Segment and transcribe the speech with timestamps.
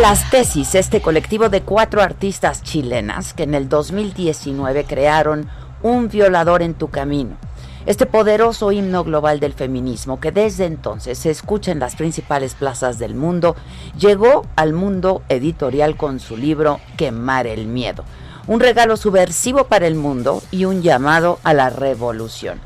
[0.00, 5.50] Las Tesis, este colectivo de cuatro artistas chilenas que en el 2019 crearon
[5.82, 7.36] Un violador en tu camino.
[7.84, 12.98] Este poderoso himno global del feminismo que desde entonces se escucha en las principales plazas
[12.98, 13.56] del mundo,
[13.98, 18.04] llegó al mundo editorial con su libro Quemar el Miedo,
[18.46, 22.58] un regalo subversivo para el mundo y un llamado a la revolución.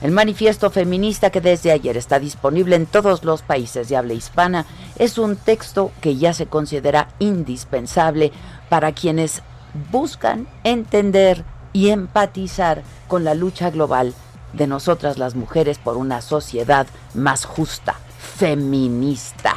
[0.00, 4.64] El manifiesto feminista que desde ayer está disponible en todos los países de habla hispana
[4.96, 8.32] es un texto que ya se considera indispensable
[8.70, 9.42] para quienes
[9.90, 11.44] buscan entender
[11.74, 14.14] y empatizar con la lucha global
[14.54, 17.96] de nosotras las mujeres por una sociedad más justa,
[18.38, 19.54] feminista.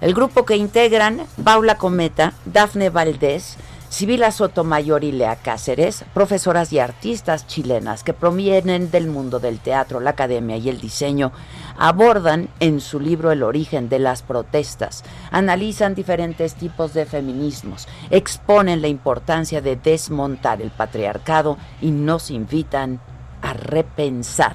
[0.00, 3.56] El grupo que integran Paula Cometa, Dafne Valdés,
[3.90, 9.98] Sibila Sotomayor y Lea Cáceres, profesoras y artistas chilenas que provienen del mundo del teatro,
[9.98, 11.32] la academia y el diseño,
[11.76, 15.02] abordan en su libro El origen de las protestas,
[15.32, 23.00] analizan diferentes tipos de feminismos, exponen la importancia de desmontar el patriarcado y nos invitan
[23.42, 24.54] a repensar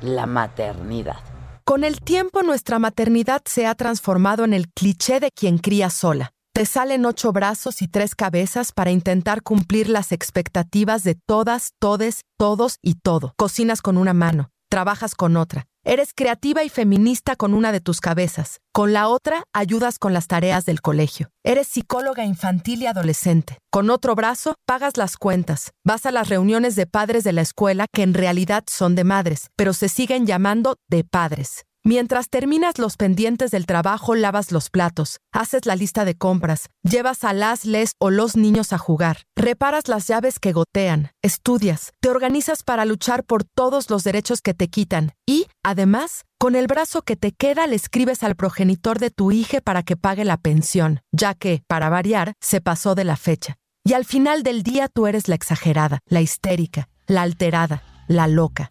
[0.00, 1.18] la maternidad.
[1.64, 6.32] Con el tiempo nuestra maternidad se ha transformado en el cliché de quien cría sola
[6.60, 12.20] te salen ocho brazos y tres cabezas para intentar cumplir las expectativas de todas, todes,
[12.36, 13.32] todos y todo.
[13.38, 15.64] Cocinas con una mano, trabajas con otra.
[15.86, 18.58] Eres creativa y feminista con una de tus cabezas.
[18.74, 21.30] Con la otra ayudas con las tareas del colegio.
[21.44, 23.56] Eres psicóloga infantil y adolescente.
[23.70, 25.70] Con otro brazo pagas las cuentas.
[25.82, 29.48] Vas a las reuniones de padres de la escuela que en realidad son de madres,
[29.56, 31.64] pero se siguen llamando de padres.
[31.82, 37.24] Mientras terminas los pendientes del trabajo, lavas los platos, haces la lista de compras, llevas
[37.24, 42.10] a las, les o los niños a jugar, reparas las llaves que gotean, estudias, te
[42.10, 47.00] organizas para luchar por todos los derechos que te quitan y, además, con el brazo
[47.00, 51.00] que te queda le escribes al progenitor de tu hija para que pague la pensión,
[51.12, 53.56] ya que, para variar, se pasó de la fecha.
[53.84, 58.68] Y al final del día tú eres la exagerada, la histérica, la alterada, la loca.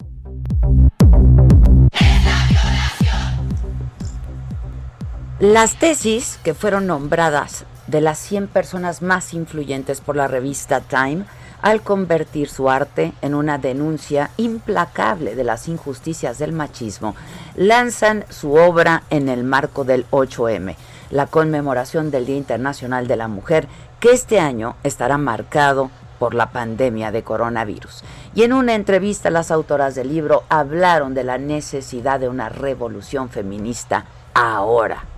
[5.40, 11.24] Las tesis que fueron nombradas de las 100 personas más influyentes por la revista Time,
[11.62, 17.14] al convertir su arte en una denuncia implacable de las injusticias del machismo,
[17.56, 20.76] lanzan su obra en el marco del 8M,
[21.10, 23.66] la conmemoración del Día Internacional de la Mujer,
[23.98, 28.04] que este año estará marcado por la pandemia de coronavirus.
[28.34, 33.30] Y en una entrevista las autoras del libro hablaron de la necesidad de una revolución
[33.30, 34.04] feminista
[34.34, 35.09] ahora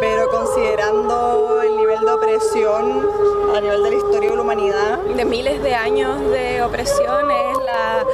[0.00, 3.08] pero considerando el nivel de opresión
[3.54, 4.98] a nivel de la historia de la humanidad.
[4.98, 8.04] De miles de años de opresión es la,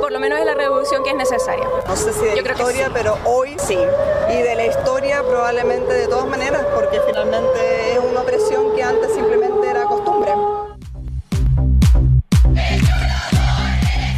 [0.00, 1.68] por lo menos es la revolución que es necesaria.
[1.86, 3.78] No sé si de la historia, pero hoy sí.
[4.30, 9.12] Y de la historia probablemente de todas maneras, porque finalmente es una opresión que antes
[9.12, 9.57] simplemente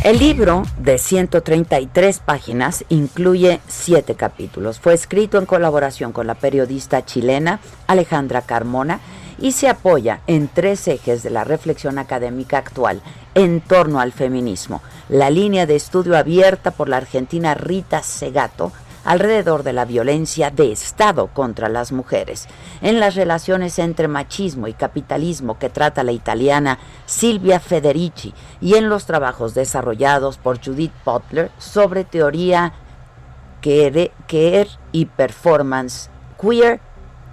[0.02, 4.80] El libro, de 133 páginas, incluye siete capítulos.
[4.80, 9.00] Fue escrito en colaboración con la periodista chilena Alejandra Carmona
[9.38, 13.02] y se apoya en tres ejes de la reflexión académica actual
[13.34, 14.80] en torno al feminismo.
[15.10, 18.72] La línea de estudio abierta por la argentina Rita Segato
[19.04, 22.48] alrededor de la violencia de Estado contra las mujeres,
[22.82, 28.88] en las relaciones entre machismo y capitalismo que trata la italiana Silvia Federici y en
[28.88, 32.72] los trabajos desarrollados por Judith Butler sobre teoría
[33.60, 36.08] queer y performance
[36.40, 36.80] queer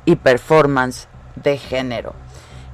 [0.05, 2.13] y performance de género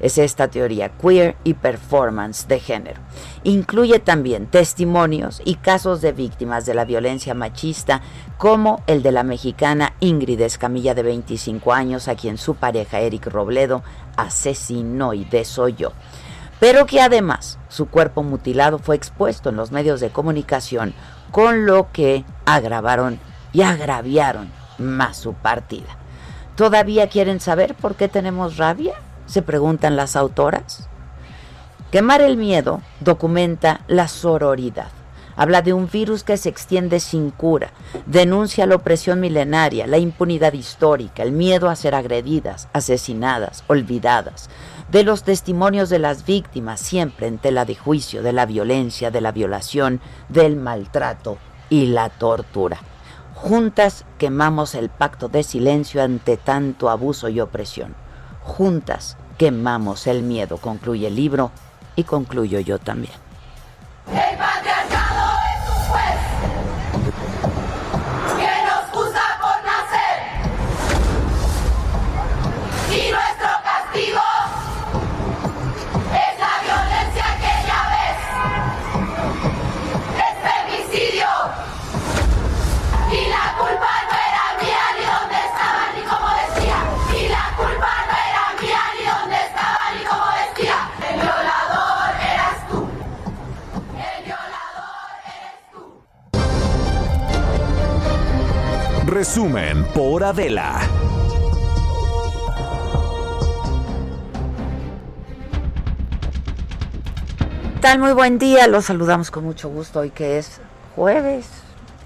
[0.03, 2.99] es esta teoría queer y performance de género.
[3.43, 8.01] Incluye también testimonios y casos de víctimas de la violencia machista,
[8.37, 13.27] como el de la mexicana Ingrid Escamilla de 25 años, a quien su pareja Eric
[13.27, 13.81] Robledo
[14.17, 15.93] asesinó y desoyó.
[16.59, 20.93] Pero que además su cuerpo mutilado fue expuesto en los medios de comunicación,
[21.31, 23.19] con lo que agravaron
[23.53, 25.97] y agraviaron más su partida.
[26.57, 28.95] ¿Todavía quieren saber por qué tenemos rabia?
[29.25, 30.87] Se preguntan las autoras.
[31.91, 34.89] Quemar el miedo documenta la sororidad.
[35.35, 37.71] Habla de un virus que se extiende sin cura,
[38.05, 44.49] denuncia la opresión milenaria, la impunidad histórica, el miedo a ser agredidas, asesinadas, olvidadas,
[44.91, 49.21] de los testimonios de las víctimas siempre en tela de juicio de la violencia, de
[49.21, 52.79] la violación, del maltrato y la tortura.
[53.33, 58.02] Juntas quemamos el pacto de silencio ante tanto abuso y opresión.
[58.43, 61.51] Juntas quemamos el miedo, concluye el libro
[61.95, 63.13] y concluyo yo también.
[99.23, 100.81] Resumen por Adela.
[107.79, 110.59] Tal muy buen día, los saludamos con mucho gusto hoy que es
[110.97, 111.47] jueves.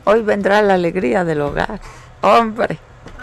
[0.03, 1.81] Hoy vendrá la alegría del hogar.
[2.21, 2.77] Hombre.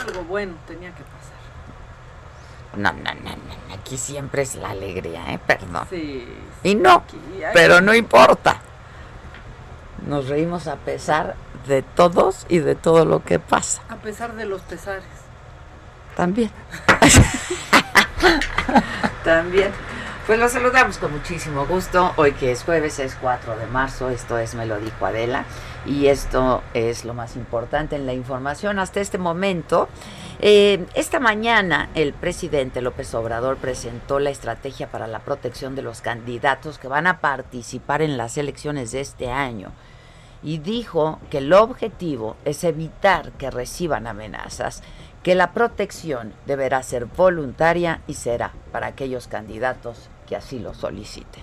[0.05, 2.76] Algo bueno tenía que pasar.
[2.76, 3.75] No, no, no, no.
[3.75, 5.38] Aquí siempre es la alegría, ¿eh?
[5.47, 5.87] Perdón.
[5.88, 6.26] Sí.
[6.64, 7.05] Y no,
[7.52, 8.61] pero no importa.
[10.05, 13.82] Nos reímos a pesar de todos y de todo lo que pasa.
[13.88, 15.05] A pesar de los pesares.
[16.16, 16.50] También.
[19.25, 19.72] También.
[20.26, 22.14] Pues los saludamos con muchísimo gusto.
[22.16, 25.44] Hoy que es jueves, es 4 de marzo, esto es Me lo dijo Adela
[25.84, 29.87] y esto es lo más importante en la información hasta este momento.
[30.40, 36.00] Eh, esta mañana el presidente López Obrador presentó la estrategia para la protección de los
[36.00, 39.72] candidatos que van a participar en las elecciones de este año
[40.44, 44.82] y dijo que el objetivo es evitar que reciban amenazas,
[45.23, 49.96] que la protección deberá ser voluntaria y será para aquellos candidatos
[50.29, 51.43] que así lo soliciten.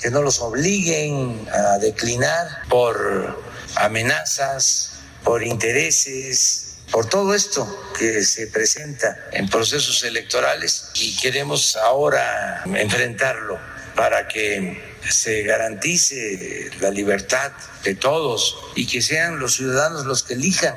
[0.00, 3.36] Que no los obliguen a declinar por
[3.76, 7.66] amenazas, por intereses, por todo esto
[7.98, 13.58] que se presenta en procesos electorales y queremos ahora enfrentarlo
[13.96, 17.52] para que se garantice la libertad
[17.84, 20.76] de todos y que sean los ciudadanos los que elijan.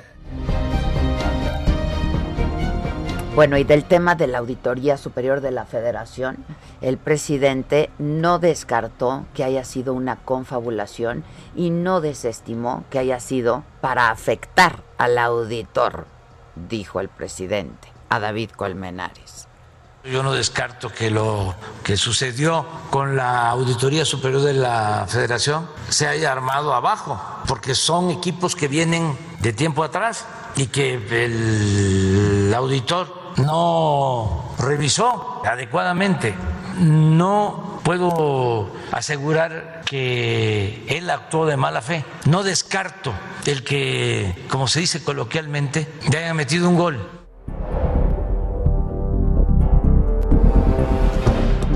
[3.38, 6.44] Bueno, y del tema de la Auditoría Superior de la Federación,
[6.82, 11.24] el presidente no descartó que haya sido una confabulación
[11.56, 16.08] y no desestimó que haya sido para afectar al auditor,
[16.68, 19.47] dijo el presidente a David Colmenares.
[20.12, 26.08] Yo no descarto que lo que sucedió con la Auditoría Superior de la Federación se
[26.08, 33.34] haya armado abajo, porque son equipos que vienen de tiempo atrás y que el auditor
[33.36, 36.36] no revisó adecuadamente.
[36.80, 42.06] No puedo asegurar que él actuó de mala fe.
[42.26, 43.14] No descarto
[43.46, 47.18] el que, como se dice coloquialmente, le haya metido un gol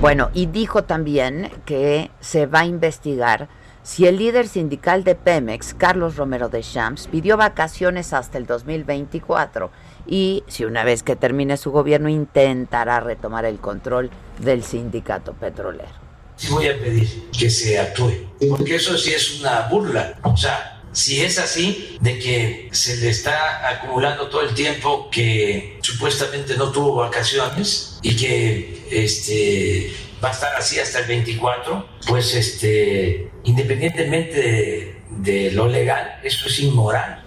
[0.02, 3.50] Bueno, y dijo también que se va a investigar
[3.84, 9.70] si el líder sindical de Pemex, Carlos Romero de Champs, pidió vacaciones hasta el 2024
[10.08, 15.94] y si una vez que termine su gobierno intentará retomar el control del sindicato petrolero.
[16.36, 20.18] Sí voy a pedir que se actúe, porque eso sí es una burla.
[20.24, 25.78] O sea, si es así, de que se le está acumulando todo el tiempo que
[25.84, 29.92] supuestamente no tuvo vacaciones y que este,
[30.24, 36.60] va a estar así hasta el 24, pues este, independientemente de lo legal, eso es
[36.60, 37.24] inmoral.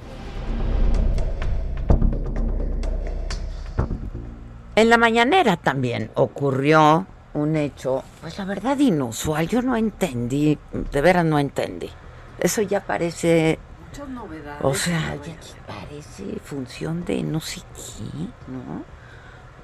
[4.77, 9.47] En la mañanera también ocurrió un hecho, pues la verdad inusual.
[9.47, 11.91] Yo no entendí, de veras no entendí.
[12.41, 13.59] Eso ya parece.
[13.91, 14.65] Muchas novedades.
[14.65, 18.85] O sea, ya parece función de no sé qué, ¿no?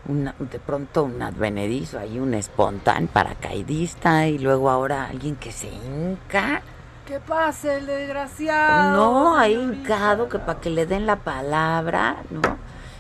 [0.09, 5.69] Una, de pronto un advenedizo, ahí un espontáneo paracaidista y luego ahora alguien que se
[5.69, 6.63] hinca.
[7.07, 8.97] ¿Qué pasa, el desgraciado?
[8.97, 12.41] No, ahí hincado que para que le den la palabra, ¿no?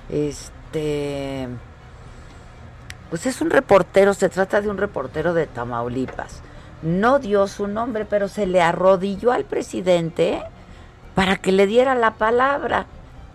[0.08, 1.48] Este
[3.10, 6.40] pues es un reportero, se trata de un reportero de Tamaulipas.
[6.82, 10.42] No dio su nombre, pero se le arrodilló al presidente
[11.16, 12.86] para que le diera la palabra.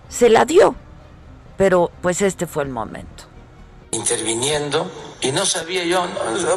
[0.07, 0.75] Se la dio,
[1.57, 3.14] pero pues este fue el momento.
[3.95, 6.07] Interviniendo y no sabía yo,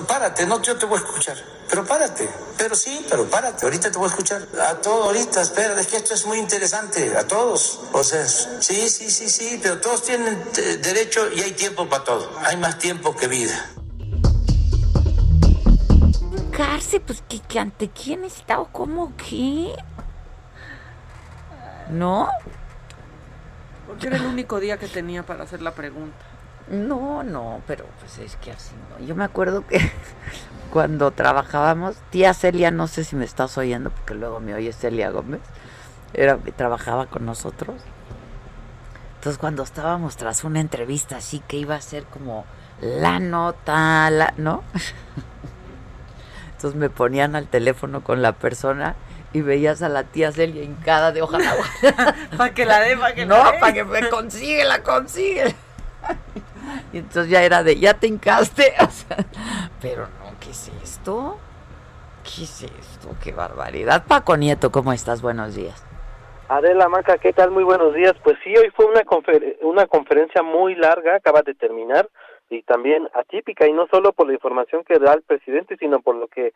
[0.07, 1.37] párate, no, yo te voy a escuchar
[1.69, 4.47] pero párate, pero sí, pero párate, ahorita te voy a escuchar.
[4.67, 7.81] A todos, ahorita, espera, es que esto es muy interesante, a todos.
[7.93, 10.43] O sea, sí, sí, sí, sí, pero todos tienen
[10.83, 12.33] derecho y hay tiempo para todo.
[12.45, 13.71] Hay más tiempo que vida.
[16.51, 19.75] Cárcel, pues que, que ante quién está o cómo qué.
[21.91, 22.29] ¿No?
[23.87, 26.28] Porque era el único día que tenía para hacer la pregunta.
[26.71, 29.05] No, no, pero pues es que así no.
[29.05, 29.81] Yo me acuerdo que
[30.73, 35.11] cuando trabajábamos, tía Celia, no sé si me estás oyendo, porque luego me oye Celia
[35.11, 35.41] Gómez,
[36.13, 37.77] era, trabajaba con nosotros.
[39.17, 42.45] Entonces cuando estábamos tras una entrevista así que iba a ser como
[42.81, 44.63] la nota, la, ¿no?
[46.53, 48.95] Entonces me ponían al teléfono con la persona
[49.33, 51.39] y veías a la tía Celia hincada de hoja
[52.37, 55.55] para que la dé, para que no, para que me consigue, la consigue.
[56.93, 58.75] y entonces ya era de, ya te hincaste,
[59.81, 61.39] pero no, ¿qué es esto?
[62.25, 63.09] ¿Qué es esto?
[63.23, 64.05] Qué barbaridad.
[64.07, 65.23] Paco Nieto, ¿cómo estás?
[65.23, 65.85] Buenos días.
[66.49, 67.51] Adela Maca, ¿qué tal?
[67.51, 68.15] Muy buenos días.
[68.25, 69.03] Pues sí, hoy fue una,
[69.63, 72.09] una conferencia muy larga, acaba de terminar,
[72.51, 76.17] y también atípica, y no solo por la información que da el presidente, sino por
[76.17, 76.53] lo que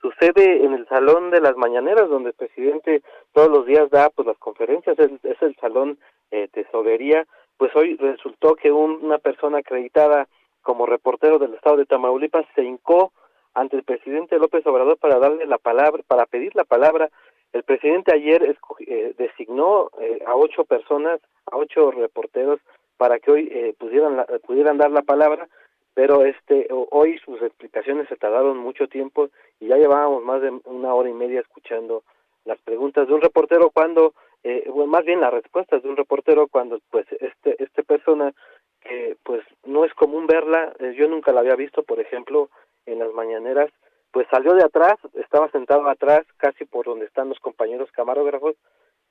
[0.00, 4.26] sucede en el salón de las mañaneras, donde el presidente todos los días da pues
[4.26, 5.98] las conferencias, es, es el salón
[6.30, 7.24] eh, tesorería,
[7.56, 10.28] pues hoy resultó que una persona acreditada
[10.62, 13.12] como reportero del estado de Tamaulipas se hincó
[13.54, 17.08] ante el presidente López Obrador para darle la palabra, para pedir la palabra.
[17.52, 21.20] El presidente ayer eh, designó eh, a ocho personas,
[21.50, 22.60] a ocho reporteros,
[22.98, 25.48] para que hoy eh, pudieran, pudieran dar la palabra,
[25.94, 30.94] pero este hoy sus explicaciones se tardaron mucho tiempo y ya llevábamos más de una
[30.94, 32.02] hora y media escuchando
[32.44, 34.12] las preguntas de un reportero cuando
[34.48, 38.32] eh, bueno, más bien las respuestas de un reportero cuando pues este este persona
[38.80, 42.48] que pues no es común verla eh, yo nunca la había visto por ejemplo
[42.86, 43.72] en las mañaneras
[44.12, 48.54] pues salió de atrás estaba sentado atrás casi por donde están los compañeros camarógrafos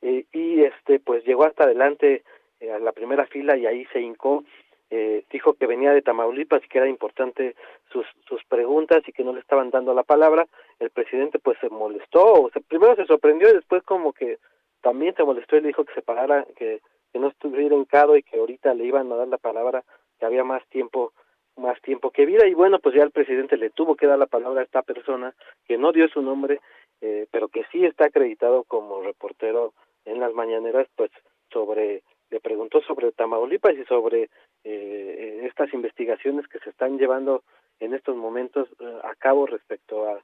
[0.01, 2.23] y este pues llegó hasta adelante
[2.61, 4.45] eh, a la primera fila y ahí se hincó
[4.89, 7.55] eh, dijo que venía de Tamaulipas y que era importante
[7.91, 10.45] sus, sus preguntas y que no le estaban dando la palabra.
[10.79, 14.37] El presidente pues se molestó, o sea, primero se sorprendió y después como que
[14.85, 16.79] también se molestó y le dijo que se parara, que,
[17.15, 19.83] no estuviera hincado y que ahorita le iban a dar la palabra,
[20.19, 21.11] que había más tiempo
[21.55, 22.45] más tiempo que vida.
[22.45, 25.33] Y bueno pues ya el presidente le tuvo que dar la palabra a esta persona
[25.65, 26.59] que no dio su nombre
[27.01, 29.73] eh, pero que sí está acreditado como reportero
[30.03, 31.09] en las mañaneras pues
[31.51, 34.29] sobre le preguntó sobre Tamaulipas y sobre
[34.65, 37.43] eh, estas investigaciones que se están llevando
[37.79, 40.21] en estos momentos eh, a cabo respecto a,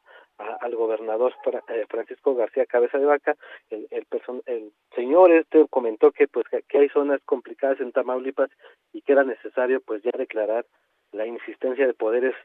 [0.59, 1.33] al gobernador
[1.67, 3.35] eh, Francisco García Cabeza de Vaca,
[3.69, 4.05] el, el,
[4.45, 8.49] el señor este comentó que pues que, hay zonas complicadas en Tamaulipas
[8.93, 10.65] y que era necesario pues ya declarar
[11.11, 12.35] la insistencia de poderes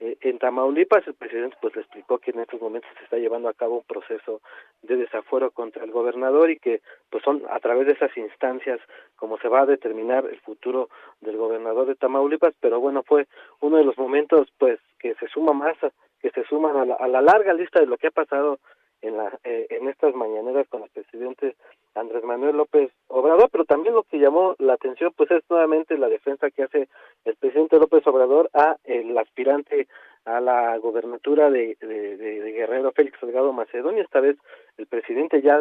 [0.00, 1.06] eh, en Tamaulipas.
[1.06, 3.84] El presidente pues le explicó que en estos momentos se está llevando a cabo un
[3.84, 4.40] proceso
[4.82, 8.80] de desafuero contra el gobernador y que pues son a través de esas instancias
[9.16, 13.26] como se va a determinar el futuro del gobernador de Tamaulipas pero bueno fue
[13.60, 15.76] uno de los momentos pues que se suma más
[16.20, 18.58] que se suman a la, a la larga lista de lo que ha pasado
[19.02, 21.56] en, la, eh, en estas mañaneras con el presidente
[21.94, 26.08] Andrés Manuel López Obrador, pero también lo que llamó la atención pues es nuevamente la
[26.08, 26.88] defensa que hace
[27.24, 29.88] el presidente López Obrador a el aspirante
[30.26, 34.02] a la gobernatura de, de, de, Guerrero Félix Salgado Macedonia.
[34.02, 34.36] Esta vez
[34.76, 35.60] el presidente ya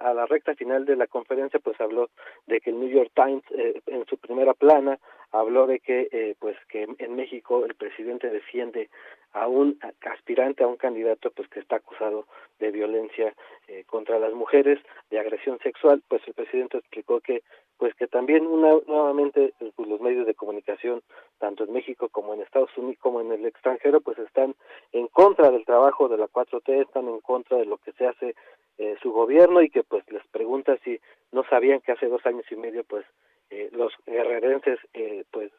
[0.00, 2.10] a la recta final de la conferencia pues habló
[2.46, 4.98] de que el New York Times eh, en su primera plana
[5.30, 8.90] habló de que eh, pues que en México el presidente defiende
[9.32, 12.26] a un aspirante a un candidato pues que está acusado
[12.58, 13.32] de violencia
[13.68, 14.80] eh, contra las mujeres
[15.10, 17.42] de agresión sexual pues el presidente explicó que
[17.82, 21.02] pues que también una, nuevamente pues, los medios de comunicación
[21.40, 24.54] tanto en México como en Estados Unidos como en el extranjero pues están
[24.92, 28.36] en contra del trabajo de la 4T, están en contra de lo que se hace
[28.78, 31.00] eh, su gobierno y que pues les pregunta si
[31.32, 33.04] no sabían que hace dos años y medio pues
[33.50, 35.50] eh, los guerrerenses eh, pues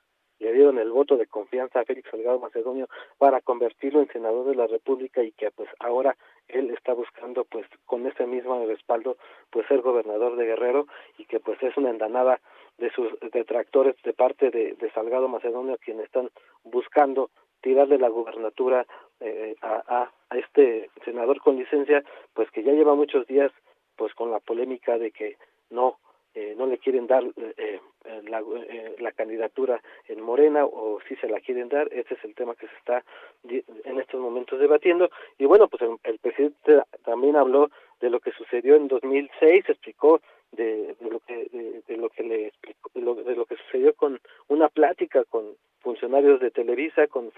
[0.44, 4.56] le dieron el voto de confianza a Félix Salgado Macedonio para convertirlo en senador de
[4.56, 6.18] la República y que pues ahora
[6.50, 9.16] él está buscando pues con ese mismo respaldo
[9.50, 12.42] pues ser gobernador de Guerrero y que pues es una endanada
[12.78, 16.30] de sus detractores de parte de, de Salgado Macedonio quienes están
[16.66, 17.30] buscando
[17.62, 18.86] tirarle la gubernatura
[19.22, 23.52] eh, a, a, este senador con licencia pues que ya lleva muchos días
[23.96, 25.38] pues con la polémica de que
[25.70, 26.00] no
[26.36, 27.24] eh, no le quieren dar
[27.58, 27.80] eh,
[28.24, 32.36] la, eh, la, candidatura en Morena o si se la quieren dar, ese es el
[32.36, 33.04] tema que se está
[33.44, 35.10] en estos momentos debatiendo.
[35.38, 37.70] Y bueno, pues el, presidente también habló
[38.02, 42.92] de lo que sucedió en 2006, explicó de, lo que de, lo que le explicó,
[42.94, 47.32] de lo, de lo que sucedió con una plática con funcionarios de Televisa con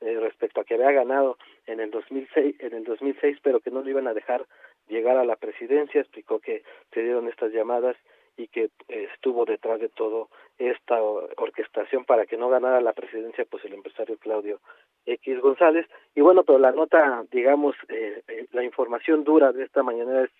[0.00, 3.82] eh, respecto a que había ganado en el 2006 en el 2006 pero que no
[3.82, 4.46] le iban a dejar
[4.88, 7.96] llegar a la presidencia explicó que se dieron estas llamadas
[8.38, 13.64] y que estuvo detrás de todo esta orquestación para que no ganara la presidencia pues
[13.64, 14.60] el empresario Claudio
[15.04, 15.86] X González.
[16.14, 20.30] Y bueno pero la nota digamos eh, eh, la información dura de esta mañana es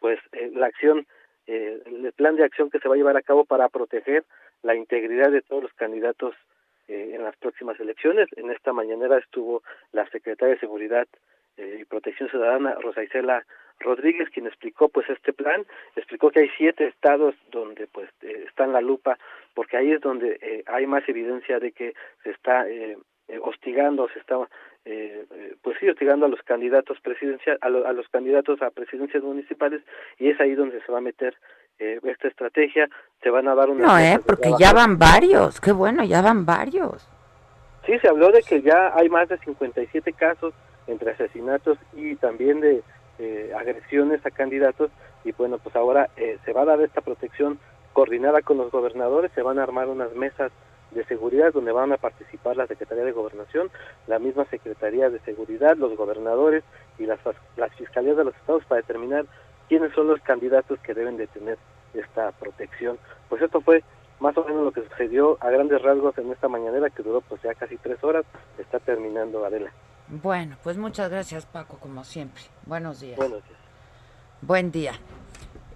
[0.00, 1.06] pues eh, la acción
[1.46, 4.24] eh, el plan de acción que se va a llevar a cabo para proteger
[4.62, 6.34] la integridad de todos los candidatos
[6.88, 8.28] eh, en las próximas elecciones.
[8.36, 11.06] En esta mañanera estuvo la secretaria de seguridad
[11.56, 13.44] eh, y protección ciudadana Rosa Isela
[13.80, 15.64] Rodríguez, quien explicó pues este plan,
[15.96, 19.18] explicó que hay siete estados donde pues eh, está en la lupa,
[19.54, 22.96] porque ahí es donde eh, hay más evidencia de que se está eh,
[23.28, 24.36] eh hostigando, se está
[24.86, 28.70] eh, eh, pues sí hostigando a los candidatos presidenciales, a, lo, a, los candidatos a
[28.70, 29.80] presidencias municipales
[30.18, 31.34] y es ahí donde se va a meter
[31.78, 32.88] esta estrategia,
[33.20, 36.46] se van a dar una No, eh, porque ya van varios, qué bueno, ya van
[36.46, 37.08] varios.
[37.84, 40.54] Sí, se habló de que ya hay más de 57 casos
[40.86, 42.82] entre asesinatos y también de
[43.18, 44.90] eh, agresiones a candidatos
[45.24, 47.58] y bueno, pues ahora eh, se va a dar esta protección
[47.92, 50.52] coordinada con los gobernadores, se van a armar unas mesas
[50.90, 53.70] de seguridad donde van a participar la Secretaría de Gobernación,
[54.06, 56.62] la misma Secretaría de Seguridad, los gobernadores
[56.98, 57.18] y las,
[57.56, 59.26] las fiscalías de los estados para determinar
[59.68, 61.58] quiénes son los candidatos que deben de tener
[61.94, 62.98] esta protección.
[63.28, 63.82] Pues esto fue
[64.20, 67.42] más o menos lo que sucedió a grandes rasgos en esta mañanera que duró pues
[67.42, 68.24] ya casi tres horas,
[68.58, 69.70] está terminando Adela.
[70.08, 72.42] Bueno, pues muchas gracias Paco, como siempre.
[72.66, 73.16] Buenos días.
[73.16, 73.58] Buenos días.
[74.42, 74.92] Buen día.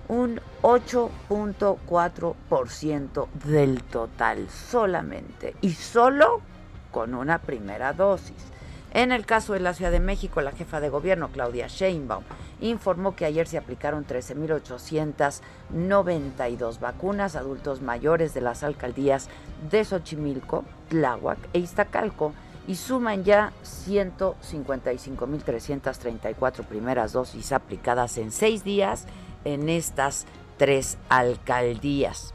[0.09, 6.42] un 8.4% del total solamente y solo
[6.90, 8.50] con una primera dosis.
[8.92, 12.24] En el caso de la Ciudad de México, la jefa de gobierno, Claudia Sheinbaum,
[12.61, 19.29] informó que ayer se aplicaron 13.892 vacunas a adultos mayores de las alcaldías
[19.70, 22.33] de Xochimilco, Tláhuac e Iztacalco
[22.66, 29.07] y suman ya 155.334 primeras dosis aplicadas en seis días
[29.44, 30.26] en estas
[30.57, 32.35] tres alcaldías.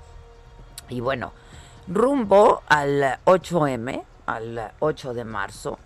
[0.89, 1.33] Y bueno,
[1.87, 5.77] rumbo al 8M, al 8 de marzo,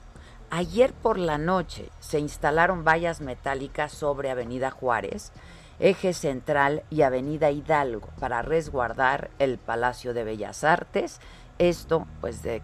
[0.51, 5.31] Ayer por la noche se instalaron vallas metálicas sobre Avenida Juárez,
[5.79, 11.21] Eje Central y Avenida Hidalgo para resguardar el Palacio de Bellas Artes.
[11.59, 12.63] Esto pues de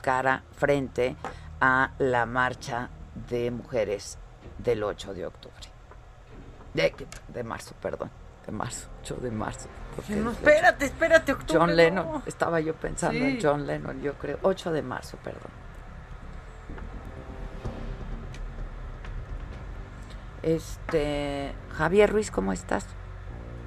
[0.00, 1.16] cara frente
[1.60, 2.88] a la marcha
[3.28, 4.18] de mujeres
[4.56, 5.68] del 8 de octubre.
[6.72, 6.94] De,
[7.28, 8.10] de marzo, perdón.
[8.46, 9.68] De marzo, 8 de marzo.
[10.08, 11.60] No, espérate, espérate, octubre.
[11.60, 12.22] John Lennon, no.
[12.24, 13.24] estaba yo pensando sí.
[13.24, 14.38] en John Lennon, yo creo.
[14.42, 15.67] 8 de marzo, perdón.
[20.48, 22.86] Este, Javier Ruiz, ¿cómo estás?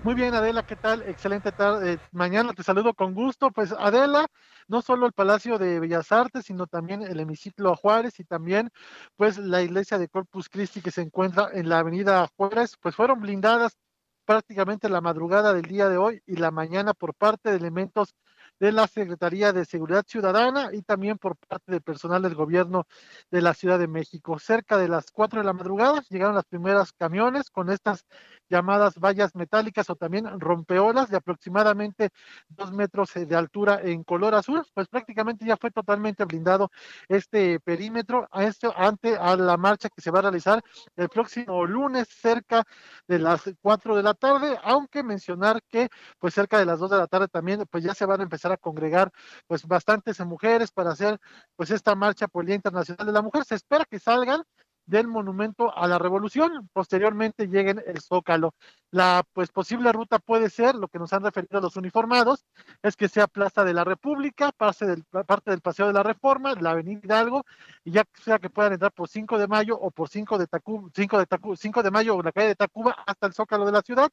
[0.02, 1.04] Muy bien, Adela, ¿qué tal?
[1.04, 2.00] Excelente tarde.
[2.12, 3.52] Mañana te saludo con gusto.
[3.52, 4.26] Pues Adela,
[4.68, 8.72] no solo el Palacio de Bellas Artes, sino también el hemiciclo Juárez y también
[9.16, 13.20] pues la iglesia de Corpus Christi que se encuentra en la avenida Juárez, pues fueron
[13.20, 13.78] blindadas
[14.26, 18.16] prácticamente la madrugada del día de hoy y la mañana por parte de elementos
[18.62, 22.86] de la Secretaría de Seguridad Ciudadana y también por parte del personal del gobierno
[23.32, 24.38] de la Ciudad de México.
[24.38, 28.06] Cerca de las 4 de la madrugada llegaron las primeras camiones con estas
[28.52, 32.10] llamadas vallas metálicas o también rompeolas de aproximadamente
[32.50, 36.70] dos metros de altura en color azul, pues prácticamente ya fue totalmente blindado
[37.08, 40.62] este perímetro a esto ante a la marcha que se va a realizar
[40.98, 42.64] el próximo lunes cerca
[43.08, 46.98] de las 4 de la tarde, aunque mencionar que pues cerca de las 2 de
[46.98, 49.12] la tarde también pues ya se van a empezar a congregar
[49.48, 51.20] pues bastantes mujeres para hacer
[51.56, 53.46] pues esta marcha por el Día Internacional de la Mujer.
[53.46, 54.44] Se espera que salgan
[54.86, 58.54] del monumento a la revolución, posteriormente lleguen el Zócalo.
[58.92, 62.46] La pues posible ruta puede ser, lo que nos han referido los uniformados,
[62.82, 66.56] es que sea Plaza de la República, parte del, parte del Paseo de la Reforma,
[66.56, 67.46] la Avenida Hidalgo,
[67.84, 70.90] y ya sea que puedan entrar por 5 de mayo o por 5 de, Tacuba,
[70.94, 73.72] 5 de, Tacuba, 5 de mayo o la calle de Tacuba hasta el Zócalo de
[73.72, 74.10] la ciudad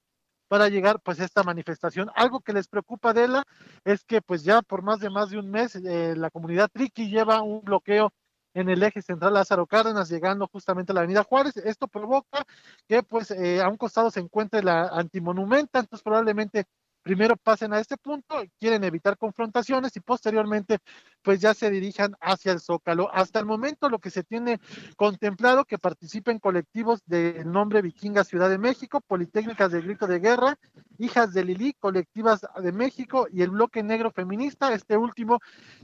[0.48, 2.10] para llegar pues a esta manifestación.
[2.14, 3.44] Algo que les preocupa de la
[3.84, 7.10] es que pues ya por más de más de un mes eh, la comunidad Triqui
[7.10, 8.12] lleva un bloqueo
[8.54, 11.56] en el eje central Lázaro Cárdenas, llegando justamente a la Avenida Juárez.
[11.56, 12.44] Esto provoca
[12.86, 16.66] que pues eh, a un costado se encuentre la antimonumenta, entonces probablemente
[17.08, 20.76] primero pasen a este punto, quieren evitar confrontaciones y posteriormente
[21.22, 23.08] pues ya se dirijan hacia el Zócalo.
[23.14, 24.60] Hasta el momento lo que se tiene
[24.94, 30.58] contemplado que participen colectivos del nombre Vikinga Ciudad de México, Politécnicas del Grito de Guerra,
[30.98, 35.40] Hijas de Lili, colectivas de México y el Bloque Negro Feminista, este último,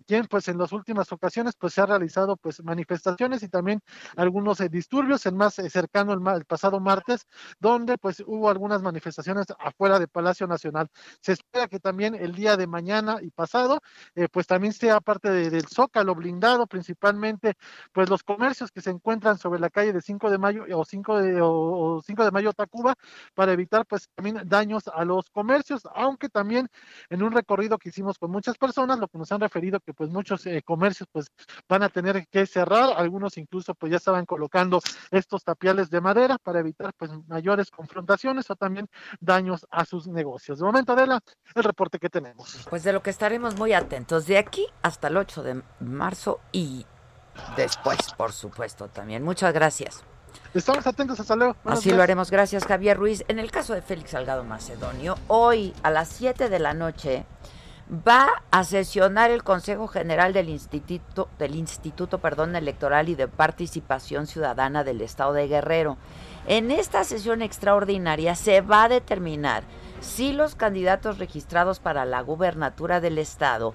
[0.07, 3.81] quien pues en las últimas ocasiones pues se ha realizado pues manifestaciones y también
[4.17, 7.27] algunos eh, disturbios, el más eh, cercano el, el pasado martes,
[7.59, 10.91] donde pues hubo algunas manifestaciones afuera de Palacio Nacional.
[11.21, 13.81] Se espera que también el día de mañana y pasado,
[14.15, 17.55] eh, pues también sea parte del Zócalo blindado, principalmente
[17.93, 21.23] pues los comercios que se encuentran sobre la calle de 5 de mayo o 5
[21.23, 22.95] de, o 5 de mayo Tacuba,
[23.35, 26.69] para evitar pues también daños a los comercios, aunque también
[27.11, 30.11] en un recorrido que hicimos con muchas personas, lo que nos han referido que pues
[30.11, 31.31] muchos eh, comercios pues
[31.69, 36.39] van a tener que cerrar, algunos incluso pues ya estaban colocando estos tapiales de madera
[36.39, 38.89] para evitar pues mayores confrontaciones o también
[39.21, 40.59] daños a sus negocios.
[40.59, 41.21] De momento, Adela,
[41.55, 42.67] el reporte que tenemos.
[42.71, 46.87] Pues de lo que estaremos muy atentos de aquí hasta el 8 de marzo y
[47.57, 49.23] después, por supuesto, también.
[49.23, 50.05] Muchas gracias.
[50.53, 51.57] Estamos atentos, hasta luego.
[51.65, 53.25] Así lo haremos, gracias Javier Ruiz.
[53.29, 57.27] En el caso de Félix Salgado Macedonio, hoy a las 7 de la noche
[57.91, 64.27] va a sesionar el Consejo General del Instituto, del Instituto perdón, Electoral y de Participación
[64.27, 65.99] Ciudadana del Estado de Guerrero.
[66.47, 69.65] En esta sesión extraordinaria se va a determinar
[70.05, 73.75] si los candidatos registrados para la gubernatura del Estado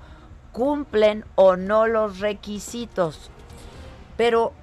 [0.51, 3.31] cumplen o no los requisitos.
[4.15, 4.53] Pero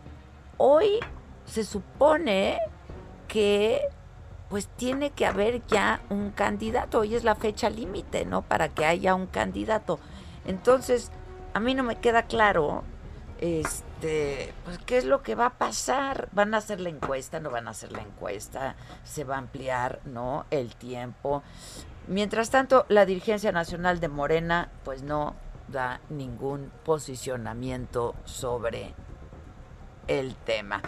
[0.57, 1.01] hoy
[1.45, 2.59] se supone
[3.29, 3.81] que
[4.49, 7.01] pues tiene que haber ya un candidato.
[7.01, 8.43] Hoy es la fecha límite, ¿no?
[8.43, 9.99] Para que haya un candidato.
[10.47, 11.11] Entonces,
[11.53, 12.85] a mí no me queda claro,
[13.41, 16.29] este, pues qué es lo que va a pasar.
[16.33, 17.41] ¿Van a hacer la encuesta?
[17.41, 18.77] ¿No van a hacer la encuesta?
[19.05, 20.47] ¿Se va a ampliar, no?
[20.51, 21.43] El tiempo.
[22.09, 25.35] Mientras tanto, la dirigencia nacional de Morena, pues no
[25.69, 28.95] da ningún posicionamiento sobre
[30.07, 30.83] el tema.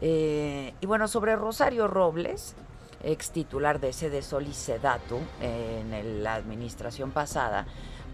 [0.00, 2.54] Eh, y bueno, sobre Rosario Robles,
[3.02, 7.66] ex titular de sede Sol y Sedatu en la administración pasada,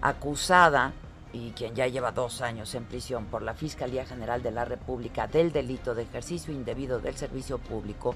[0.02, 0.92] acusada
[1.34, 5.26] y quien ya lleva dos años en prisión por la Fiscalía General de la República
[5.26, 8.14] del delito de ejercicio indebido del servicio público,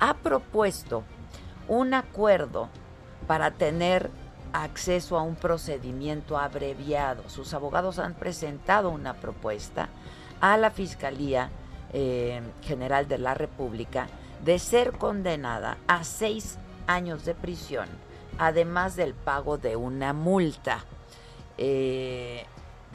[0.00, 1.04] ha propuesto
[1.68, 2.68] un acuerdo
[3.28, 4.10] para tener
[4.52, 7.28] acceso a un procedimiento abreviado.
[7.28, 9.88] Sus abogados han presentado una propuesta
[10.40, 11.50] a la Fiscalía
[11.92, 14.08] eh, General de la República
[14.44, 17.88] de ser condenada a seis años de prisión,
[18.38, 20.84] además del pago de una multa.
[21.58, 22.44] Eh,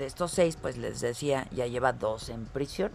[0.01, 2.91] de estos seis, pues les decía, ya lleva dos en prisión.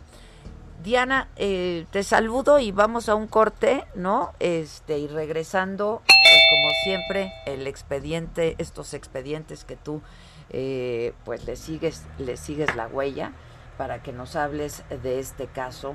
[0.82, 4.32] Diana, eh, te saludo y vamos a un corte, ¿no?
[4.40, 10.02] Este, y regresando, pues como siempre, el expediente, estos expedientes que tú,
[10.50, 13.32] eh, pues le sigues, le sigues la huella
[13.78, 15.94] para que nos hables de este caso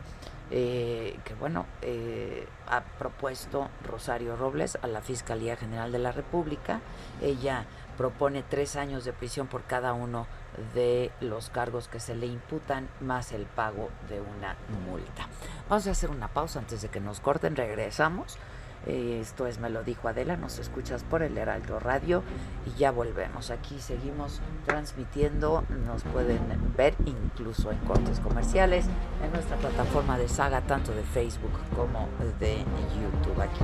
[0.49, 1.65] eh, que bueno,
[2.67, 6.79] ha propuesto Rosario Robles a la Fiscalía General de la República.
[7.21, 7.65] Ella
[7.97, 10.27] propone tres años de prisión por cada uno
[10.73, 14.55] de los cargos que se le imputan, más el pago de una
[14.89, 15.27] multa.
[15.69, 18.37] Vamos a hacer una pausa antes de que nos corten, regresamos.
[18.87, 22.23] Esto es Me lo dijo Adela, nos escuchas por el Heraldo Radio
[22.65, 23.51] y ya volvemos.
[23.51, 26.41] Aquí seguimos transmitiendo, nos pueden
[26.75, 28.87] ver incluso en cortes comerciales
[29.23, 32.09] en nuestra plataforma de saga, tanto de Facebook como
[32.39, 32.65] de
[32.99, 33.63] YouTube aquí.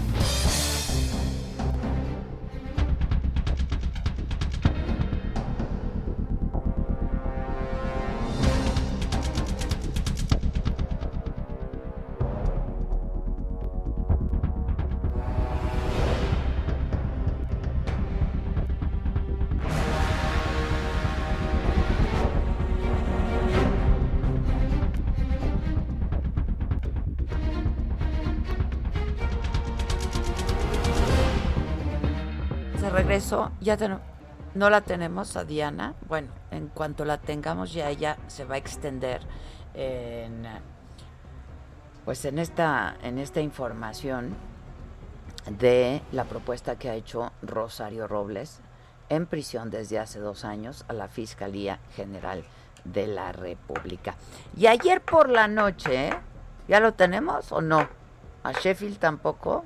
[33.21, 33.99] Regreso, ya ten-
[34.55, 35.93] no la tenemos a Diana.
[36.07, 39.21] Bueno, en cuanto la tengamos ya ella se va a extender
[39.75, 40.43] en
[42.03, 44.33] pues en esta en esta información
[45.51, 48.59] de la propuesta que ha hecho Rosario Robles
[49.09, 52.43] en prisión desde hace dos años a la Fiscalía General
[52.85, 54.15] de la República.
[54.57, 56.09] Y ayer por la noche.
[56.67, 57.87] ¿ya lo tenemos o no?
[58.43, 59.63] ¿A Sheffield tampoco?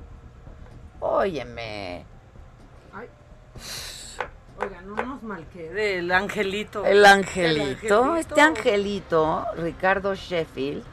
[1.00, 2.06] Óyeme.
[4.58, 6.86] Oiga, no nos malquede el angelito.
[6.86, 8.16] El angelito, El angelito.
[8.16, 10.84] este angelito, Ricardo Sheffield,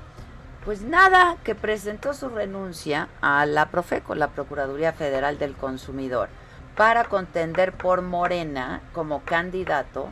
[0.65, 6.29] pues nada, que presentó su renuncia a la Profeco, la Procuraduría Federal del Consumidor,
[6.77, 10.09] para contender por Morena como candidato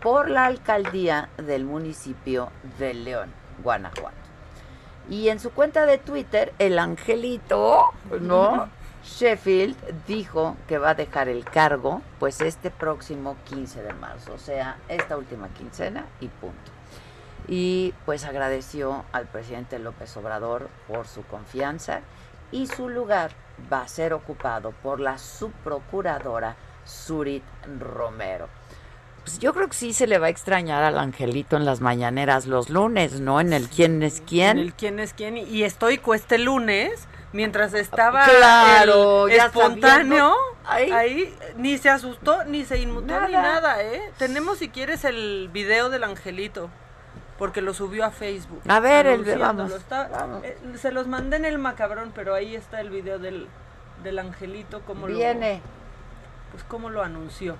[0.00, 3.32] por la alcaldía del municipio de León,
[3.62, 4.16] Guanajuato.
[5.10, 8.68] Y en su cuenta de Twitter, el angelito, ¿no?
[9.08, 14.38] Sheffield dijo que va a dejar el cargo pues este próximo 15 de marzo, o
[14.38, 16.70] sea, esta última quincena y punto.
[17.48, 22.00] Y pues agradeció al presidente López Obrador por su confianza
[22.52, 23.30] y su lugar
[23.72, 27.44] va a ser ocupado por la subprocuradora Surit
[27.78, 28.48] Romero.
[29.24, 32.46] Pues yo creo que sí se le va a extrañar al angelito en las mañaneras
[32.46, 33.40] los lunes, ¿no?
[33.40, 34.58] En el quién es quién.
[34.58, 35.36] En el quién es quién.
[35.36, 41.34] Y estoico este lunes, mientras estaba Claro, el ya espontáneo, ahí.
[41.56, 43.42] ni se asustó, ni se inmutó, ni Nada.
[43.60, 44.12] nada, ¿eh?
[44.18, 46.70] Tenemos, si quieres, el video del angelito.
[47.38, 48.60] Porque lo subió a Facebook.
[48.66, 50.42] A ver, el- vamos, Está- vamos.
[50.42, 53.46] eh, se los mandé en el macabrón, pero ahí está el video del,
[54.02, 54.80] del angelito.
[54.80, 55.56] Como Viene.
[55.58, 57.54] Lo, pues cómo lo anunció.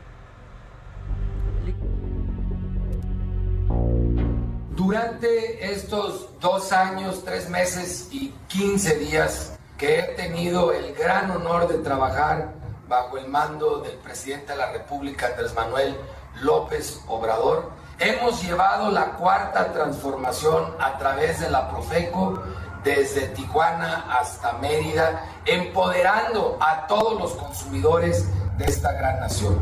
[4.74, 11.68] Durante estos dos años, tres meses y quince días que he tenido el gran honor
[11.68, 12.52] de trabajar
[12.88, 15.96] bajo el mando del presidente de la República, Andrés Manuel
[16.40, 22.42] López Obrador, hemos llevado la cuarta transformación a través de la Profeco
[22.82, 29.58] desde Tijuana hasta Mérida, empoderando a todos los consumidores de esta gran nación.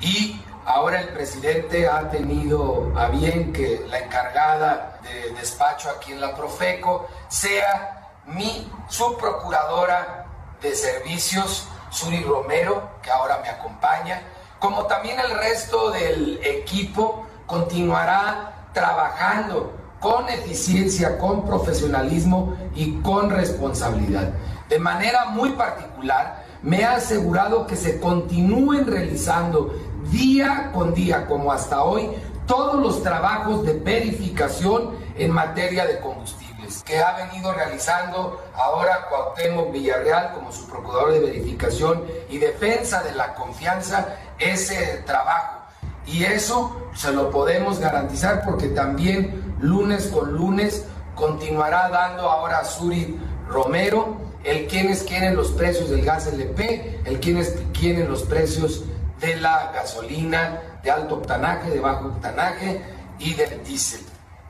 [0.00, 6.20] Y ahora el presidente ha tenido a bien que la encargada de despacho aquí en
[6.20, 7.93] la Profeco sea
[8.26, 10.26] mi subprocuradora
[10.62, 14.22] de servicios, Suri Romero, que ahora me acompaña,
[14.58, 24.32] como también el resto del equipo continuará trabajando con eficiencia, con profesionalismo y con responsabilidad.
[24.68, 29.74] De manera muy particular, me ha asegurado que se continúen realizando
[30.10, 32.10] día con día, como hasta hoy,
[32.46, 36.43] todos los trabajos de verificación en materia de combustibles
[36.84, 43.12] que ha venido realizando ahora Cuauhtémoc Villarreal como su procurador de verificación y defensa de
[43.12, 45.62] la confianza, ese trabajo.
[46.06, 53.18] Y eso se lo podemos garantizar porque también lunes con lunes continuará dando ahora Suri
[53.48, 58.84] Romero el quienes quieren los precios del gas LP, el quienes quieren los precios
[59.20, 62.82] de la gasolina de alto octanaje, de bajo octanaje
[63.18, 64.02] y del diésel.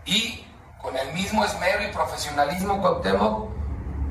[0.05, 0.44] Y
[0.85, 3.49] con el mismo esmero y profesionalismo Cuauhtémoc,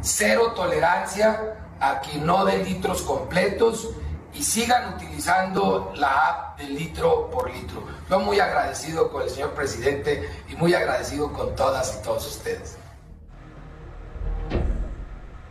[0.02, 3.92] cero tolerancia a quien no dé litros completos
[4.34, 7.84] y sigan utilizando la app de litro por litro.
[8.10, 12.76] Yo muy agradecido con el señor presidente y muy agradecido con todas y todos ustedes.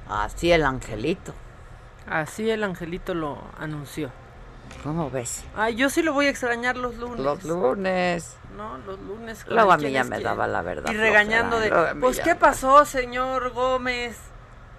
[0.08, 1.32] Así el angelito.
[2.08, 4.10] Así el angelito lo anunció.
[4.82, 5.44] ¿Cómo ves?
[5.56, 7.20] Ay, yo sí lo voy a extrañar los lunes.
[7.20, 8.36] Los lunes.
[8.56, 9.44] No, los lunes.
[9.48, 10.24] Luego a mí ya me quién.
[10.24, 10.92] daba la verdad.
[10.92, 14.18] Y regañando de, flojera, pues, ¿qué pasó, señor Gómez?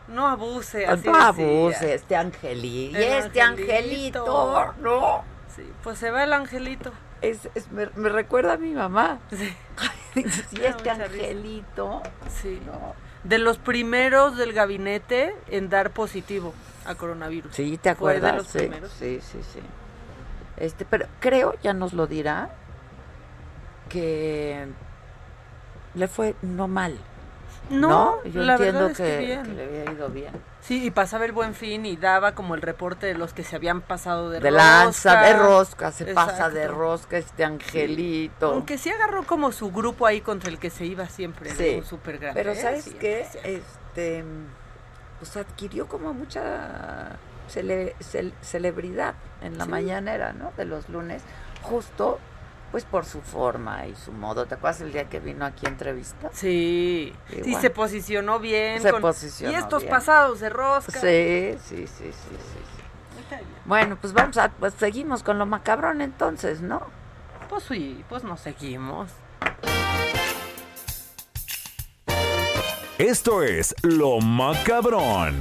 [0.09, 2.99] No abuse, así No abuse, este angelito.
[2.99, 4.73] Y este angelito, angelito.
[4.81, 5.23] no.
[5.55, 6.91] Sí, pues se va el angelito.
[7.21, 9.19] Es, es- me, me recuerda a mi mamá.
[9.29, 9.55] Sí.
[10.15, 11.03] y este mucha risa.
[11.05, 12.01] angelito.
[12.41, 12.59] Sí.
[13.23, 16.53] De los primeros del gabinete en dar positivo
[16.85, 17.55] a coronavirus.
[17.55, 18.35] Sí, ¿te Fue de acuerdas?
[18.35, 18.91] los sí, primeros.
[18.99, 19.59] sí, sí, sí.
[20.57, 22.49] Este, pero creo, ya nos lo dirá,
[23.89, 24.67] que
[25.95, 26.97] le fue no mal.
[27.69, 30.33] No, yo la entiendo es que le había ido bien.
[30.61, 33.55] Sí, y pasaba el buen fin y daba como el reporte de los que se
[33.55, 36.31] habían pasado de, De lanza, de rosca, se Exacto.
[36.31, 38.47] pasa de rosca este angelito.
[38.53, 41.77] Aunque sí agarró como su grupo ahí contra el que se iba siempre, Sí.
[41.79, 41.85] ¿no?
[41.85, 42.39] súper grande.
[42.39, 42.61] Pero ¿eh?
[42.61, 43.25] ¿sabes Sí, qué?
[43.43, 44.23] Este,
[45.19, 47.17] pues adquirió como mucha
[47.53, 49.69] cele- cel- celebridad en la Sí.
[49.71, 50.51] mañanera, ¿no?
[50.57, 51.21] De los lunes,
[51.61, 52.19] justo
[52.71, 54.47] pues por su forma y su modo.
[54.47, 56.29] ¿Te acuerdas el día que vino aquí a entrevista?
[56.33, 58.81] Sí, sí, se posicionó bien.
[58.81, 59.91] Se con- posicionó Y estos bien.
[59.91, 60.99] pasados de rosca.
[60.99, 62.37] Sí, sí, sí, sí, sí,
[63.29, 63.35] sí.
[63.65, 66.81] Bueno, pues vamos a, pues seguimos con lo macabrón entonces, ¿no?
[67.47, 69.09] Pues sí, pues nos seguimos.
[72.97, 75.39] Esto es Lo Macabrón.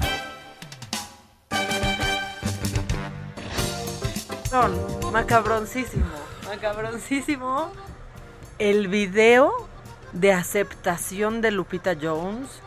[4.52, 6.04] Macabron, macabroncísimo,
[6.46, 7.72] macabroncísimo.
[8.58, 9.66] El video
[10.12, 12.60] de aceptación de Lupita Jones.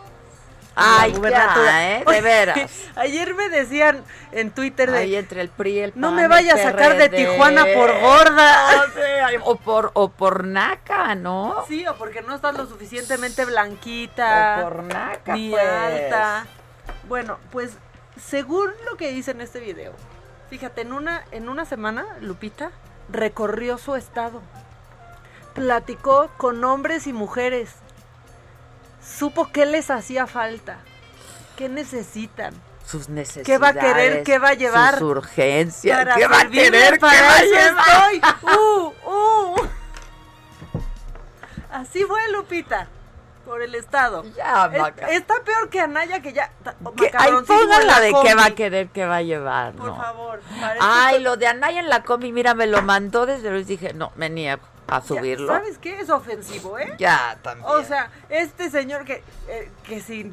[0.74, 2.04] Ay, ya, ¿eh?
[2.04, 2.58] De veras.
[2.96, 4.98] Ayer me decían en Twitter de...
[4.98, 7.08] Ahí entre el PRI No me vaya a sacar de.
[7.08, 8.72] Tijuana por gorda.
[8.88, 11.66] No sé, o por o por naca, ¿no?
[11.68, 14.58] Sí, o porque no estás lo suficientemente blanquita.
[14.58, 15.64] O por naca, Ni pues.
[15.64, 16.48] alta.
[17.08, 17.78] Bueno, pues
[18.20, 19.94] según lo que dice en este video,
[20.50, 22.72] fíjate, en una, en una semana, Lupita
[23.10, 24.42] recorrió su estado.
[25.54, 27.72] Platicó con hombres y mujeres.
[29.02, 30.80] Supo qué les hacía falta.
[31.56, 32.54] ¿Qué necesitan?
[32.86, 33.48] Sus necesidades.
[33.48, 34.24] ¿Qué va a querer?
[34.24, 35.00] ¿Qué va a llevar?
[35.00, 35.98] Sus urgencias.
[35.98, 36.94] Para ¿Qué va a querer?
[36.94, 38.14] ¿Qué para va a llevar?
[38.14, 38.58] estoy.
[38.58, 39.56] Uh, uh.
[41.72, 42.88] Así fue Lupita.
[43.46, 44.24] Por el estado.
[44.36, 45.08] Ya, Es- Maca.
[45.08, 46.52] está peor que Anaya que ya.
[46.64, 48.34] ta- Que- Ay, póngala la de qué combi.
[48.34, 49.96] va a querer, qué va a llevar, Por ¿no?
[49.98, 50.42] favor.
[50.82, 53.94] Ay, que- lo de Anaya en la combi, mira, me lo mandó desde luego dije,
[53.94, 55.48] no, me niego a ya, subirlo.
[55.48, 56.00] ¿Sabes qué?
[56.00, 56.94] Es ofensivo, ¿eh?
[56.98, 57.70] Ya, también.
[57.70, 60.32] O sea, este señor que, eh, que si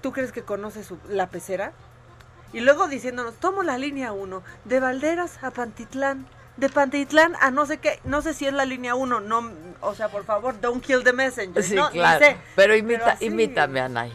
[0.00, 1.72] tú crees que conoce su, la pecera,
[2.52, 7.66] y luego diciéndonos, tomo la línea 1, de Valderas a Pantitlán, de Pantitlán a no
[7.66, 10.84] sé qué, no sé si es la línea 1, no, o sea, por favor, don't
[10.84, 11.62] kill the messenger.
[11.62, 12.18] sí, no, claro.
[12.24, 12.36] sé.
[12.56, 13.26] Pero imita, así.
[13.26, 14.14] imítame, Anaya.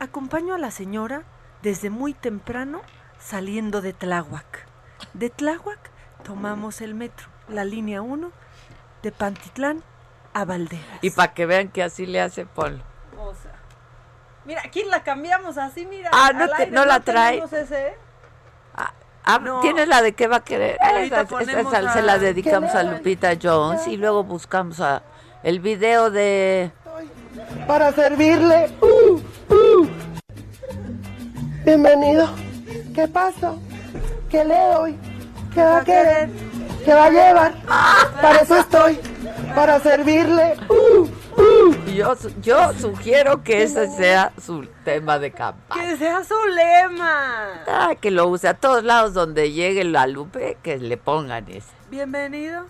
[0.00, 1.22] Acompaño a la señora
[1.62, 2.82] desde muy temprano
[3.18, 4.66] saliendo de Tláhuac.
[5.14, 5.78] De Tláhuac
[6.24, 8.30] tomamos el metro, la línea 1,
[9.02, 9.82] de Pantitlán
[10.34, 10.98] a Valderas.
[11.00, 12.82] Y para que vean que así le hace Polo.
[13.18, 13.52] O sea,
[14.44, 16.10] mira, aquí la cambiamos así, mira.
[16.12, 17.42] Ah, ¿no te- aire, no la trae?
[17.42, 17.94] ese, ¿eh?
[18.74, 18.92] Ah,
[19.40, 19.60] No.
[19.60, 20.76] ¿Tienes la de qué va a querer?
[20.80, 25.02] Esa- esa- esa se a- la dedicamos ¿Qué a Lupita Jones y luego buscamos a
[25.42, 26.70] el video de...
[27.66, 28.70] para servirle.
[28.80, 29.20] Uh,
[29.54, 29.88] uh.
[31.64, 32.28] Bienvenido.
[32.94, 33.58] ¿Qué pasó?
[34.30, 34.96] ¿Qué le doy?
[35.54, 36.28] ¿Qué va a querer?
[36.84, 37.54] ¿Qué va a llevar?
[38.20, 38.98] Para eso estoy.
[39.54, 40.54] Para servirle.
[40.68, 41.06] Uh.
[41.94, 45.80] Yo, yo sugiero que ese sea su tema de campaña.
[45.80, 47.62] Que sea su lema.
[47.68, 51.70] Ah, que lo use a todos lados donde llegue la Lupe, que le pongan ese.
[51.90, 52.66] Bienvenido.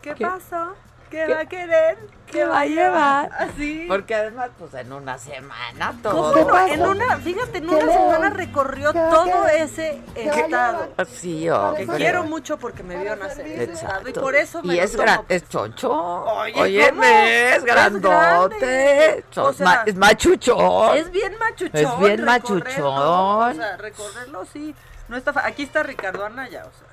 [0.00, 0.26] ¿Qué, ¿Qué?
[0.26, 0.74] pasó?
[1.12, 1.98] ¿Qué, ¿Qué- va a querer?
[2.26, 3.30] ¿Qué va a llevar?
[3.38, 3.84] Así.
[3.86, 6.30] Porque además, pues en una semana ¿Cómo?
[6.32, 6.66] todo.
[6.66, 10.34] En una, fíjate, en ¿Qué una semana recorrió ¿Qué va a todo ese ¿Qué va
[10.36, 10.88] a estado.
[11.10, 11.86] Sí, Que hombre.
[11.98, 13.60] quiero mucho porque me vio nacer estado.
[13.66, 14.20] Y Exacto.
[14.22, 15.92] por eso me Y es gran, es choncho.
[15.92, 17.02] Oye, Oye, ¿cómo?
[17.04, 19.24] es Es grandote.
[19.30, 20.96] Chon- O sea, ma- es machuchón.
[20.96, 21.70] Es bien machuchón.
[21.84, 22.86] Es bien machuchón.
[22.86, 24.74] O sea, recorrerlo sí.
[25.08, 26.88] No está Aquí está Ricardo Anaya, o sea.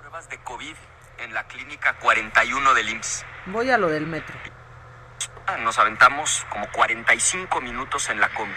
[0.00, 0.74] Pruebas de COVID
[1.18, 3.24] en la clínica 41 del IMSS.
[3.46, 4.34] Voy a lo del metro.
[5.46, 8.54] Ah, Nos aventamos como 45 minutos en la combi.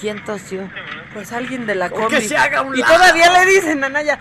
[0.00, 0.70] ¿Quién tosió?
[1.12, 2.08] Pues alguien de la combi.
[2.08, 2.94] que se haga un y lado.
[2.94, 4.18] todavía le dicen a Anaya,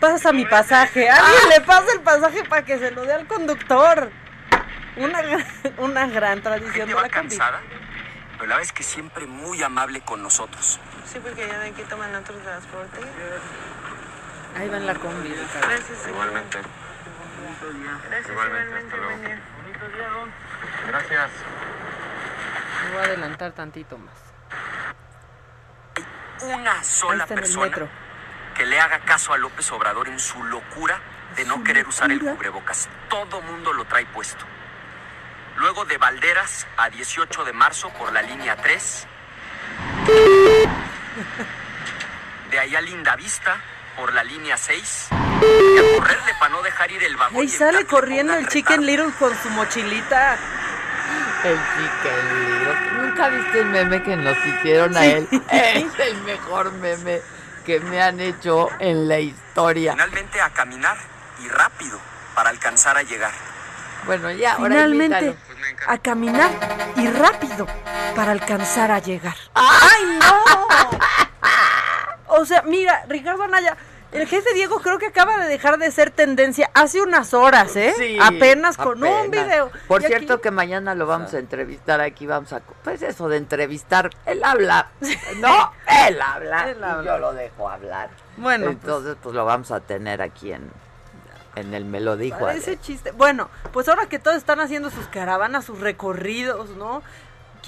[0.00, 1.08] pasa mi pasaje.
[1.08, 4.10] Alguien le pasa el pasaje para que se lo dé al conductor.
[4.96, 5.46] Una, gran-
[5.78, 7.10] una gran tradición de la combi.
[7.10, 7.60] cansada,
[8.32, 10.80] pero la verdad es que siempre muy amable con nosotros.
[11.06, 12.98] Sí, porque ya de aquí toman otro transporte.
[14.56, 15.28] Ahí va en la combi.
[15.28, 16.58] Igualmente.
[18.08, 19.16] Gracias, Igualmente, igualmente, hasta luego.
[19.16, 19.40] buen día.
[20.86, 21.30] Gracias.
[22.84, 24.14] Me voy a adelantar tantito más.
[26.42, 27.88] Una sola persona metro.
[28.54, 31.00] que le haga caso a López Obrador en su locura
[31.36, 32.88] de no querer usar el cubrebocas.
[33.08, 34.44] Todo mundo lo trae puesto.
[35.56, 39.06] Luego de Valderas a 18 de marzo por la línea 3,
[42.50, 43.56] de ahí a Linda Vista
[43.98, 47.36] por la línea 6 y a correrle para no dejar ir el vagón.
[47.40, 50.36] Ahí y sale corriendo el Chicken Little con su mochilita.
[51.44, 53.02] El Chicken Little.
[53.02, 55.06] ¿Nunca viste el meme que nos hicieron a Sí.
[55.10, 55.28] él?
[55.50, 57.20] Es el mejor meme
[57.66, 59.92] que me han hecho en la historia.
[59.92, 60.96] Finalmente a caminar
[61.44, 61.98] y rápido
[62.34, 63.32] para alcanzar a llegar.
[64.06, 65.92] Bueno, ya, ahora Finalmente, invítalo.
[65.92, 66.50] a caminar
[66.96, 67.66] y rápido
[68.14, 69.34] para alcanzar a llegar.
[69.54, 70.68] ¡Ay, no!
[72.30, 73.76] O sea, mira, Ricardo Anaya,
[74.12, 77.92] el jefe Diego creo que acaba de dejar de ser tendencia hace unas horas, ¿eh?
[77.96, 79.70] Sí, apenas con un video.
[79.86, 82.60] Por Y aquí- cierto que mañana lo vamos a entrevistar aquí, vamos a...
[82.60, 84.88] Pues eso de entrevistar, él habla,
[85.38, 85.72] no,
[86.08, 87.04] él habla, Él y habla.
[87.04, 88.10] yo lo dejo hablar.
[88.38, 90.70] Bueno, pues- Entonces, pues, lo vamos a tener aquí en,
[91.56, 92.80] en el Me lo dijo Adela.
[92.80, 93.10] chiste.
[93.12, 97.02] Bueno, pues ahora que todos están haciendo sus caravanas, sus recorridos, ¿no?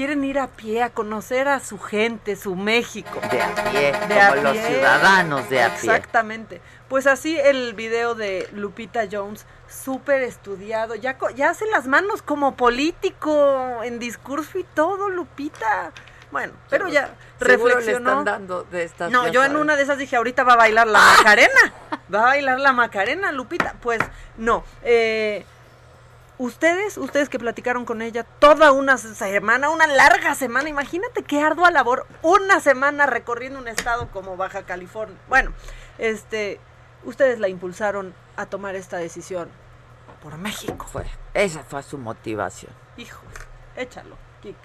[0.00, 3.20] Quieren ir a pie a conocer a su gente, su México.
[3.30, 4.66] De a pie, De a como los pie.
[4.66, 5.90] ciudadanos de a pie.
[5.94, 6.62] Exactamente.
[6.88, 13.82] Pues así el video de Lupita Jones, súper estudiado, ya, hace las manos como político,
[13.82, 15.92] en discurso y todo, Lupita.
[16.32, 18.10] Bueno, pero ya le reflexionó.
[18.20, 19.10] están dando de estas...
[19.10, 21.74] No, yo en una de esas dije, ahorita va a bailar la Macarena.
[22.14, 23.74] Va a bailar la Macarena, Lupita.
[23.82, 24.00] Pues
[24.38, 24.64] no.
[24.82, 25.44] Eh,
[26.40, 31.70] ustedes, ustedes que platicaron con ella toda una semana, una larga semana, imagínate qué ardua
[31.70, 35.18] labor, una semana recorriendo un estado como Baja California.
[35.28, 35.52] Bueno,
[35.98, 36.58] este,
[37.04, 39.50] ustedes la impulsaron a tomar esta decisión
[40.22, 40.86] por México.
[40.90, 42.72] Fue, esa fue su motivación.
[42.96, 43.20] Hijo,
[43.76, 44.56] échalo, Kike.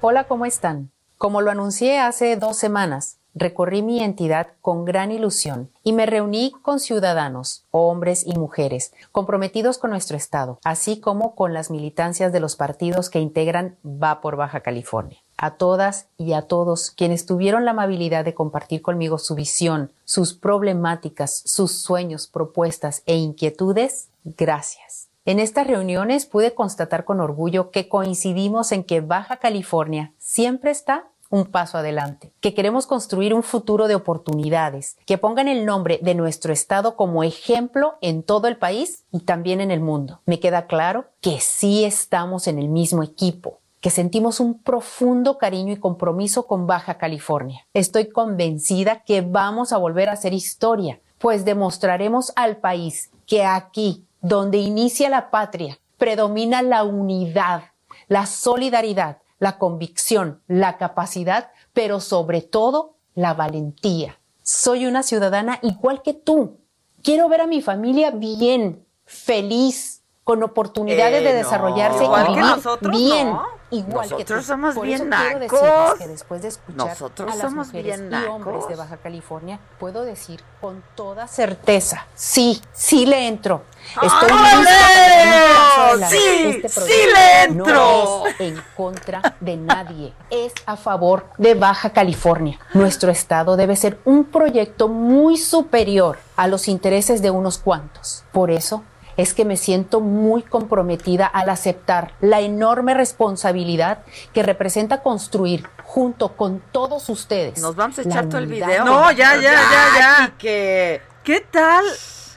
[0.00, 0.90] Hola, ¿cómo están?
[1.16, 6.52] Como lo anuncié hace dos semanas, recorrí mi entidad con gran ilusión y me reuní
[6.62, 12.40] con ciudadanos, hombres y mujeres, comprometidos con nuestro Estado, así como con las militancias de
[12.40, 15.18] los partidos que integran Va por Baja California.
[15.36, 20.32] A todas y a todos quienes tuvieron la amabilidad de compartir conmigo su visión, sus
[20.32, 25.08] problemáticas, sus sueños, propuestas e inquietudes, gracias.
[25.26, 31.06] En estas reuniones pude constatar con orgullo que coincidimos en que Baja California siempre está
[31.34, 36.14] un paso adelante, que queremos construir un futuro de oportunidades, que pongan el nombre de
[36.14, 40.20] nuestro estado como ejemplo en todo el país y también en el mundo.
[40.26, 45.72] Me queda claro que sí estamos en el mismo equipo, que sentimos un profundo cariño
[45.72, 47.66] y compromiso con Baja California.
[47.74, 54.06] Estoy convencida que vamos a volver a hacer historia, pues demostraremos al país que aquí,
[54.20, 57.64] donde inicia la patria, predomina la unidad,
[58.06, 64.18] la solidaridad, la convicción, la capacidad, pero sobre todo la valentía.
[64.42, 66.56] Soy una ciudadana igual que tú.
[67.02, 71.36] Quiero ver a mi familia bien, feliz, con oportunidades Eh, de no.
[71.36, 73.42] desarrollarse y vivir nosotros, bien, ¿no?
[73.78, 74.46] Igual que Nosotros tú.
[74.46, 75.60] somos Por bien eso quiero nacos.
[75.60, 78.68] decirles que después de escuchar Nosotros a las somos mujeres bien y hombres nacos.
[78.68, 83.62] de Baja California, puedo decir con toda certeza, sí, sí le entro.
[84.02, 86.08] Estoy lista.
[86.08, 87.64] ¡Sí, Este sí le entro!
[87.74, 92.58] No es en contra de nadie, es a favor de Baja California.
[92.72, 98.24] Nuestro estado debe ser un proyecto muy superior a los intereses de unos cuantos.
[98.32, 98.82] Por eso
[99.16, 106.36] es que me siento muy comprometida al aceptar la enorme responsabilidad que representa construir junto
[106.36, 107.60] con todos ustedes.
[107.60, 108.84] Nos vamos a echar todo el video.
[108.84, 110.34] No, ya, ya, ya, ya.
[110.38, 111.84] que ¿Qué tal?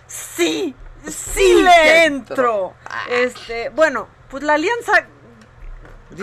[0.08, 0.74] Sí,
[1.06, 2.74] sí, Sí le entro.
[3.12, 5.08] Este, bueno, pues la alianza.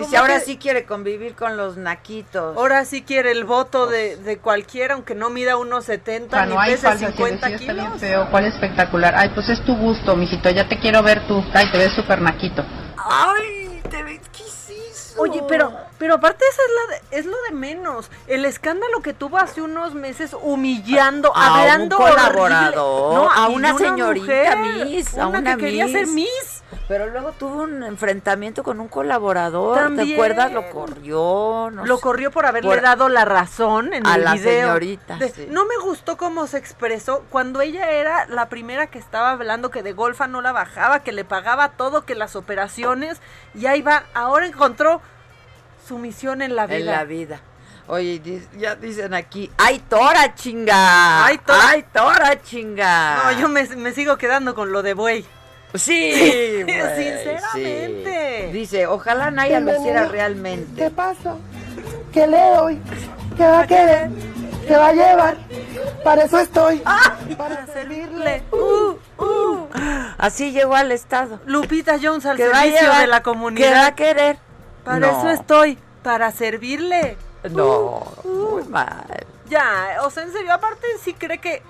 [0.03, 2.57] Dice, ahora que- sí quiere convivir con los naquitos.
[2.57, 6.57] Ahora sí quiere el voto de, de cualquiera, aunque no mida unos 70 Ah, ni
[6.57, 8.01] pese falsa, que 50 decía, está bien kilos.
[8.01, 9.14] feo, cuál espectacular.
[9.16, 11.45] Ay, pues es tu gusto, mijito, ya te quiero ver tú.
[11.55, 12.64] Ay, te ves súper naquito.
[12.97, 15.20] Ay, te ves, ¿qué es eso?
[15.20, 18.11] Oye, pero, pero aparte eso es, la de- es lo de menos.
[18.26, 23.14] El escándalo que tuvo hace unos meses humillando, A un hablando colaborador, horrible.
[23.14, 24.20] No, a una señorita
[24.57, 26.53] mujer, Miss, a una una que quería ser Miss.
[26.88, 30.08] Pero luego tuvo un enfrentamiento con un colaborador, También.
[30.08, 30.52] ¿te acuerdas?
[30.52, 32.02] Lo corrió, no lo sé.
[32.02, 34.66] corrió por haberle Por- dado la razón en a el la video.
[34.68, 35.46] señorita, De- sí.
[35.50, 39.82] No me gustó cómo se expresó cuando ella era la primera que estaba hablando que
[39.82, 43.20] de Golfa no la bajaba, que le pagaba todo, que las operaciones
[43.54, 44.04] y ahí va.
[44.14, 45.00] Ahora encontró
[45.86, 46.78] su misión en la vida.
[46.78, 47.40] En la vida.
[47.86, 48.20] Oye,
[48.56, 51.26] ya dicen aquí, ¡ay, tora, chinga!
[51.26, 51.68] ¡Ay, tora!
[51.68, 53.24] ¡Ay, tora, chinga!
[53.24, 55.26] No, yo me, me sigo quedando con lo de buey.
[55.74, 58.46] Sí, güey, Sinceramente.
[58.46, 58.52] sí.
[58.52, 60.84] Dice, ojalá Naya lo hiciera realmente.
[60.84, 61.34] ¿Qué pasa?
[62.12, 62.80] ¿Qué le doy?
[63.36, 64.10] ¿Qué va a querer?
[64.68, 65.36] ¿Qué va a llevar?
[66.04, 66.82] Para eso estoy.
[67.36, 68.42] Para servirle.
[68.52, 69.68] Uh, uh.
[70.16, 71.40] Así llegó al estado.
[71.46, 73.94] Lupita Jones al ¿Qué va a servicio de la ¿Qué va a comunidad.
[73.94, 74.38] querer?
[74.84, 75.06] Para No.
[75.18, 77.16] eso estoy, para servirle.
[77.50, 79.04] No, muy mal.
[79.48, 81.62] Ya, o sea, en serio, aparte sí cree que,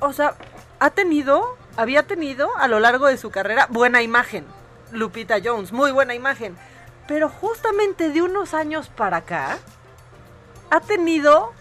[0.00, 0.34] o sea,
[0.80, 4.46] ha tenido, había tenido a lo largo de su carrera buena imagen.
[4.92, 6.56] Lupita Jones, muy buena imagen.
[7.08, 9.58] Pero justamente de unos años para acá,
[10.70, 11.52] ha tenido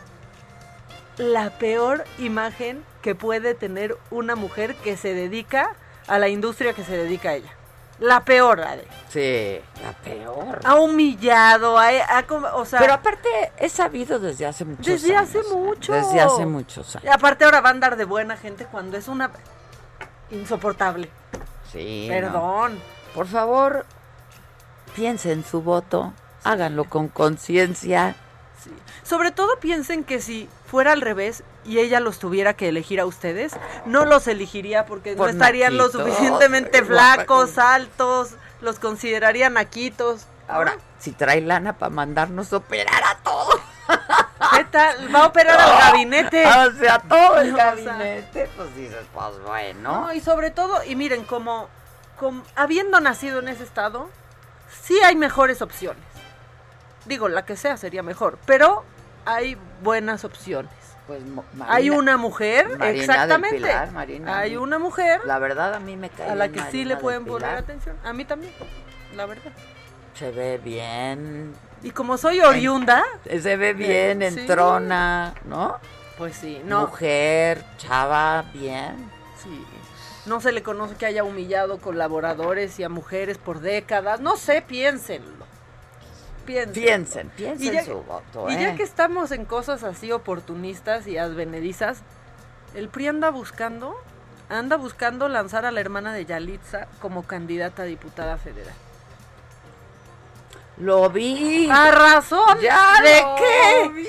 [1.17, 5.75] la peor imagen que puede tener una mujer que se dedica
[6.07, 7.51] a la industria que se dedica a ella.
[7.99, 8.87] La peor, Ade.
[9.09, 10.59] Sí, la peor.
[10.63, 12.79] Ha humillado, ha, ha o sea...
[12.79, 15.29] Pero aparte, he sabido desde hace muchos Desde años.
[15.29, 15.93] hace mucho.
[15.93, 17.15] Desde hace muchos Y años.
[17.15, 19.29] aparte ahora va a andar de buena gente cuando es una
[20.31, 21.09] insoportable.
[21.71, 22.07] Sí.
[22.09, 22.75] Perdón.
[22.75, 22.93] no.
[23.13, 23.85] Por favor,
[24.95, 26.13] piensen su voto,
[26.43, 28.15] háganlo con conciencia.
[29.03, 33.05] Sobre todo piensen que si fuera al revés y ella los tuviera que elegir a
[33.05, 33.53] ustedes,
[33.85, 40.25] no los elegiría porque Por no estarían lo suficientemente flacos, altos, los considerarían naquitos.
[40.47, 43.59] Ahora, si trae lana para mandarnos operar a todos.
[44.55, 45.13] ¿Qué tal?
[45.13, 46.45] Va a operar al gabinete.
[46.45, 50.05] O sea, todo el gabinete, pues dices, pues bueno.
[50.05, 51.69] No, y sobre todo, y miren, como,
[52.19, 54.09] como habiendo nacido en ese estado,
[54.81, 56.03] sí hay mejores opciones.
[57.05, 58.83] Digo, la que sea sería mejor, pero
[59.25, 60.71] hay buenas opciones.
[61.07, 61.21] Pues
[61.67, 63.57] hay una mujer, Marina del exactamente.
[63.57, 64.37] Pilar, Marina.
[64.37, 67.25] hay una mujer La verdad a mí me cae a la que sí le pueden
[67.25, 67.97] poner atención.
[68.05, 68.53] A mí también,
[69.15, 69.51] la verdad.
[70.13, 71.53] Se ve bien.
[71.81, 74.39] Y como soy oriunda, Se ve bien, Sí.
[74.41, 75.77] entrona, ¿no?
[76.17, 76.81] pues sí, no.
[76.81, 79.09] Mujer, chava, bien.
[79.41, 79.65] Sí.
[80.25, 84.21] No se le conoce que haya humillado colaboradores y a mujeres por décadas.
[84.21, 85.43] No sé, piénsenlo.
[86.45, 86.73] Piénsenlo.
[86.87, 88.61] Piensen, piensen Y ya- su voto, Y ¿eh?
[88.61, 92.03] ya que estamos en cosas así oportunistas y advenedizas,
[92.75, 93.95] el PRI anda buscando,
[94.49, 98.75] anda buscando lanzar a la hermana de Yalitza como candidata a diputada federal.
[100.77, 101.69] Lo vi.
[101.69, 103.89] ¿A razón Ya de lo qué?
[103.93, 104.07] vi,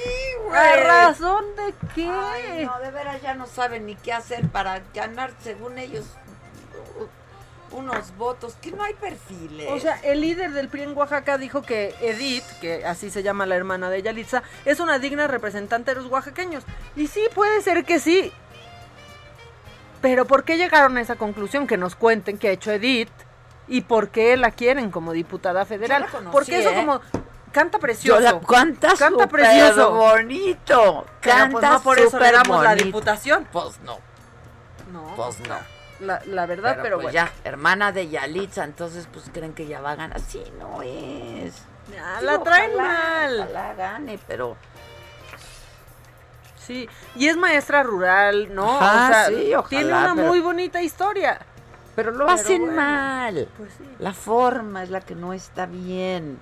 [0.52, 2.08] ¿A razón de qué?
[2.08, 6.06] Ay, no, de veras ya no saben ni qué hacer para ganar, según ellos,
[7.70, 9.68] unos votos, que no hay perfiles.
[9.70, 13.46] O sea, el líder del PRI en Oaxaca dijo que Edith, que así se llama
[13.46, 16.64] la hermana de Yalitza, es una digna representante de los oaxaqueños.
[16.96, 18.32] Y sí, puede ser que sí.
[20.00, 21.66] Pero ¿por qué llegaron a esa conclusión?
[21.66, 23.10] Que nos cuenten qué ha hecho Edith
[23.68, 26.06] y por qué la quieren como diputada federal.
[26.10, 26.74] Conocí, Porque eso ¿eh?
[26.74, 27.00] como
[27.52, 28.20] canta precioso.
[28.20, 29.92] La canta, canta precioso.
[29.92, 31.06] bonito.
[31.20, 33.46] Pero, Canta pues no por eso le damos la diputación.
[33.52, 33.98] Pues no,
[34.92, 35.56] No, pues no.
[36.00, 37.14] la, la verdad, pero, pues bueno.
[37.14, 40.20] ya, hermana de Yalitza, entonces pues creen que ya va a ganar.
[40.20, 41.54] Sí, no es.
[41.94, 43.40] Ya, Sí, la traen ojalá, mal.
[43.40, 44.56] Ojalá gane, pero
[46.58, 48.78] Sí, y es maestra rural, ¿no?
[48.80, 51.38] Ajá, o sea, sí, ojalá, tiene una pero- muy bonita historia.
[51.94, 53.48] Pero lo hacen bueno, mal.
[53.56, 53.84] Pues sí.
[53.98, 56.38] La forma es la que no está bien.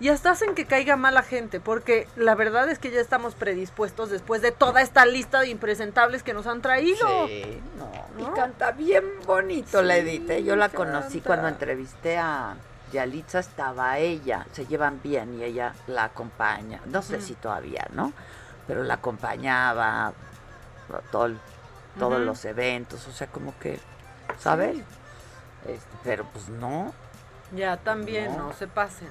[0.00, 4.10] Y hasta hacen que caiga mala gente, porque la verdad es que ya estamos predispuestos
[4.10, 7.28] después de toda esta lista de impresentables que nos han traído.
[7.28, 7.92] Sí, no.
[8.18, 8.32] ¿No?
[8.32, 10.28] Y canta bien bonito la Edith.
[10.28, 10.42] ¿eh?
[10.42, 10.76] Yo la canta.
[10.76, 12.56] conocí cuando entrevisté a
[12.92, 14.44] Yalitza, estaba ella.
[14.50, 16.80] Se llevan bien y ella la acompaña.
[16.86, 18.12] No sé si todavía, ¿no?
[18.66, 20.12] Pero la acompañaba a
[21.12, 21.30] todo
[21.98, 23.06] todos los eventos.
[23.08, 23.78] O sea, como que,
[24.38, 24.78] ¿sabes?
[25.66, 26.92] Este, pero pues no.
[27.54, 28.48] Ya también, No.
[28.48, 28.52] no.
[28.54, 29.08] se pasen.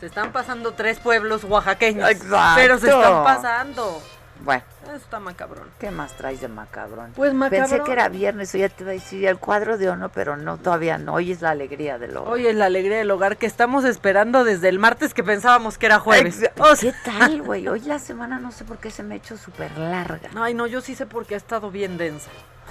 [0.00, 2.08] Se están pasando tres pueblos oaxaqueños.
[2.10, 2.52] Exacto.
[2.56, 4.02] Pero se están pasando.
[4.40, 5.68] Bueno, Eso está macabrón.
[5.78, 7.12] ¿qué más traes de macabrón?
[7.16, 7.84] Pues Pensé macabrón.
[7.86, 10.58] que era viernes, o ya te iba a decir el cuadro de honor, pero no,
[10.58, 11.14] todavía no.
[11.14, 12.32] Hoy es la alegría del hogar.
[12.32, 15.86] Hoy es la alegría del hogar que estamos esperando desde el martes que pensábamos que
[15.86, 16.42] era jueves.
[16.42, 17.66] Exa- O sea- ¿Qué tal, güey?
[17.68, 20.30] Hoy la semana no sé por qué se me ha hecho súper larga.
[20.36, 22.30] Ay, no, yo sí sé porque ha estado bien densa.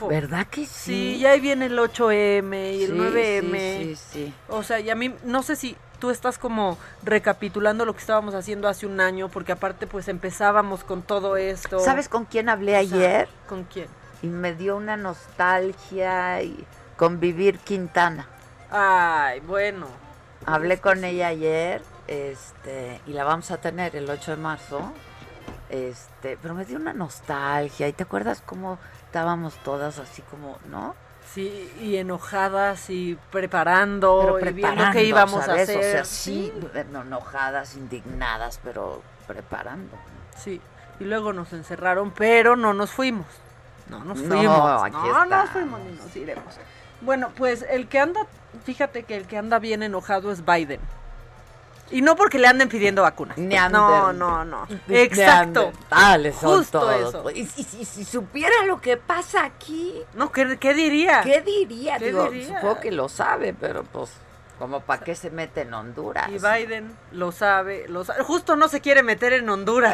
[0.10, 1.16] ¿Verdad que Sí, sí?
[1.22, 3.78] y ahí viene el 8M y el Sí, 9M.
[3.78, 4.34] Sí, sí, sí.
[4.50, 8.34] O sea, y a mí, no sé si tú estás como recapitulando lo que estábamos
[8.36, 11.80] haciendo hace un año, porque aparte pues empezábamos con todo esto.
[11.80, 13.30] ¿Sabes con quién hablé O sea, ayer?
[13.48, 13.88] ¿Con quién?
[14.22, 16.66] Y me dio una nostalgia y
[16.98, 18.28] convivir Quintana.
[18.72, 19.88] Ay, bueno.
[20.46, 24.92] Hablé con ella ayer, este, y la vamos a tener el 8 de marzo.
[25.70, 27.88] Este, pero me dio una nostalgia.
[27.88, 30.96] ¿Y te acuerdas cómo estábamos todas así como, no?
[31.34, 35.78] Sí, y enojadas y preparando, Pero y viendo qué íbamos a hacer.
[35.78, 39.98] O sea, sí, enojadas, indignadas, pero preparando.
[40.38, 40.62] Sí,
[41.00, 43.26] y luego nos encerraron, pero no nos fuimos.
[43.90, 44.84] No nos No, fuimos.
[44.84, 46.56] aquí no nos fuimos ni nos iremos.
[47.02, 48.26] Bueno, pues el que anda,
[48.64, 50.80] fíjate que el que anda bien enojado es Biden.
[51.92, 53.38] Y no porque le anden pidiendo vacunas.
[53.38, 54.68] Neander- No, no, no.
[54.90, 55.62] Exacto.
[55.62, 57.22] Neandertales son Justo todos, eso.
[57.24, 57.36] pues.
[57.38, 61.22] Y si, si- si supiera lo que pasa aquí, No, ¿qué, qué diría?
[61.24, 61.98] ¿qué diría?
[62.00, 62.48] ¿Qué Digo, diría?
[62.60, 64.10] supongo que lo sabe, pero pues
[64.58, 66.30] Como para qué se mete en Honduras.
[66.30, 68.24] Y Biden lo sabe, lo sabe.
[68.24, 69.94] Justo no se quiere meter en Honduras.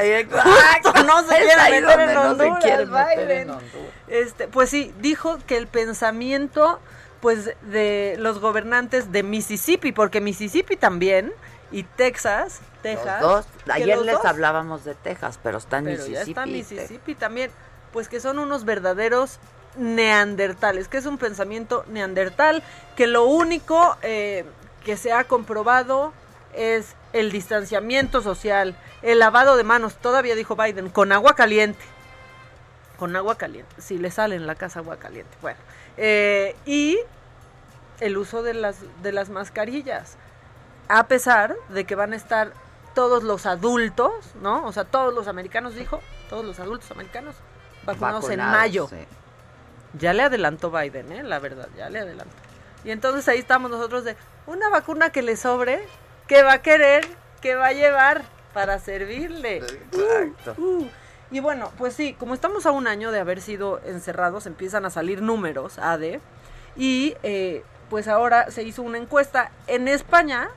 [0.83, 2.63] Justo no se quiere meter en no se Honduras.
[2.63, 3.49] quiere meter en.
[3.49, 3.73] Honduras.
[4.07, 6.79] Este, pues sí, dijo que el pensamiento
[7.21, 11.31] pues de los gobernantes de Mississippi, porque Mississippi también
[11.71, 13.21] y Texas, Texas.
[13.21, 13.45] Los dos.
[13.73, 16.23] Ayer los les dos- hablábamos de Texas, pero está en pero Mississippi.
[16.25, 17.51] ya está Mississippi también,
[17.93, 19.39] pues que son unos verdaderos
[19.77, 22.63] neandertales, que es un pensamiento neandertal,
[22.95, 24.45] que lo único eh,
[24.83, 26.11] que se ha comprobado
[26.53, 31.79] es el distanciamiento social, el lavado de manos, todavía dijo Biden, con agua caliente.
[32.97, 35.35] Con agua caliente, si le sale en la casa agua caliente.
[35.41, 35.57] Bueno,
[35.97, 36.99] eh, y
[37.99, 40.17] el uso de las, de las mascarillas,
[40.91, 42.51] a pesar de que van a estar
[42.93, 44.11] todos los adultos,
[44.41, 44.65] ¿no?
[44.65, 47.35] O sea, todos los americanos, dijo, todos los adultos americanos
[47.85, 48.87] vacunados, en mayo.
[48.89, 48.97] sí.
[49.93, 51.23] Ya le adelantó Biden, ¿eh?
[51.23, 52.33] La verdad, ya le adelantó.
[52.83, 54.15] Y entonces ahí estamos nosotros de
[54.47, 55.85] una vacuna que le sobre,
[56.27, 57.05] que va a querer,
[57.41, 58.23] que va a llevar
[58.53, 59.57] para servirle.
[59.57, 60.55] Exacto.
[60.57, 60.89] Uh, uh.
[61.29, 64.89] Y bueno, pues sí, como estamos a un año de haber sido encerrados, empiezan a
[64.89, 66.19] salir números, AD,
[66.75, 70.49] y eh, pues ahora se hizo una encuesta en España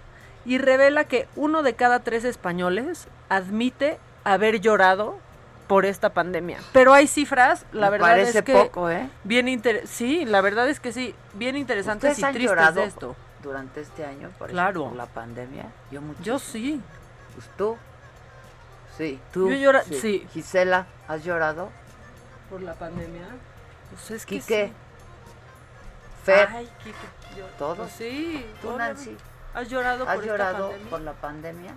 [0.45, 5.19] y revela que uno de cada tres españoles admite haber llorado
[5.67, 6.59] por esta pandemia.
[6.73, 9.09] Pero hay cifras, la Me verdad parece es que poco, ¿eh?
[9.25, 12.81] bien inter sí, la verdad es que sí, bien interesantes ¿Ustedes y han tristes llorado
[12.83, 13.17] de esto.
[13.43, 14.93] durante este año por, Claro.
[14.95, 15.65] la pandemia?
[15.91, 16.23] Yo mucho.
[16.23, 16.81] Yo sí.
[17.35, 17.77] Pues tú.
[18.99, 19.51] Sí, tú.
[19.51, 20.27] Yo llora- sí.
[20.33, 21.71] Gisela, ¿has llorado?
[22.51, 23.27] Por la pandemia.
[23.91, 24.67] Pues es que Quique.
[24.69, 24.73] sí.
[26.25, 26.49] Fer.
[26.53, 26.97] Ay, Quique,
[27.39, 27.79] yo- ¿Todos?
[27.79, 28.47] pues sí.
[28.63, 28.77] ¿Tú.
[28.77, 29.17] Nancy?
[29.55, 31.73] ¿Has llorado ¿Has por esta llorado por la pandemia?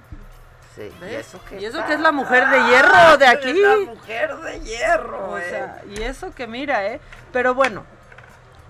[0.75, 0.91] Sí.
[1.01, 3.53] ¿Y eso que Y eso que es la mujer de hierro de Es aquí.
[3.61, 5.49] la mujer de hierro, O eh.
[5.49, 6.99] sea, y eso que mira, ¿eh?
[7.31, 7.83] Pero bueno,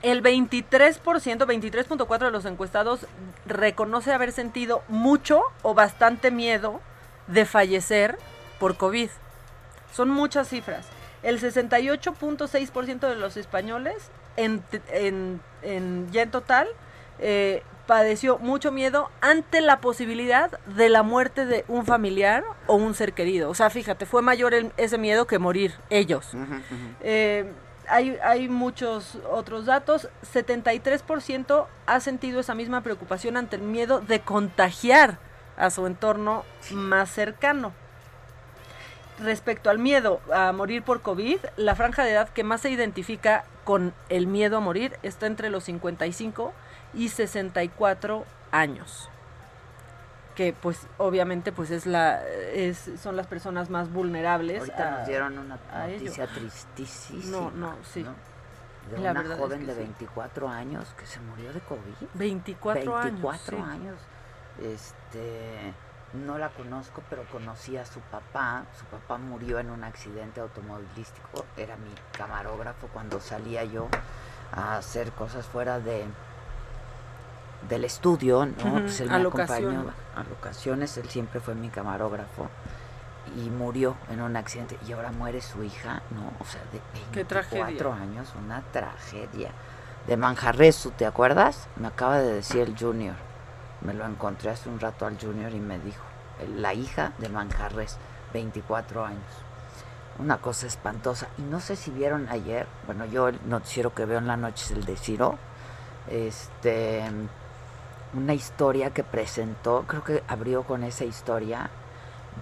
[0.01, 3.05] el 23%, 23.4% de los encuestados
[3.45, 6.79] reconoce haber sentido mucho o bastante miedo
[7.27, 8.17] de fallecer
[8.59, 9.09] por COVID.
[9.93, 10.85] Son muchas cifras.
[11.23, 13.95] El 68.6% de los españoles,
[14.37, 16.67] en, en- en- ya en total,
[17.19, 22.93] eh, padeció mucho miedo ante la posibilidad de la muerte de un familiar o un
[22.93, 23.49] ser querido.
[23.49, 26.31] O sea, fíjate, fue mayor el- ese miedo que morir ellos.
[27.01, 27.49] Eh,
[27.87, 30.09] hay, hay muchos otros datos.
[30.33, 35.17] 73% ha sentido esa misma preocupación ante el miedo de contagiar
[35.55, 37.71] a su entorno más cercano.
[39.19, 43.45] Respecto al miedo a morir por COVID, la franja de edad que más se identifica
[43.63, 46.66] con el miedo a morir está entre los 55 y
[47.07, 49.09] 64 años.
[50.35, 54.59] Que pues obviamente pues es la es, son las personas más vulnerables.
[54.59, 57.23] Ahorita a- nos dieron una noticia tristísima.
[57.31, 58.05] No, no, sí.
[58.91, 59.79] De La una es joven que de sí.
[59.79, 62.07] 24 años que se murió de COVID.
[62.13, 63.63] 24 años, 24 sí.
[63.63, 63.99] años.
[64.61, 65.73] Este,
[66.13, 68.63] no la conozco, pero conocí a su papá.
[68.79, 71.45] Su papá murió en un accidente automovilístico.
[71.57, 73.87] Era mi camarógrafo cuando salía yo
[74.53, 76.05] a hacer cosas fuera de
[77.69, 78.53] del estudio, ¿no?
[78.71, 82.47] Ujú, Pues él a me acompañó a locaciones, él siempre fue mi camarógrafo
[83.35, 86.31] y murió en un accidente y ahora muere su hija, ¿no?
[86.39, 86.79] O sea, de
[87.11, 87.27] Qué 24
[87.59, 87.93] tragedia.
[88.01, 89.51] años, una tragedia.
[90.07, 91.67] De Manjarresu, ¿te acuerdas?
[91.75, 93.15] Me acaba de decir el Junior.
[93.81, 96.01] Me lo encontré hace un rato al Junior y me dijo,
[96.55, 97.97] la hija de Manjarres,
[98.33, 99.19] 24 años.
[100.19, 101.27] Una cosa espantosa.
[101.37, 104.63] Y no sé si vieron ayer, bueno, yo el noticiero que veo en la noche
[104.65, 105.37] es el de Ciro,
[106.09, 107.03] este,
[108.13, 111.69] una historia que presentó, creo que abrió con esa historia,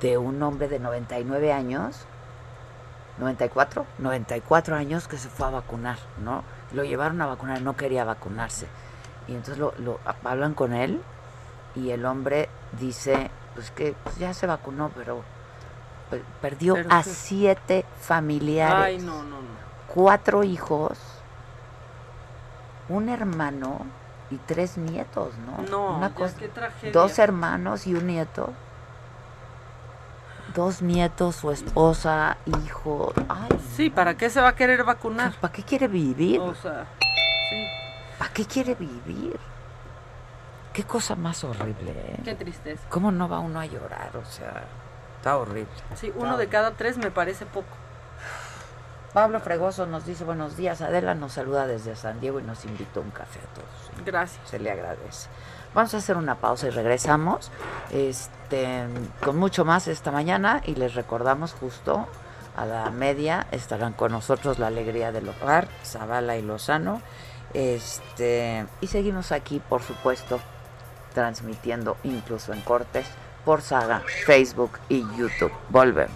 [0.02, 2.06] de un hombre de 99 años,
[3.18, 6.44] 94, 94 años que se fue a vacunar, ¿no?
[6.74, 8.68] Lo llevaron a vacunar, no quería vacunarse.
[9.28, 11.02] Y entonces lo, lo- hablan con él
[11.76, 12.50] y el hombre
[12.80, 15.24] dice, pues que pues ya se vacunó, pero
[16.10, 19.48] pe- perdió Pero a qué- siete familiares, Ay, no, no, no.
[19.88, 20.98] cuatro hijos,
[22.90, 23.80] un hermano
[24.32, 25.64] y tres nietos, ¿no?
[25.70, 26.92] No, Una cosa, qué tragedia.
[26.92, 28.52] dos hermanos y un nieto.
[30.54, 33.14] Dos nietos, su esposa, hijo.
[33.28, 35.34] Ay, Sí, ¿para qué se va a querer vacunar?
[35.42, 36.40] ¿Para qué quiere vivir?
[36.40, 36.86] O sea,
[37.50, 37.66] sí.
[38.18, 39.38] ¿Para qué quiere vivir?
[40.72, 42.20] Qué cosa más horrible, ¿eh?
[42.24, 42.82] Qué tristeza.
[42.90, 44.12] ¿Cómo no va uno a llorar?
[44.16, 44.64] O sea,
[45.18, 45.68] está horrible.
[45.96, 47.68] Sí, Está uno de cada tres me parece poco.
[49.14, 50.82] Pablo Fregoso nos dice buenos días.
[50.82, 53.85] Adela nos saluda desde San Diego y nos invitó a un café a todos.
[54.04, 54.50] Gracias.
[54.50, 55.30] Se le agradece.
[55.74, 57.52] Vamos a hacer una pausa y regresamos
[57.92, 58.86] este,
[59.24, 62.08] con mucho más esta mañana y les recordamos justo
[62.56, 67.02] a la media estarán con nosotros la alegría del hogar, Zavala y Lozano.
[67.54, 70.40] Este, y seguimos aquí, por supuesto,
[71.14, 73.06] transmitiendo incluso en cortes
[73.44, 75.52] por Saga, Facebook y YouTube.
[75.70, 76.16] Volvemos.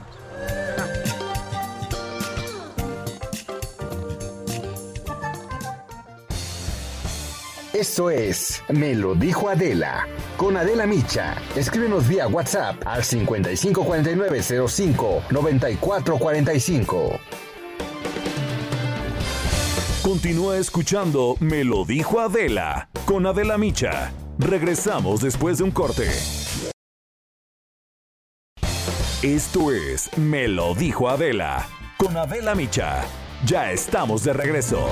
[7.80, 10.06] Eso es Me lo dijo Adela.
[10.36, 11.38] Con Adela Micha.
[11.56, 17.20] Escríbenos vía WhatsApp al 554905 9445.
[20.02, 24.12] Continúa escuchando Me lo dijo Adela con Adela Micha.
[24.38, 26.10] Regresamos después de un corte.
[29.22, 31.66] Esto es Me lo dijo Adela
[31.96, 33.06] con Adela Micha.
[33.46, 34.90] Ya estamos de regreso.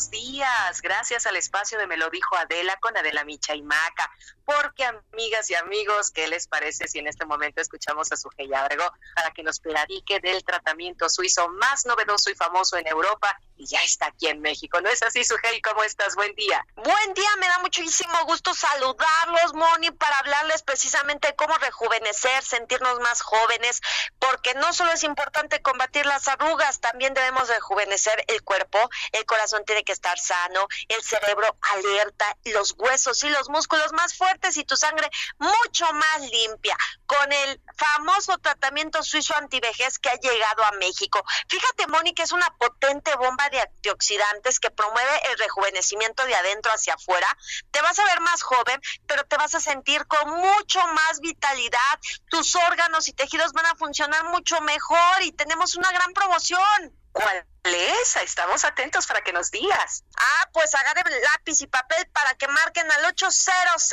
[0.00, 0.80] Buenos días.
[0.80, 4.10] Gracias al espacio de Me lo dijo Adela con Adela Micha y Maca.
[4.50, 8.92] Porque, amigas y amigos, ¿qué les parece si en este momento escuchamos a Sujei Abrego
[9.14, 13.80] para que nos platique del tratamiento suizo más novedoso y famoso en Europa y ya
[13.84, 14.80] está aquí en México?
[14.80, 15.62] ¿No es así, Sujei?
[15.62, 16.16] ¿Cómo estás?
[16.16, 16.66] Buen día.
[16.74, 23.22] Buen día, me da muchísimo gusto saludarlos, Moni, para hablarles precisamente cómo rejuvenecer, sentirnos más
[23.22, 23.80] jóvenes,
[24.18, 29.64] porque no solo es importante combatir las arrugas, también debemos rejuvenecer el cuerpo, el corazón
[29.64, 34.64] tiene que estar sano, el cerebro alerta, los huesos y los músculos más fuertes y
[34.64, 36.76] tu sangre mucho más limpia,
[37.06, 41.22] con el famoso tratamiento suizo antivejez que ha llegado a México.
[41.48, 46.94] Fíjate, que es una potente bomba de antioxidantes que promueve el rejuvenecimiento de adentro hacia
[46.94, 47.26] afuera.
[47.70, 52.00] Te vas a ver más joven, pero te vas a sentir con mucho más vitalidad.
[52.30, 56.99] Tus órganos y tejidos van a funcionar mucho mejor y tenemos una gran promoción.
[57.12, 58.16] ¿Cuál es?
[58.16, 60.04] Estamos atentos para que nos digas.
[60.16, 63.90] Ah, pues agarren lápiz y papel para que marquen al 800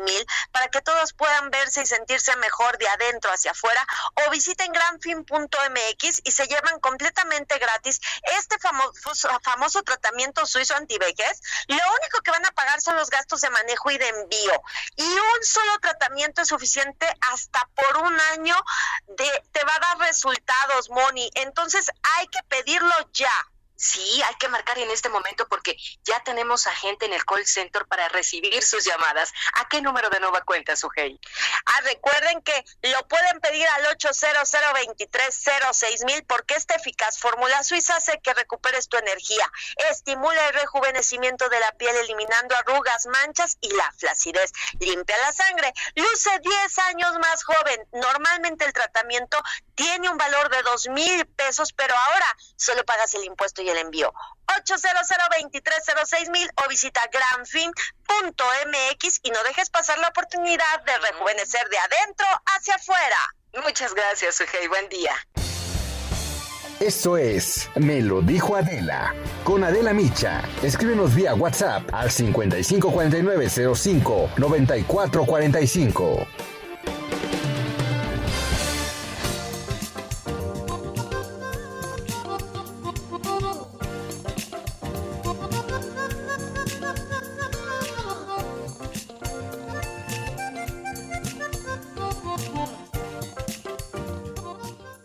[0.00, 3.86] mil para que todos puedan verse y sentirse mejor de adentro hacia afuera
[4.26, 8.00] o visiten granfin.mx y se llevan completamente gratis
[8.38, 11.40] este famoso, famoso tratamiento suizo antivejez.
[11.68, 14.62] Lo único que van a pagar son los gastos de manejo y de envío.
[14.96, 18.56] Y un solo tratamiento es suficiente hasta por un año
[19.08, 21.30] de te va a dar resultados, Moni.
[21.36, 23.32] Entonces hay que pedirlo ya.
[23.76, 27.46] Sí, hay que marcar en este momento porque ya tenemos a gente en el call
[27.46, 29.32] center para recibir sus llamadas.
[29.54, 31.20] ¿A qué número de nueva cuenta, Sujei?
[31.66, 34.50] Ah, recuerden que lo pueden pedir al 800
[36.06, 39.50] mil porque esta eficaz fórmula suiza hace que recuperes tu energía,
[39.90, 45.72] estimula el rejuvenecimiento de la piel eliminando arrugas, manchas y la flacidez, limpia la sangre,
[45.94, 47.86] luce 10 años más joven.
[47.92, 49.38] Normalmente el tratamiento
[49.74, 53.78] tiene un valor de dos mil pesos, pero ahora solo pagas el impuesto y el
[53.78, 54.12] envío.
[54.58, 62.26] 800 mil o visita granfin.mx y no dejes pasar la oportunidad de rejuvenecer de adentro
[62.46, 63.18] hacia afuera.
[63.64, 64.68] Muchas gracias, Sujei.
[64.68, 65.12] Buen día.
[66.78, 69.14] Esto es Me lo dijo Adela.
[69.44, 70.42] Con Adela Micha.
[70.62, 76.28] Escríbenos vía WhatsApp al 554905 9445.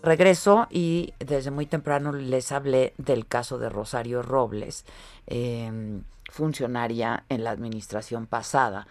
[0.01, 4.85] Regreso y desde muy temprano les hablé del caso de Rosario Robles,
[5.27, 8.87] em, funcionaria en la administración pasada.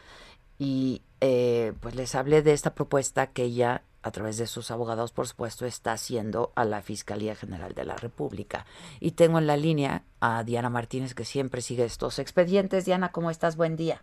[0.58, 5.12] Y eh, pues les hablé de esta propuesta que ella, a través de sus abogados,
[5.12, 8.66] por supuesto, está haciendo a la Fiscalía General de la República.
[9.00, 12.84] Y tengo en la línea a Diana Martínez, que siempre sigue estos expedientes.
[12.84, 13.56] Diana, ¿cómo estás?
[13.56, 14.02] Buen día.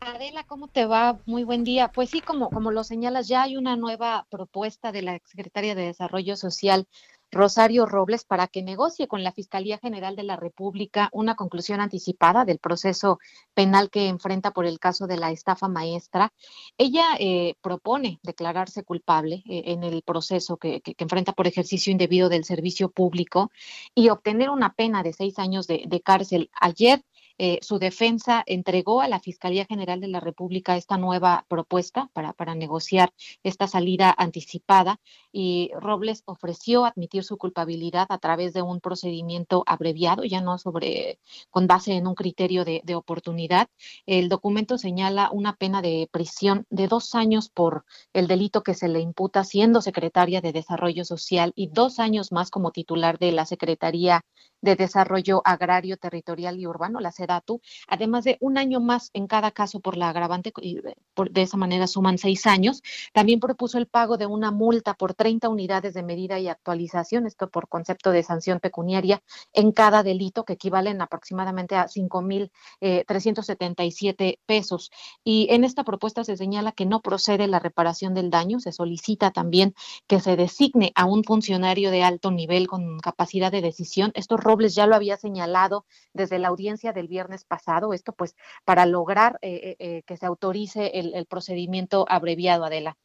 [0.00, 1.18] Adela, ¿cómo te va?
[1.26, 1.88] Muy buen día.
[1.88, 5.86] Pues sí, como, como lo señalas, ya hay una nueva propuesta de la secretaria de
[5.86, 6.86] Desarrollo Social,
[7.30, 12.44] Rosario Robles, para que negocie con la Fiscalía General de la República una conclusión anticipada
[12.44, 13.18] del proceso
[13.54, 16.32] penal que enfrenta por el caso de la estafa maestra.
[16.78, 22.28] Ella eh, propone declararse culpable eh, en el proceso que, que, enfrenta por ejercicio indebido
[22.28, 23.50] del servicio público
[23.94, 26.50] y obtener una pena de seis años de, de cárcel.
[26.58, 27.02] Ayer
[27.38, 32.32] eh, su defensa entregó a la Fiscalía General de la República esta nueva propuesta para,
[32.32, 33.12] para negociar
[33.42, 35.00] esta salida anticipada
[35.32, 41.18] y Robles ofreció admitir su culpabilidad a través de un procedimiento abreviado, ya no sobre
[41.50, 43.68] con base en un criterio de, de oportunidad.
[44.06, 48.88] El documento señala una pena de prisión de dos años por el delito que se
[48.88, 53.46] le imputa siendo secretaria de Desarrollo Social y dos años más como titular de la
[53.46, 54.24] Secretaría
[54.60, 59.50] de Desarrollo Agrario, Territorial y Urbano, la Sedatu, además de un año más en cada
[59.50, 62.82] caso por la agravante, y de esa manera suman seis años.
[63.12, 67.50] También propuso el pago de una multa por 30 unidades de medida y actualización, esto
[67.50, 69.22] por concepto de sanción pecuniaria
[69.52, 74.90] en cada delito, que equivalen aproximadamente a 5.377 eh, pesos.
[75.24, 79.32] Y en esta propuesta se señala que no procede la reparación del daño, se solicita
[79.32, 79.74] también
[80.06, 84.12] que se designe a un funcionario de alto nivel con capacidad de decisión.
[84.14, 88.86] Esto Robles ya lo había señalado desde la audiencia del viernes pasado, esto pues para
[88.86, 92.96] lograr eh, eh, que se autorice el, el procedimiento abreviado, Adela.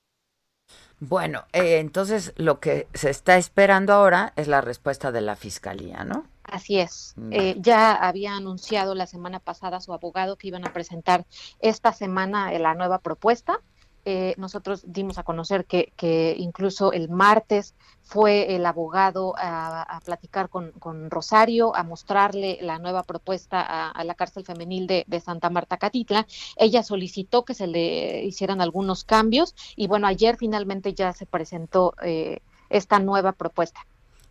[1.00, 6.06] Bueno, eh, entonces lo que se está esperando ahora es la respuesta de la fiscalía,
[6.06, 6.26] ¿no?
[6.44, 7.16] Así es.
[7.32, 11.26] Eh, ya había anunciado la semana pasada su abogado que iban a presentar
[11.60, 13.60] esta semana la nueva propuesta.
[14.06, 20.50] Eh, nosotros dimos a conocer que, que, incluso el martes fue el abogado a, platicar
[20.50, 20.74] con,
[21.10, 26.28] Rosario, a mostrarle la nueva propuesta a, la cárcel femenil de, Santa Marta Catitla.
[26.58, 31.96] Ella solicitó que se le hicieran algunos cambios y bueno, ayer finalmente ya se presentó
[32.02, 32.40] eh,
[32.70, 33.86] esta nueva propuesta.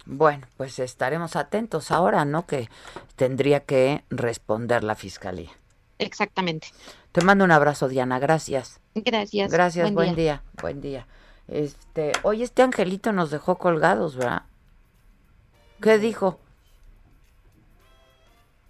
[0.05, 2.45] Bueno, pues estaremos atentos ahora, ¿no?
[2.47, 2.68] Que
[3.16, 5.51] tendría que responder la fiscalía.
[6.07, 6.68] Exactamente.
[7.12, 8.18] Te mando un abrazo, Diana.
[8.18, 8.80] Gracias.
[8.94, 9.50] Gracias.
[9.50, 9.92] Gracias.
[9.92, 10.42] Buen, día.
[10.61, 11.07] Buen día.
[11.48, 14.42] Este, oye, este angelito nos dejó colgados, ¿verdad?
[15.80, 16.38] ¿Qué dijo?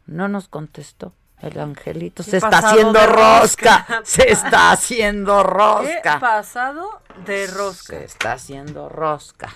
[0.06, 1.12] No nos contestó.
[1.40, 4.02] El angelito se está haciendo rosca.
[4.04, 6.14] Se está haciendo rosca.
[6.14, 7.98] ¿Qué pasado de rosca?
[7.98, 9.52] Se está haciendo rosca.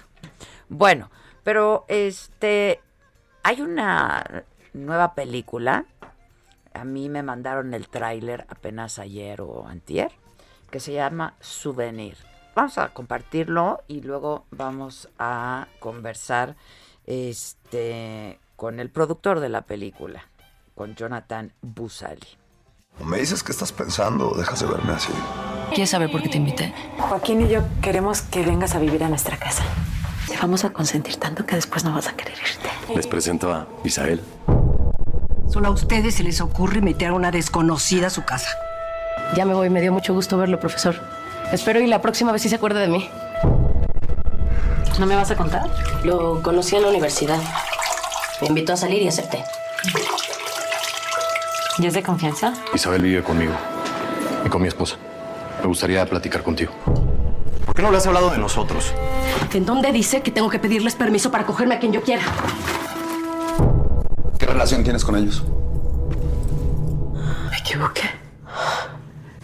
[0.69, 1.11] Bueno,
[1.43, 2.81] pero este
[3.43, 5.85] hay una nueva película.
[6.77, 10.13] A mí me mandaron el tráiler apenas ayer o antier,
[10.71, 12.17] que se llama Souvenir
[12.57, 16.57] vamos a compartirlo y luego vamos a conversar
[17.05, 20.27] este con el productor de la película,
[20.75, 22.27] con Jonathan Busali.
[23.05, 25.13] Me dices que estás pensando, dejas de verme así.
[25.69, 26.75] ¿Quieres saber por qué te invité?
[26.99, 29.63] Joaquín y yo queremos que vengas a vivir a nuestra casa.
[30.27, 32.71] Te vamos a consentir tanto que después no vas a querer irte.
[32.95, 34.23] Les presento a Isael.
[35.57, 38.51] Solo a ustedes se les ocurre meter a una desconocida a su casa.
[39.37, 40.97] Ya me voy, me dio mucho gusto verlo, profesor.
[41.51, 43.09] Espero y la próxima vez sí se acuerde de mí.
[44.99, 45.67] ¿No me vas a contar?
[46.05, 47.41] Lo conocí en la universidad.
[48.43, 49.45] Me invitó a salir y acepté.
[51.79, 52.53] ¿Y es de confianza?
[52.75, 53.55] Isabel vive conmigo
[54.45, 54.97] y con mi esposa.
[55.63, 56.75] Me gustaría platicar contigo.
[57.65, 58.93] ¿Por qué no le has hablado de nosotros?
[59.55, 62.25] ¿En dónde dice que tengo que pedirles permiso para cogerme a quien yo quiera?
[64.57, 65.45] ¿Qué relación tienes con ellos?
[67.51, 68.09] Me equivoqué.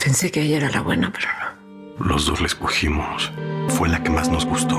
[0.03, 1.29] Pensé que ella era la buena, pero
[1.99, 2.07] no.
[2.07, 3.31] Los dos la escogimos.
[3.69, 4.79] Fue la que más nos gustó.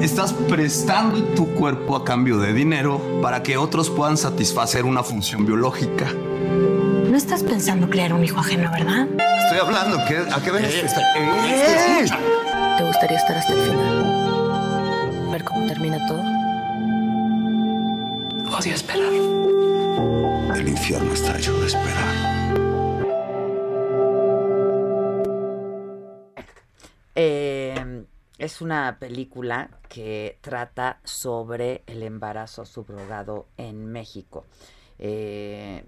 [0.00, 5.44] Estás prestando tu cuerpo a cambio de dinero para que otros puedan satisfacer una función
[5.44, 6.06] biológica.
[7.10, 9.08] No estás pensando crear un hijo ajeno, ¿verdad?
[9.42, 9.98] Estoy hablando.
[9.98, 10.06] ¿A
[10.42, 10.74] qué ves?
[10.74, 12.06] Eh,
[12.78, 15.30] ¿Te gustaría estar hasta el final?
[15.32, 16.47] ¿Ver cómo termina todo?
[18.58, 19.12] Odio esperar.
[20.56, 22.14] El infierno está hecho de esperar.
[27.14, 28.04] Eh,
[28.36, 34.44] es una película que trata sobre el embarazo subrogado en México.
[34.98, 35.84] Eh,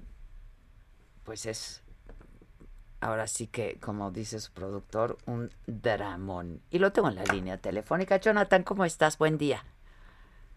[1.24, 1.82] pues es,
[3.00, 6.62] ahora sí que, como dice su productor, un dramón.
[6.70, 8.18] Y lo tengo en la línea telefónica.
[8.18, 9.18] Jonathan, ¿cómo estás?
[9.18, 9.64] Buen día.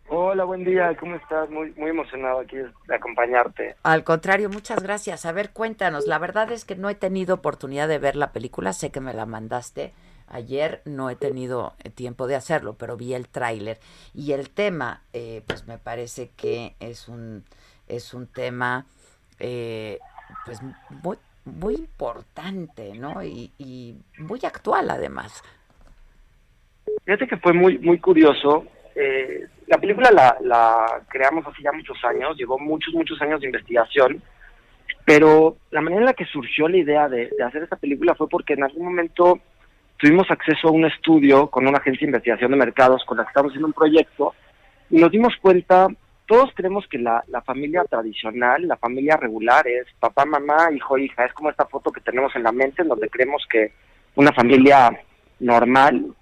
[0.09, 1.49] Hola, buen día, ¿cómo estás?
[1.49, 3.75] Muy, muy emocionado aquí de acompañarte.
[3.83, 5.25] Al contrario, muchas gracias.
[5.25, 6.07] A ver, cuéntanos.
[6.07, 9.13] La verdad es que no he tenido oportunidad de ver la película, sé que me
[9.13, 9.93] la mandaste
[10.33, 13.77] Ayer no he tenido eh, tiempo de hacerlo, pero vi el tráiler
[14.15, 17.43] y el tema, eh, pues me parece que es un
[17.87, 18.85] es un tema,
[19.39, 19.99] eh,
[20.45, 20.59] pues
[21.03, 23.21] muy muy importante, ¿no?
[23.21, 25.43] Y, y, muy actual además.
[27.05, 28.65] Fíjate que fue muy muy curioso.
[29.67, 34.21] La película la, la creamos hace ya muchos años, llevó muchos muchos años de investigación,
[35.05, 38.29] pero la manera en la que surgió la idea de, de hacer esta película fue
[38.29, 39.39] porque en algún momento
[39.97, 43.29] tuvimos acceso a un estudio con una agencia de investigación de mercados con la que
[43.29, 44.33] estamos haciendo un proyecto
[44.89, 45.87] y nos dimos cuenta,
[46.27, 51.25] todos creemos que la, la familia tradicional, la familia regular es papá, mamá, hijo, hija,
[51.25, 53.71] es como esta foto que tenemos en la mente en donde creemos que
[54.15, 54.91] una familia
[55.43, 56.15] normal,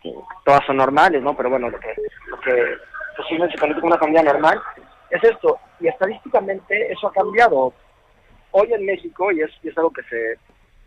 [0.45, 1.35] todas son normales, ¿no?
[1.35, 1.93] Pero bueno, lo que,
[2.27, 2.77] lo que
[3.15, 4.61] posiblemente se conoce como una familia normal
[5.09, 5.59] es esto.
[5.79, 7.73] Y estadísticamente eso ha cambiado.
[8.51, 10.37] Hoy en México, y es, es algo que se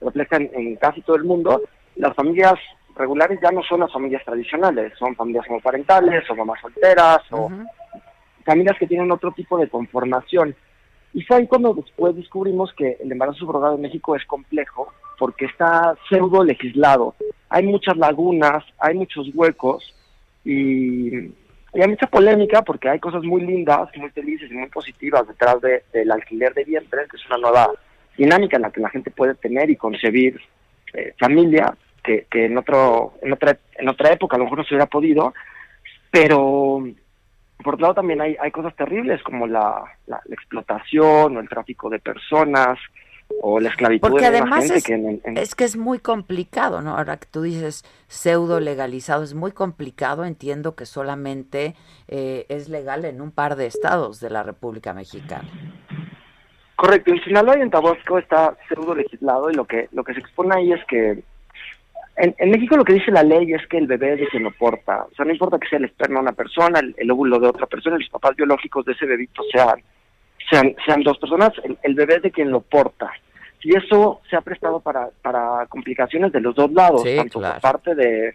[0.01, 1.63] refleja en casi todo el mundo,
[1.97, 2.55] las familias
[2.97, 7.51] regulares ya no son las familias tradicionales, son familias homoparentales o mamás solteras o
[8.45, 10.55] familias que tienen otro tipo de conformación.
[11.13, 15.47] Y fue ahí cuando después descubrimos que el embarazo subrogado en México es complejo porque
[15.47, 17.15] está pseudo legislado.
[17.49, 19.95] Hay muchas lagunas, hay muchos huecos
[20.45, 21.31] y,
[21.75, 25.83] hay mucha polémica porque hay cosas muy lindas, muy felices y muy positivas detrás de-
[25.93, 27.69] del alquiler de vientres, que es una nueva
[28.17, 30.41] dinámica en la que la gente puede tener y concebir
[30.93, 34.65] eh, familia que, que en otro en otra en otra época a lo mejor no
[34.65, 35.35] se hubiera podido
[36.13, 36.87] pero
[37.65, 39.85] por otro lado también hay, hay cosas terribles como la
[40.31, 42.79] explotación o el tráfico de personas
[43.43, 46.81] o la esclavitud Porque además gente es, que en- en- es que es muy complicado,
[46.83, 46.97] ¿no?
[46.97, 50.25] Ahora que tú dices pseudo legalizado, es muy complicado.
[50.25, 51.75] Entiendo que solamente
[52.09, 55.49] eh, es legal en un par de estados de la República Mexicana.
[56.77, 60.21] Correcto, en Sinaloa y en Tabasco está pseudo legislado y lo que lo que se
[60.21, 61.23] expone ahí es que
[62.17, 64.43] en, en México lo que dice la ley es que el bebé es de quien
[64.43, 67.11] lo porta, o sea, no importa que sea el esperma de una persona, el, el
[67.11, 69.83] óvulo de otra persona, los papás biológicos de ese bebito sean
[70.51, 73.11] sean, sean dos personas, el, el bebé es de quien lo porta.
[73.63, 77.55] Y eso se ha prestado para, para complicaciones de los dos lados, Sí, tanto claro.
[77.55, 78.35] por parte de,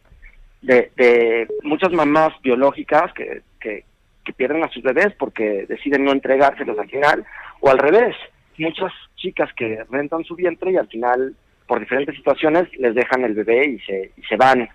[0.62, 3.84] de, de muchas mamás biológicas que, que,
[4.26, 7.26] que pierden a sus bebés porque deciden no entregárselos al final,
[7.60, 8.16] o al revés,
[8.58, 11.36] muchas chicas que rentan su vientre y al final,
[11.68, 14.68] por diferentes situaciones, les dejan el bebé y se, y se van.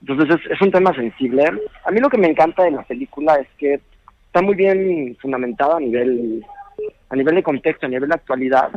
[0.00, 1.44] Entonces es, es un tema sensible.
[1.84, 3.80] A mí lo que me encanta de la película es que
[4.30, 6.46] está muy bien fundamentada a nivel,
[7.08, 8.70] a nivel de contexto, a nivel de actualidad,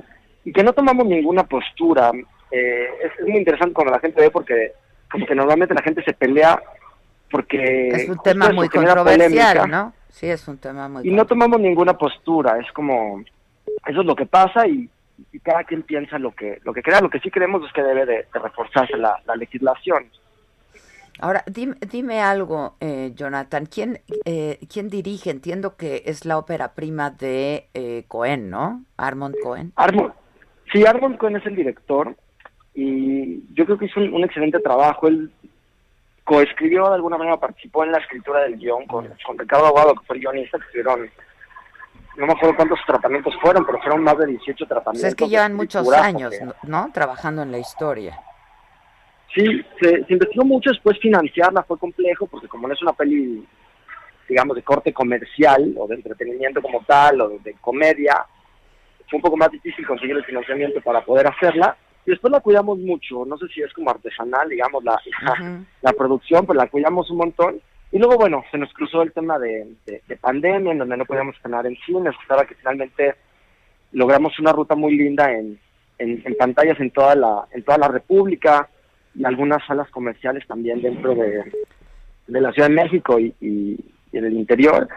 [0.43, 2.11] y que no tomamos ninguna postura.
[2.49, 4.73] Eh, es, es muy interesante cuando la gente ve porque
[5.11, 6.59] como que normalmente la gente se pelea
[7.29, 9.67] porque Es un tema muy controversial, polémica.
[9.67, 9.93] ¿no?
[10.09, 13.23] Sí, es un tema muy Y no tomamos ninguna postura, es como,
[13.87, 14.89] eso es lo que pasa y,
[15.31, 16.99] y cada quien piensa lo que lo que crea.
[16.99, 20.05] Lo que sí creemos es que debe de, de reforzarse la, la legislación.
[21.19, 23.65] Ahora, dime, dime algo, eh, Jonathan.
[23.67, 25.29] ¿Quién, eh, ¿Quién dirige?
[25.29, 28.83] Entiendo que es la ópera prima de eh, Cohen, ¿no?
[28.97, 29.71] Armond Cohen.
[29.75, 30.13] Armon,
[30.71, 32.15] sí, Armond Cohen es el director
[32.73, 35.07] y yo creo que hizo un, un excelente trabajo.
[35.07, 35.31] Él
[36.23, 40.05] coescribió, de alguna manera participó en la escritura del guion con, con Ricardo Aguado, que
[40.07, 41.09] fue el guionista, que estuvieron,
[42.17, 45.01] no me acuerdo cuántos tratamientos fueron, pero fueron más de 18 tratamientos.
[45.01, 46.89] Pues es que llevan muchos años, porque- ¿no?
[46.93, 48.19] Trabajando en la historia.
[49.35, 49.43] Sí,
[49.81, 53.43] se, se investigó mucho, después financiarla fue complejo, porque como no es una peli,
[54.29, 58.25] digamos, de corte comercial, o de entretenimiento como tal, o de, de comedia,
[59.09, 61.75] fue un poco más difícil conseguir el financiamiento para poder hacerla.
[62.05, 65.93] Y después la cuidamos mucho, no sé si es como artesanal, digamos, la, la, la
[65.93, 67.61] producción, pero la cuidamos un montón.
[67.91, 71.05] Y luego, bueno, se nos cruzó el tema de, de- de pandemia, en donde no
[71.05, 73.15] podíamos estrenar en cines, hasta que finalmente
[73.93, 75.59] logramos una ruta muy linda en,
[75.99, 78.67] en, en pantallas en toda la en toda la República
[79.15, 81.43] y algunas salas comerciales también dentro de,
[82.27, 83.77] de la Ciudad de México y, y,
[84.11, 84.87] en el interior.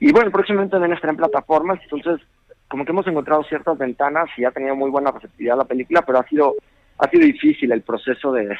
[0.00, 2.26] Y bueno, próximamente deben estar en plataformas, entonces
[2.68, 6.18] como que hemos encontrado ciertas ventanas y ha tenido muy buena receptividad la película, pero
[6.18, 6.54] ha sido
[6.98, 8.56] ha sido difícil el proceso de,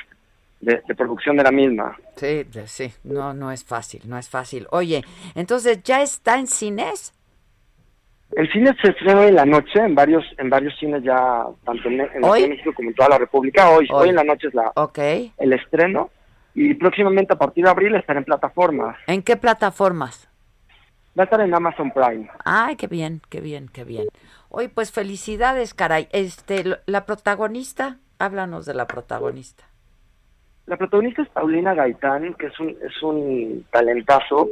[0.61, 1.97] de, de producción de la misma.
[2.17, 4.67] Sí, sí, no, no es fácil, no es fácil.
[4.71, 7.13] Oye, entonces, ¿ya está en cines?
[8.37, 11.89] El cine se estrena hoy en la noche en varios en varios cines ya, tanto
[11.89, 12.49] en, en ¿Hoy?
[12.49, 13.71] México como en toda la República.
[13.71, 14.03] Hoy, hoy.
[14.03, 14.09] Hoy.
[14.09, 14.73] en la noche es la,
[15.39, 16.11] el estreno
[16.55, 18.97] y próximamente a partir de abril estará en plataformas.
[19.07, 20.29] ¿En qué plataformas?
[21.17, 22.29] Va a estar en Amazon Prime.
[22.45, 24.07] Ay, qué bien, qué bien, qué bien.
[24.49, 26.09] Oye, pues felicidades, caray.
[26.11, 29.65] Este, la protagonista, háblanos de la protagonista.
[30.67, 34.51] La protagonista es Paulina Gaitán, que es un es un talentazo.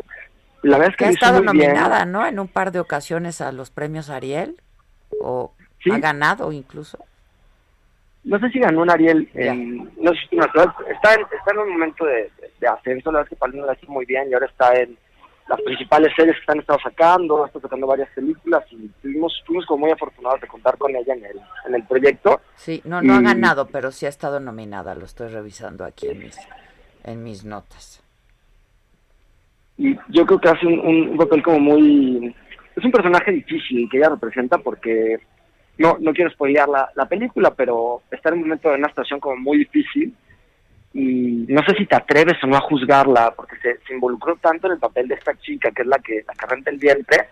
[0.62, 1.72] La verdad es que Que ha estado muy bien.
[1.74, 2.26] nominada, ¿no?
[2.26, 4.56] En un par de ocasiones a los premios Ariel.
[5.20, 5.52] O
[5.82, 5.90] Sí.
[5.90, 6.98] ha ganado incluso.
[8.24, 12.04] No sé si ganó un Ariel, en- no no, está, en, está en un momento
[12.04, 14.72] de, de- ascenso, la verdad es que Paulina lo hace muy bien y ahora está
[14.78, 14.96] en
[15.48, 19.80] las principales series que están estado sacando, está sacando varias películas y tuvimos, fuimos como
[19.86, 22.40] muy afortunados de contar con ella en el, en el proyecto.
[22.54, 24.94] Sí, no, no ha Y- ganado, pero sí ha estado nominada.
[24.94, 26.38] Lo estoy revisando aquí en mis,
[27.02, 28.01] en mis notas.
[29.82, 32.32] Y yo creo que hace un, papel como muy...
[32.76, 35.18] Es un personaje difícil que ella representa porque
[35.76, 39.18] no no quiero spoilear la, la película, pero está en un momento de una situación
[39.18, 40.14] como muy difícil
[40.94, 44.68] y no sé si te atreves o no a juzgarla porque se, se involucró tanto
[44.68, 47.28] en el papel de esta chica que es la que, la que renta el vientre.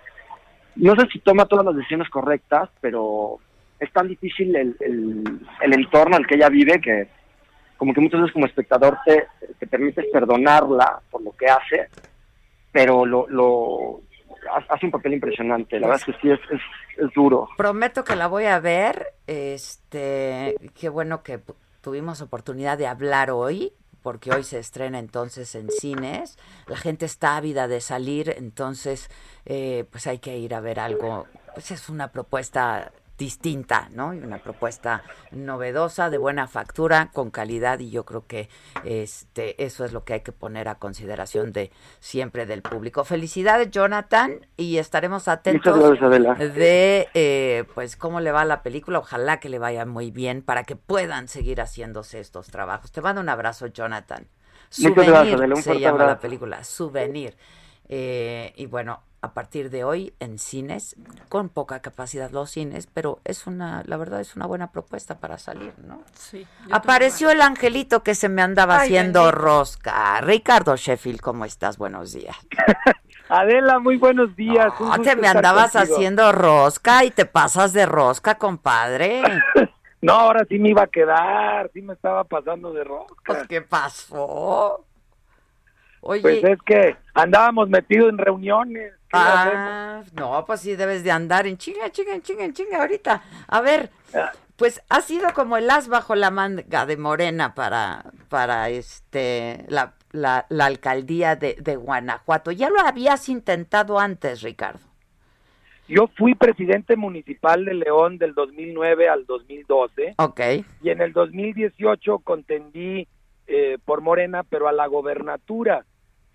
[0.74, 3.38] No sé si toma todas las decisiones correctas, pero
[3.78, 7.06] es tan difícil el, el, el entorno al que ella vive que
[7.76, 9.26] como que muchas veces como espectador te,
[9.58, 11.88] te permites perdonarla por lo que hace,
[12.72, 14.02] pero lo, lo
[14.68, 15.78] hace un papel impresionante.
[15.78, 17.48] La verdad es que sí es, es, duro.
[17.56, 19.14] Prometo que la voy a ver.
[19.26, 21.40] Este, qué bueno que
[21.80, 26.38] tuvimos oportunidad de hablar hoy, porque hoy se estrena entonces en cines.
[26.66, 29.10] La gente está ávida de salir, entonces,
[29.46, 34.14] eh, pues hay que ir a ver algo, pues es una propuesta distinta, ¿no?
[34.14, 38.48] Y una propuesta novedosa, de buena factura, con calidad, y yo creo que
[38.82, 43.04] este, eso es lo que hay que poner a consideración de siempre del público.
[43.04, 45.78] Felicidades, Jonathan, y estaremos atentos
[46.38, 48.98] de eh, pues cómo le va la película.
[48.98, 52.90] Ojalá que le vaya muy bien para que puedan seguir haciéndose estos trabajos.
[52.90, 54.26] Te mando un abrazo, Jonathan.
[54.70, 57.36] Souvenir se llama la película, Souvenir.
[57.92, 60.94] Eh, y bueno, a partir de hoy en cines,
[61.28, 65.38] con poca capacidad los cines, pero es una, la verdad es una buena propuesta para
[65.38, 66.00] salir, ¿no?
[66.14, 66.46] Sí.
[66.70, 70.20] Apareció el angelito que se me andaba haciendo rosca.
[70.20, 71.78] Ricardo Sheffield, ¿cómo estás?
[71.78, 72.36] Buenos días.
[73.28, 74.72] Adela, muy buenos días.
[74.78, 79.22] No, te me andabas haciendo rosca y te pasas de rosca, compadre.
[80.00, 83.14] no, ahora sí me iba a quedar, sí me estaba pasando de rosca.
[83.24, 84.84] Pues, ¿qué pasó?
[86.02, 86.22] Oye.
[86.22, 88.92] Pues es que andábamos metidos en reuniones.
[89.12, 93.22] Ah, no, pues sí debes de andar en chinga, chinga, en chinga, en chinga ahorita.
[93.48, 94.32] A ver, Ah.
[94.56, 99.94] pues ha sido como el as bajo la manga de Morena para, para este la,
[100.12, 102.50] la, la alcaldía de, de Guanajuato.
[102.52, 104.80] Ya lo habías intentado antes, Ricardo.
[105.88, 110.40] Yo fui presidente municipal de León del 2009 al 2012 Ok.
[110.82, 113.08] y en el 2018 contendí
[113.48, 115.84] eh, por Morena, pero a la gobernatura.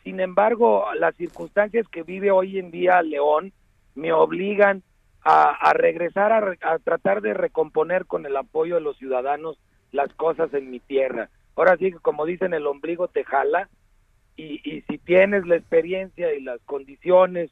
[0.05, 3.53] Sin embargo, las circunstancias que vive hoy en día León
[3.95, 4.83] me obligan
[5.23, 9.57] a, regresar a, a tratar de recomponer con el apoyo de los ciudadanos
[9.91, 11.31] las cosas en mi tierra.
[11.55, 13.67] Ahora sí que como dicen, el ombligo te jala
[14.35, 17.49] y, y si tienes la experiencia y las condiciones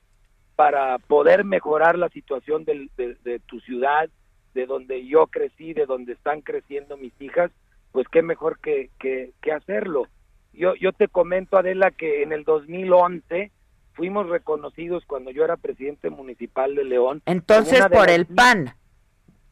[0.56, 4.12] para poder mejorar la situación de, tu ciudad,
[4.54, 7.50] de donde yo crecí, de donde están creciendo mis hijas,
[7.92, 10.08] pues qué mejor que, que hacerlo.
[10.54, 13.52] Yo, yo te comento, Adela, que en el 2011
[13.94, 17.22] fuimos reconocidos cuando yo era presidente municipal de León.
[17.26, 18.74] Entonces, por las el PAN.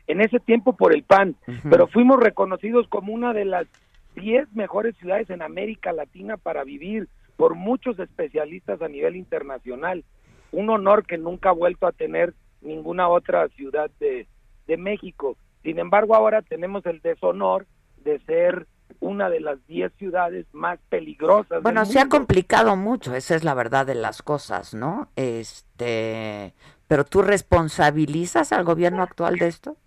[0.07, 1.35] en ese tiempo por el PAN,
[1.69, 3.67] pero fuimos reconocidos como una de las
[4.15, 10.03] 10 mejores ciudades en América Latina para vivir por muchos especialistas a nivel internacional.
[10.51, 14.27] Un honor que nunca ha vuelto a tener ninguna otra ciudad de,
[14.67, 15.37] de México.
[15.63, 17.65] Sin embargo, ahora tenemos el deshonor
[18.03, 18.67] de ser
[18.99, 21.61] una de las 10 ciudades más peligrosas.
[21.63, 25.09] Bueno, del se ha complicado mucho, esa es la verdad de las cosas, ¿no?
[25.15, 26.53] Este,
[26.87, 29.77] pero tú responsabilizas al gobierno actual de esto?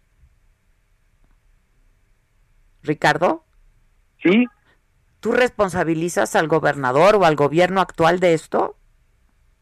[2.82, 3.44] Ricardo?
[4.22, 4.46] Sí.
[5.20, 8.76] ¿Tú responsabilizas al gobernador o al gobierno actual de esto?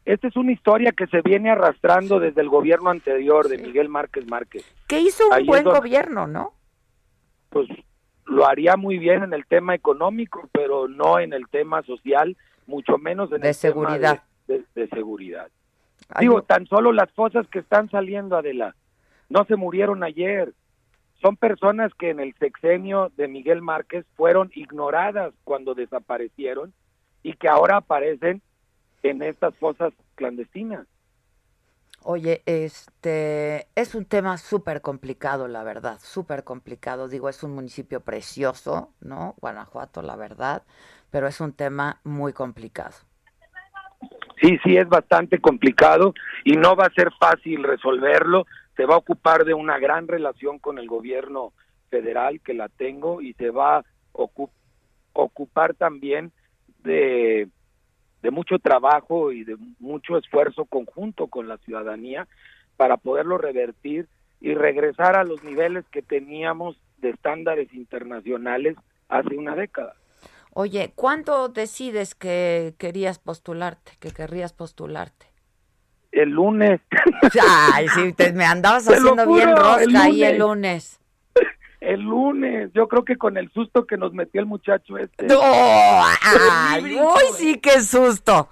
[0.05, 4.27] Esta es una historia que se viene arrastrando desde el gobierno anterior de Miguel Márquez
[4.27, 4.65] Márquez.
[4.87, 6.53] Que hizo un Ahí buen donde- gobierno, ¿no?
[7.49, 7.67] pues
[8.25, 12.97] lo haría muy bien en el tema económico, pero no en el tema social, mucho
[12.97, 13.99] menos en De el seguridad.
[13.99, 15.49] tema de, de- de seguridad.
[16.09, 16.43] Ay, Digo, no.
[16.43, 18.75] tan solo las cosas que están saliendo, Adela,
[19.29, 20.53] no se murieron ayer.
[21.21, 26.73] Son personas que en el sexenio de Miguel Márquez fueron ignoradas cuando desaparecieron
[27.23, 28.41] y que ahora aparecen
[29.03, 30.85] en estas fosas clandestinas.
[32.05, 37.07] Oye, este es un tema súper complicado, la verdad, súper complicado.
[37.07, 39.35] Digo, es un municipio precioso, ¿no?
[39.39, 40.63] Guanajuato, la verdad,
[41.11, 42.93] pero es un tema muy complicado.
[44.41, 48.45] Sí, sí, es bastante complicado y no va a ser fácil resolverlo.
[48.75, 51.53] Se va a ocupar de una gran relación con el gobierno
[51.89, 54.49] federal, que la tengo, y se va a ocu-
[55.13, 56.33] ocupar también
[56.79, 57.47] de,
[58.23, 62.27] de mucho trabajo y de mucho esfuerzo conjunto con la ciudadanía
[62.77, 64.07] para poderlo revertir
[64.39, 68.77] y regresar a los niveles que teníamos de estándares internacionales
[69.09, 69.95] hace una década.
[70.53, 75.25] Oye, ¿cuándo decides que querías postularte, que querrías postularte?
[76.11, 76.79] El lunes.
[77.41, 80.99] Ay, sí, te- me andabas Te haciendo bien rosca el ahí el lunes.
[81.83, 85.27] El lunes, yo creo que con el susto que nos metió el muchacho este.
[85.27, 85.41] ¡No!
[85.41, 86.95] ¡Ay!
[86.95, 88.47] ¡Uy, sí, qué susto!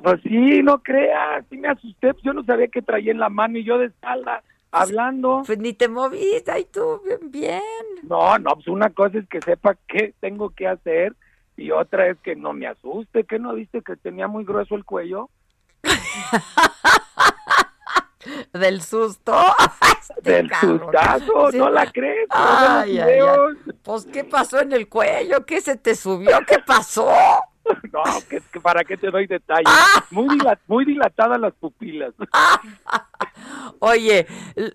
[0.00, 3.28] Pues sí, no creas, sí me asusté, pues yo no sabía que traía en la
[3.28, 5.42] mano y yo de espalda hablando.
[5.44, 7.62] Pues ni te moviste, ahí tú, bien, bien.
[8.04, 11.16] No, no, pues una cosa es que sepa qué tengo que hacer
[11.56, 14.84] y otra es que no me asuste, que no viste que tenía muy grueso el
[14.84, 15.30] cuello.
[18.52, 19.34] Del susto.
[20.18, 20.80] Este Del cabrón.
[20.80, 21.58] sustazo, Sí.
[21.58, 23.74] no la crees, Ay, ay, ay.
[23.82, 25.44] Pues, ¿qué pasó en el cuello?
[25.44, 26.38] ¿Qué se te subió?
[26.46, 27.08] ¿Qué pasó?
[27.92, 29.68] No, que, que para qué te doy detalles.
[30.10, 32.14] Muy, dila- muy dilatadas las pupilas.
[33.80, 34.26] Oye,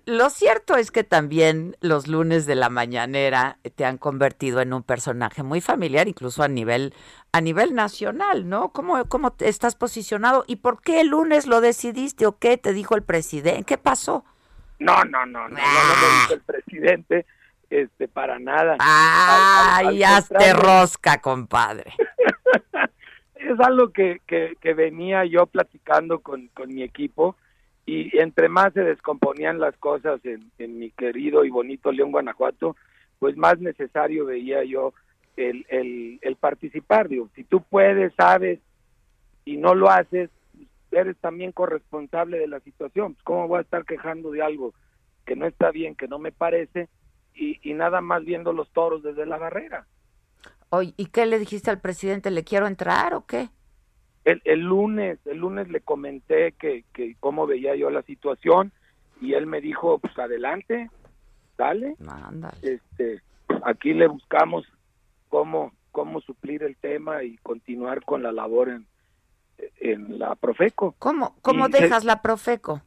[0.06, 4.82] lo cierto es que también los lunes de la mañanera te han convertido en un
[4.82, 6.94] personaje muy familiar, incluso a nivel
[7.32, 8.68] a nivel nacional, ¿no?
[8.70, 12.94] ¿Cómo, cómo estás posicionado y por qué el lunes lo decidiste o qué te dijo
[12.94, 13.64] el presidente?
[13.64, 14.24] ¿Qué pasó?
[14.78, 17.26] No, no, no, no, no, no me dijo el presidente,
[17.70, 18.76] este, para nada.
[18.78, 21.92] Al- al- al hazte contrario, rosca, compadre.
[23.34, 27.36] es algo que, que, que venía yo platicando con, con mi equipo
[27.86, 32.76] y entre más se descomponían las cosas en, mi querido y bonito León, Guanajuato,
[33.18, 34.94] pues más necesario veía yo
[35.36, 37.08] el, el, el participar.
[37.08, 38.60] Digo, si tú puedes, sabes
[39.44, 40.30] y no lo haces,
[40.90, 43.14] eres también corresponsable de la situación.
[43.14, 44.72] Pues, ¿Cómo voy a estar quejando de algo
[45.26, 46.88] que no está bien, que no me parece
[47.34, 49.86] y, y nada más viendo los toros desde la barrera?
[50.70, 52.30] Oye, ¿y qué le dijiste al presidente?
[52.30, 53.48] ¿Le quiero entrar o qué?
[54.24, 58.72] El, el lunes, el lunes le comenté que, que cómo veía yo la situación
[59.20, 60.90] y él me dijo, pues adelante,
[61.58, 61.96] dale.
[62.62, 63.22] Este,
[63.64, 64.66] aquí le buscamos
[65.28, 68.84] cómo cómo suplir el tema y continuar con la labor en,
[69.78, 70.96] en la Profeco.
[70.98, 72.82] ¿Cómo, cómo Y dejas la Profeco?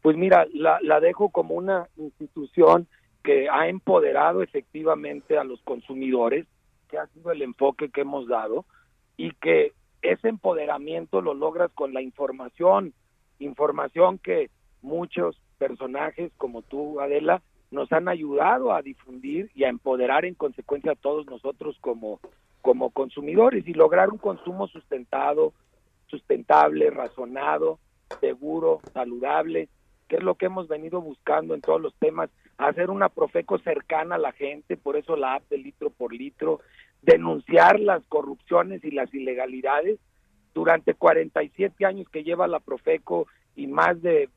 [0.00, 2.86] Pues mira, la, la dejo como una institución
[3.24, 6.46] que ha empoderado efectivamente a los consumidores,
[6.88, 8.64] que ha sido el enfoque que hemos dado,
[9.16, 9.72] y que
[10.02, 12.94] ese empoderamiento lo logras con la información,
[13.38, 14.50] información que
[14.82, 20.92] muchos personajes como tú, Adela, nos han ayudado a difundir y a empoderar en consecuencia
[20.92, 22.20] a todos nosotros como,
[22.62, 25.52] como consumidores y lograr un consumo sustentado,
[26.06, 27.78] sustentable, razonado,
[28.20, 29.68] seguro, saludable,
[30.08, 34.14] que es lo que hemos venido buscando en todos los temas, hacer una Profeco cercana
[34.14, 36.60] a la gente, por eso la app de litro por litro,
[37.02, 39.98] denunciar las corrupciones y las ilegalidades.
[40.54, 44.28] Durante 47 años que lleva la Profeco y más de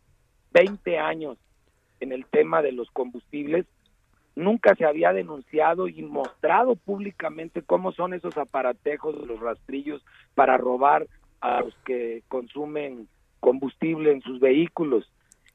[0.54, 1.38] 20 años
[2.00, 3.66] en el tema de los combustibles,
[4.36, 10.04] nunca se había denunciado y mostrado públicamente cómo son esos aparatejos los rastrillos
[10.36, 11.08] para robar
[11.42, 13.08] a los que consumen
[13.40, 15.12] combustible en sus vehículos.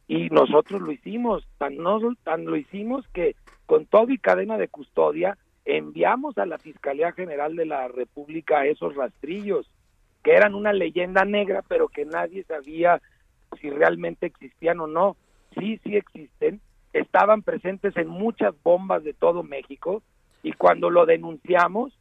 [0.08, 3.34] Y nosotros lo hicimos, tan, no, tan lo hicimos que
[3.66, 5.36] con todo y cadena de custodia
[5.66, 9.68] enviamos a la Fiscalía General de la República esos rastrillos,
[10.22, 13.02] que eran una leyenda negra, pero que nadie sabía
[13.60, 15.16] si realmente existían o no.
[15.58, 16.60] Sí, sí existen,
[16.92, 20.02] estaban presentes en muchas bombas de todo México
[20.42, 21.92] y cuando lo denunciamos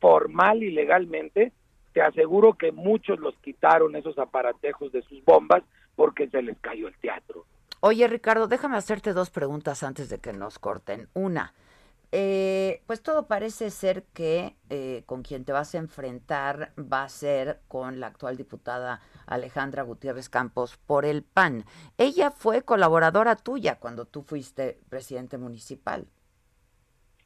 [0.00, 1.52] formal y legalmente,
[1.92, 5.62] te aseguro que muchos los quitaron esos aparatejos de sus bombas
[5.96, 7.44] porque se les cayó el teatro.
[7.80, 11.08] Oye, Ricardo, déjame hacerte dos preguntas antes de que nos corten.
[11.14, 11.54] Una,
[12.10, 17.08] eh, pues todo parece ser que eh, con quien te vas a enfrentar va a
[17.08, 21.64] ser con la actual diputada Alejandra Gutiérrez Campos por el PAN.
[21.98, 26.06] Ella fue colaboradora tuya cuando tú fuiste presidente municipal.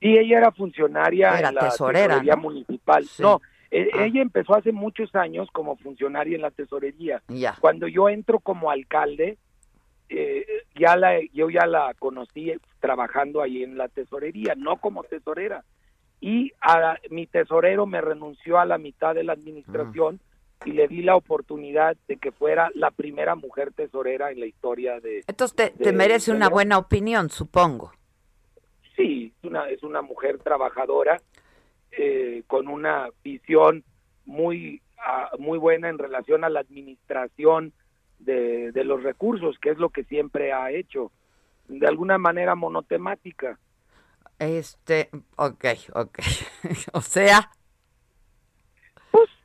[0.00, 2.42] Sí, ella era funcionaria Era en la tesorera, tesorería ¿no?
[2.42, 3.04] municipal.
[3.06, 3.22] Sí.
[3.22, 3.40] No,
[3.70, 4.04] eh, Ah.
[4.04, 7.22] ella empezó hace muchos años como funcionaria en la tesorería.
[7.28, 7.56] Ya.
[7.60, 9.38] Cuando yo entro como alcalde,
[10.14, 15.64] eh, ya la, yo ya la conocí trabajando ahí en la tesorería, no como tesorera.
[16.20, 20.20] Y a, mi tesorero me renunció a la mitad de la administración
[20.64, 25.00] y le di la oportunidad de que fuera la primera mujer tesorera en la historia
[25.00, 25.24] de...
[25.26, 27.92] Entonces te, te de- merece de una buena opinión, supongo.
[28.96, 31.20] Sí, es una, es una mujer trabajadora
[31.90, 33.82] eh, con una visión
[34.24, 37.72] muy, ah, muy buena en relación a la administración
[38.24, 41.10] de, de los recursos, que es lo que siempre ha hecho,
[41.68, 43.58] de alguna manera monotemática.
[44.38, 46.18] Este, ok, ok.
[46.92, 47.50] o sea,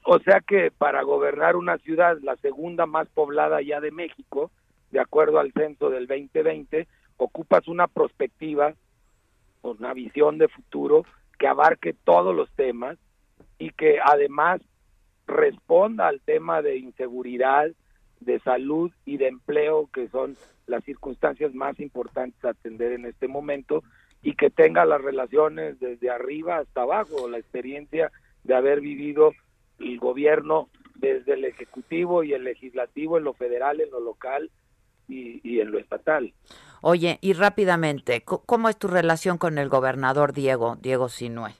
[0.09, 4.51] O sea que para gobernar una ciudad, la segunda más poblada ya de México,
[4.89, 6.87] de acuerdo al censo del 2020,
[7.17, 8.73] ocupas una perspectiva,
[9.63, 11.03] una visión de futuro
[11.37, 12.97] que abarque todos los temas
[13.59, 14.61] y que además
[15.27, 17.67] responda al tema de inseguridad,
[18.19, 20.35] de salud y de empleo, que son
[20.65, 23.83] las circunstancias más importantes a atender en este momento,
[24.21, 28.11] y que tenga las relaciones desde arriba hasta abajo, la experiencia
[28.43, 29.31] de haber vivido
[29.79, 34.49] el gobierno desde el ejecutivo y el legislativo en lo federal, en lo local
[35.07, 36.33] y, y en lo estatal.
[36.81, 41.51] oye, y rápidamente, ¿cómo es tu relación con el gobernador Diego, Diego Sinue?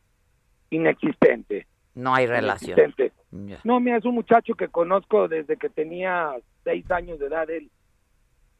[0.71, 1.67] Inexistente.
[1.93, 2.77] No hay relación.
[2.77, 3.16] Inexistente.
[3.63, 7.49] No, mira, es un muchacho que conozco desde que tenía seis años de edad.
[7.49, 7.69] Él,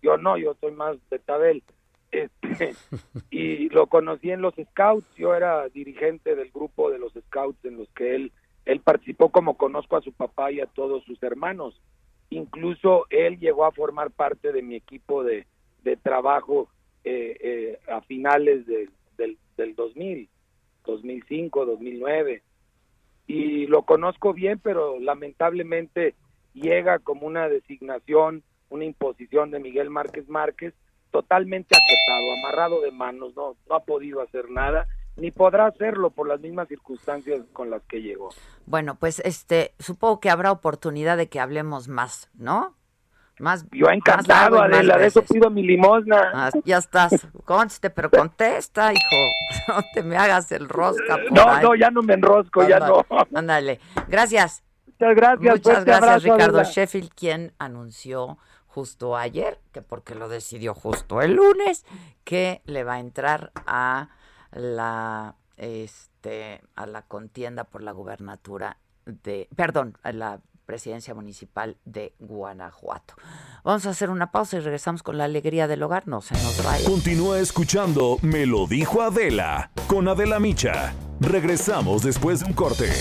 [0.01, 1.63] yo no, yo soy más de Tabel.
[2.11, 2.73] Este,
[3.31, 5.07] y lo conocí en los Scouts.
[5.15, 8.31] Yo era dirigente del grupo de los Scouts en los que él
[8.67, 11.81] él participó como conozco a su papá y a todos sus hermanos.
[12.29, 15.47] Incluso él llegó a formar parte de mi equipo de,
[15.83, 16.67] de trabajo
[17.05, 20.27] eh, eh, a finales de, del, del 2000,
[20.85, 22.43] 2005, 2009.
[23.27, 26.15] Y lo conozco bien, pero lamentablemente
[26.53, 30.73] llega como una designación, una imposición de Miguel Márquez Márquez,
[31.11, 34.87] totalmente acotado, amarrado de manos, no, no ha podido hacer nada
[35.17, 38.29] ni podrá hacerlo por las mismas circunstancias con las que llegó.
[38.65, 42.76] Bueno, pues este, supongo que habrá oportunidad de que hablemos más, ¿no?
[43.39, 46.31] Más, Yo encantado, más Adela, de eso pido mi limosna.
[46.33, 49.15] Ah, ya estás, conste, pero contesta, hijo.
[49.67, 51.17] No te me hagas el rosca.
[51.17, 51.63] por No, ahí.
[51.63, 53.05] no, ya no me enrosco, ya no.
[53.35, 53.79] Ándale.
[54.07, 54.63] Gracias.
[54.87, 55.53] Muchas gracias.
[55.55, 56.63] Muchas gracias, abrazo, Ricardo Adela.
[56.71, 61.85] Sheffield, quien anunció justo ayer, que porque lo decidió justo el lunes,
[62.23, 64.09] que le va a entrar a
[64.51, 72.13] la este a la contienda por la gubernatura de, perdón, a la presidencia municipal de
[72.19, 73.15] Guanajuato.
[73.63, 76.07] Vamos a hacer una pausa y regresamos con la alegría del hogar.
[76.07, 76.87] No se nos vaya.
[76.87, 80.93] Continúa escuchando Me lo dijo Adela con Adela Micha.
[81.19, 82.91] Regresamos después de un corte.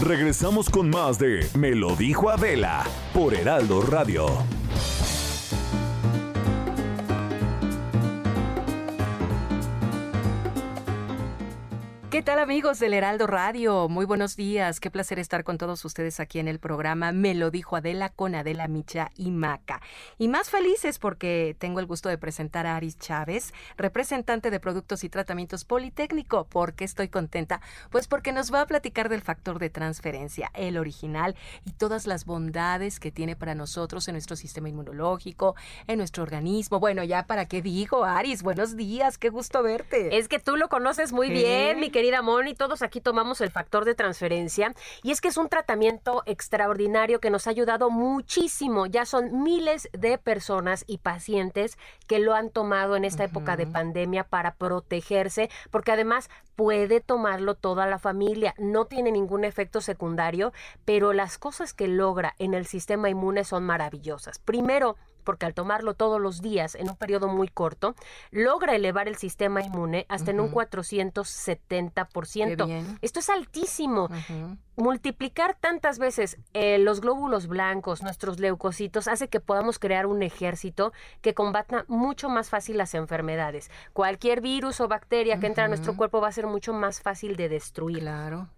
[0.00, 4.26] Regresamos con más de Me lo dijo Adela por Heraldo Radio.
[12.22, 13.88] ¿Qué tal amigos del Heraldo Radio?
[13.88, 14.78] Muy buenos días.
[14.78, 18.36] Qué placer estar con todos ustedes aquí en el programa Me lo dijo Adela con
[18.36, 19.80] Adela Micha y Maca.
[20.18, 25.02] Y más felices porque tengo el gusto de presentar a Aris Chávez, representante de Productos
[25.02, 26.44] y Tratamientos Politécnico.
[26.44, 27.60] ¿Por qué estoy contenta?
[27.90, 31.34] Pues porque nos va a platicar del factor de transferencia, el original
[31.64, 35.56] y todas las bondades que tiene para nosotros en nuestro sistema inmunológico,
[35.88, 36.78] en nuestro organismo.
[36.78, 40.16] Bueno, ya para qué digo, Aris, buenos días, qué gusto verte.
[40.16, 41.34] Es que tú lo conoces muy ¿Qué?
[41.34, 42.54] bien, mi querida Moni.
[42.54, 44.74] Todos aquí tomamos el factor de transferencia.
[45.02, 48.86] Y es que es un tratamiento extraordinario que nos ha ayudado muchísimo.
[48.86, 53.66] Ya son miles de personas y pacientes que lo han tomado en esta época de
[53.66, 58.54] pandemia para protegerse, porque además puede tomarlo toda la familia.
[58.58, 60.52] No tiene ningún efecto secundario,
[60.84, 64.38] pero las cosas que logra en el sistema inmune son maravillosas.
[64.38, 67.94] Primero, porque al tomarlo todos los días en un periodo muy corto,
[68.30, 70.60] logra elevar el sistema inmune hasta en un Ujú.
[70.60, 72.56] 470%.
[72.56, 72.98] Qué bien.
[73.02, 74.08] Esto es altísimo.
[74.76, 80.92] Multiplicar tantas veces eh, los glóbulos blancos, nuestros leucocitos, hace que podamos crear un ejército
[81.20, 83.70] que combata mucho más fácil las enfermedades.
[83.92, 87.36] Cualquier virus o bacteria que entra a nuestro cuerpo va a ser mucho más fácil
[87.36, 88.00] de destruir.
[88.00, 88.48] Claro.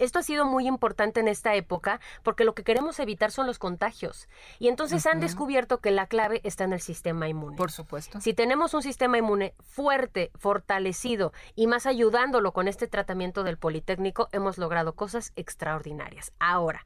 [0.00, 3.58] Esto ha sido muy importante en esta época porque lo que queremos evitar son los
[3.58, 4.28] contagios.
[4.58, 7.56] Y entonces han descubierto que la clave está en el sistema inmune.
[7.56, 8.20] Por supuesto.
[8.20, 14.28] Si tenemos un sistema inmune fuerte, fortalecido y más ayudándolo con este tratamiento del Politécnico,
[14.32, 16.32] hemos logrado cosas extraordinarias.
[16.38, 16.84] Ahora,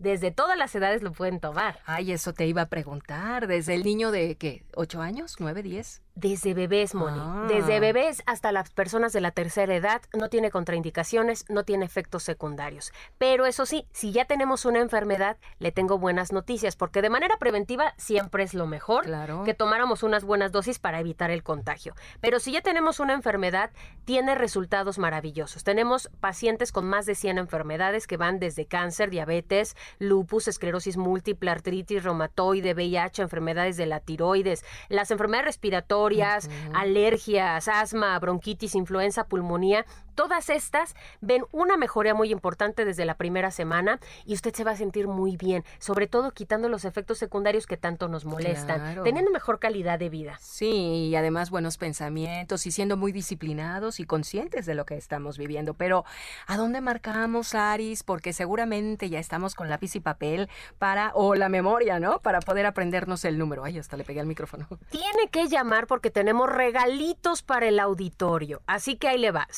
[0.00, 1.78] desde todas las edades lo pueden tomar.
[1.86, 3.46] Ay, eso te iba a preguntar.
[3.46, 4.64] Desde el niño de, ¿qué?
[4.74, 5.36] ¿Ocho años?
[5.38, 6.02] ¿Nueve, diez?
[6.14, 7.18] Desde bebés, Moni.
[7.20, 7.46] Ah.
[7.48, 12.24] Desde bebés hasta las personas de la tercera edad no tiene contraindicaciones, no tiene efectos
[12.24, 12.92] secundarios.
[13.16, 17.36] Pero eso sí, si ya tenemos una enfermedad, le tengo buenas noticias, porque de manera
[17.38, 19.44] preventiva siempre es lo mejor Claro.
[19.44, 21.94] que tomáramos unas buenas dosis para evitar el contagio.
[22.20, 23.70] Pero si ya tenemos una enfermedad,
[24.04, 25.62] tiene resultados maravillosos.
[25.64, 31.50] Tenemos pacientes con más de 100 enfermedades que van desde cáncer, diabetes, lupus, esclerosis múltiple,
[31.50, 39.84] artritis, reumatoide, VIH, enfermedades de la tiroides, las enfermedades respiratorias, alergias, asma, bronquitis, influenza, pulmonía.
[40.20, 44.72] Todas estas ven una mejoría muy importante desde la primera semana y usted se va
[44.72, 49.02] a sentir muy bien, sobre todo quitando los efectos secundarios que tanto nos molestan, Claro.
[49.02, 50.36] teniendo mejor calidad de vida.
[50.42, 55.38] Sí, y además buenos pensamientos y siendo muy disciplinados y conscientes de lo que estamos
[55.38, 55.72] viviendo.
[55.72, 56.04] Pero,
[56.46, 58.02] ¿a dónde marcamos, Aris?
[58.02, 62.20] Porque seguramente ya estamos con lápiz y papel para, o la memoria, ¿no?
[62.20, 63.64] Para poder aprendernos el número.
[63.64, 64.68] Ay, hasta le pegué al micrófono.
[64.90, 68.60] Tiene que llamar porque tenemos regalitos para el auditorio.
[68.66, 69.48] Así que ahí le va.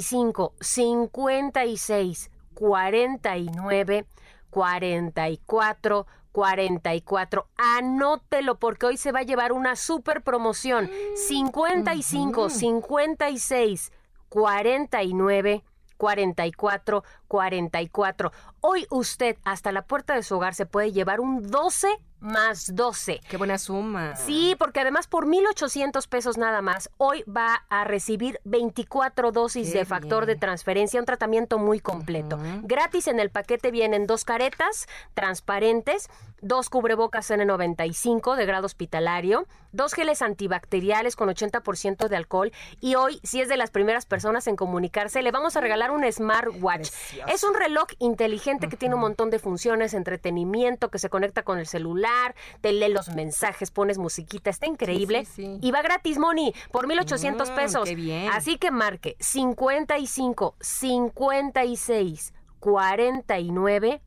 [0.00, 4.06] 55, 56, 49,
[4.50, 7.46] 44, 44.
[7.56, 10.90] Anótelo porque hoy se va a llevar una super promoción.
[11.14, 13.92] 55, 56,
[14.28, 15.64] 49,
[15.96, 18.32] 44, 44.
[18.60, 21.88] Hoy usted hasta la puerta de su hogar se puede llevar un 12
[22.22, 23.20] más 12.
[23.28, 24.16] Qué buena suma.
[24.16, 29.78] Sí, porque además por 1.800 pesos nada más, hoy va a recibir 24 dosis Qué
[29.78, 30.36] de factor bien.
[30.36, 32.38] de transferencia, un tratamiento muy completo.
[32.62, 36.08] Gratis en el paquete vienen dos caretas transparentes,
[36.40, 43.20] dos cubrebocas N95 de grado hospitalario, dos geles antibacteriales con 80% de alcohol y hoy,
[43.22, 46.90] si es de las primeras personas en comunicarse, le vamos a regalar un smartwatch.
[47.28, 51.58] Es un reloj inteligente que tiene un montón de funciones, entretenimiento, que se conecta con
[51.58, 51.66] el
[52.12, 55.24] celular, te lee los mensajes, pones musiquita, está increíble.
[55.24, 55.58] sí, sí.
[55.60, 57.88] Y va gratis, Moni, por 1,800 Mm, pesos.
[57.88, 58.28] qué bien.
[58.32, 64.02] Así que marque 55 56 49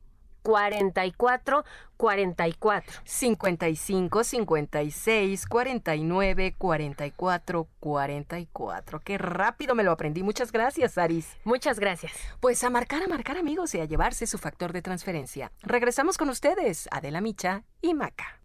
[0.46, 1.64] 44
[1.96, 2.92] 44.
[3.04, 9.00] 55 56 49 44 44.
[9.00, 10.22] Qué rápido me lo aprendí.
[10.22, 11.36] Muchas gracias, Aris.
[11.42, 12.12] Muchas gracias.
[12.38, 15.50] Pues a marcar, a marcar, amigos, y a llevarse su factor de transferencia.
[15.62, 18.40] Regresamos con ustedes, Adela Micha y Maca.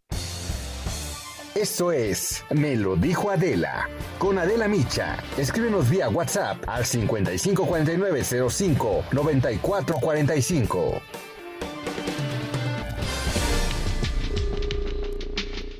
[1.53, 3.89] Esto es Me lo dijo Adela.
[4.17, 5.17] Con Adela Micha.
[5.37, 11.01] Escríbenos vía WhatsApp al 554905 9445.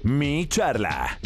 [0.04, 1.20] Mi charla.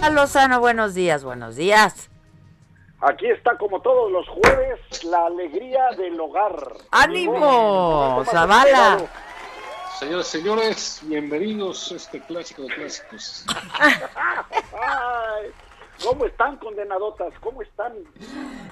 [0.00, 2.08] A Lozano, buenos días, buenos días.
[3.02, 6.72] Aquí está como todos los jueves la alegría del hogar.
[6.90, 8.98] ¡Ánimo, Zavala!
[9.98, 13.44] Señoras y señores, bienvenidos a este clásico de clásicos.
[16.02, 17.32] ¿Cómo están condenadotas?
[17.40, 17.92] ¿Cómo están?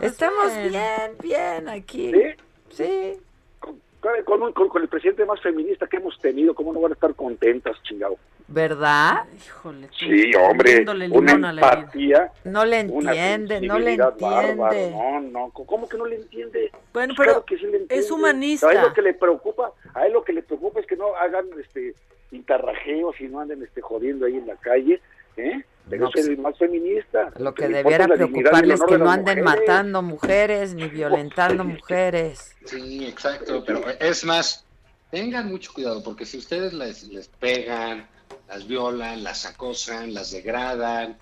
[0.00, 2.12] Estamos bien, bien aquí.
[2.12, 2.22] ¿Sí?
[2.70, 3.12] Sí.
[3.58, 3.80] Con,
[4.24, 7.14] con- con- con el presidente más feminista que hemos tenido, ¿cómo no van a estar
[7.14, 8.16] contentas, chingado?
[8.48, 9.26] ¿Verdad?
[9.36, 9.88] Híjole.
[9.96, 12.32] Sí, hombre, una empatía.
[12.44, 14.90] No le entiende, no le entiende.
[14.90, 16.72] No, no, ¿cómo que no le entiende?
[16.92, 18.12] Bueno, Pues pero claro que sí le es entiende.
[18.12, 18.68] humanista.
[18.68, 21.14] A él lo que le preocupa, a él lo que le preocupa es que no
[21.16, 21.94] hagan este
[22.30, 25.00] pintarrajeos y no anden este jodiendo ahí en la calle,
[25.36, 25.62] ¿eh?
[25.90, 27.32] Pero No, es el más feminista.
[27.38, 29.60] Lo que debiera preocuparles es que no anden mujeres.
[29.66, 32.54] matando mujeres ni violentando mujeres.
[32.64, 34.64] Sí, exacto, pero es más,
[35.10, 38.08] tengan mucho cuidado, porque si ustedes les, les pegan,
[38.48, 41.18] las violan, las acosan, las degradan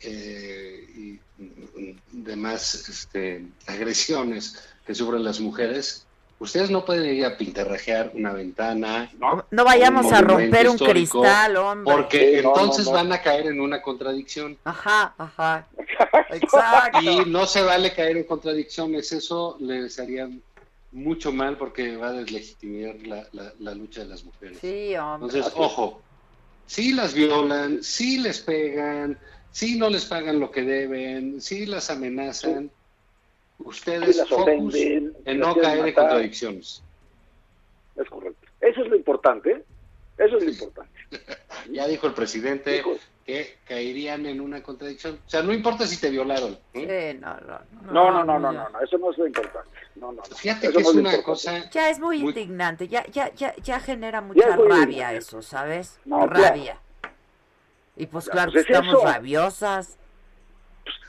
[0.00, 1.20] eh, y
[2.10, 6.07] demás este, agresiones que sufren las mujeres,
[6.38, 9.10] ustedes no pueden ir a pintarrajear una ventana.
[9.50, 11.94] No vayamos a romper un cristal, hombre.
[11.94, 12.96] Porque Sí, no, entonces no, no.
[12.98, 14.56] van a caer en una contradicción.
[14.64, 15.66] Ajá, ajá.
[16.30, 17.00] Exacto.
[17.00, 20.28] Y no se vale caer en contradicciones, eso les haría
[20.92, 24.58] mucho mal porque va a deslegitimar la, la- la lucha de las mujeres.
[24.60, 25.28] Sí, hombre.
[25.36, 26.00] Entonces, ojo,
[26.66, 29.18] si las violan, si les pegan,
[29.50, 32.70] si no les pagan lo que deben, si las amenazan,
[33.58, 36.82] ustedes focus ofenden, en no caer en contradicciones.
[37.96, 38.46] Es correcto.
[38.60, 39.64] Eso es lo importante, ¿eh?
[40.18, 40.92] Eso es lo importante.
[41.70, 42.82] Ya dijo el presidente
[43.26, 45.18] que caerían en una contradicción.
[45.26, 46.56] O sea, no importa si te violaron.
[46.72, 47.12] ¿eh?
[47.12, 47.60] Sí, no, no.
[47.92, 49.68] No, no, no, no, no, no, eso no es lo importante.
[49.96, 50.36] No, no, no.
[50.36, 51.24] Fíjate Eso que no es una importante.
[51.24, 55.16] cosa Ya es muy, Muy- indignante, ya, ya, ya, ya genera mucha es rabia indignante.
[55.18, 55.98] eso, ¿sabes?
[56.06, 56.32] No, claro.
[56.44, 56.78] rabia.
[57.96, 59.04] Y pues Ya, claro pues es estamos eso.
[59.04, 59.98] rabiosas.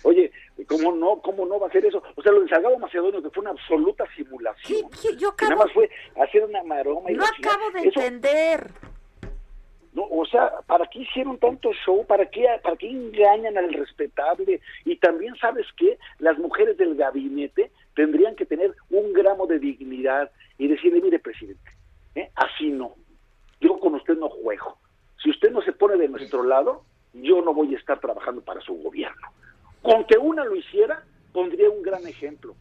[0.03, 0.28] Oye,
[0.69, 2.01] ¿cómo no, cómo no va a ser eso?
[2.15, 4.89] O sea, lo de Salgado Macedonio, que fue una absoluta simulación.
[5.17, 5.89] yo que nada más fue
[6.21, 8.71] hacer una maroma y No acabo de Eso- entender.
[9.91, 12.05] No, o sea, ¿para qué hicieron tanto show?
[12.05, 14.61] ¿Para qué, ¿Para qué engañan al respetable?
[14.85, 15.97] Y también, ¿sabes qué?
[16.19, 20.29] Las mujeres del gabinete tendrían que tener un gramo de dignidad
[20.59, 21.71] y decirle, mire, presidente,
[22.13, 22.29] ¿eh?
[22.35, 22.93] así no.
[23.59, 24.77] Yo con usted no juego.
[25.23, 26.83] Si usted no se pone de nuestro lado,
[27.13, 29.27] yo no voy a estar trabajando para su gobierno.
[29.81, 32.55] Con que una lo hiciera, pondría un gran ejemplo.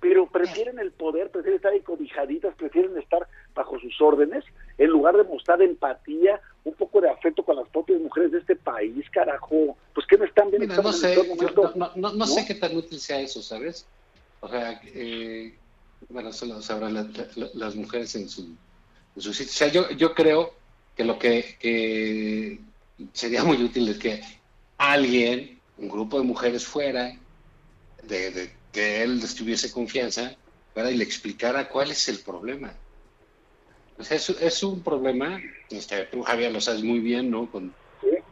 [0.00, 4.44] Pero prefieren el poder, prefieren estar ahí cobijaditas, prefieren estar bajo sus órdenes,
[4.76, 8.56] en lugar de mostrar empatía, un poco de afecto con las propias mujeres de este
[8.56, 9.78] país, carajo.
[9.94, 10.62] Pues que no están bien.
[10.62, 13.86] Mira, no sé, yo no, no- no sé qué tan útil sea eso, ¿sabes?
[14.40, 15.54] O sea, eh,
[16.10, 18.42] bueno, eso lo sabrán la- la- las mujeres en su,
[19.16, 19.50] en su sitio.
[19.52, 20.52] O sea, yo, yo creo
[20.94, 22.60] que lo que, que
[23.14, 24.20] sería muy útil es que
[24.76, 27.12] alguien, un grupo de mujeres fuera,
[28.02, 30.36] de, de que él les tuviese confianza,
[30.72, 32.74] fuera y le explicara cuál es el problema.
[34.10, 35.40] Es, es un problema,
[35.70, 37.50] este, tú Javier lo sabes muy bien, ¿no?
[37.50, 37.74] Con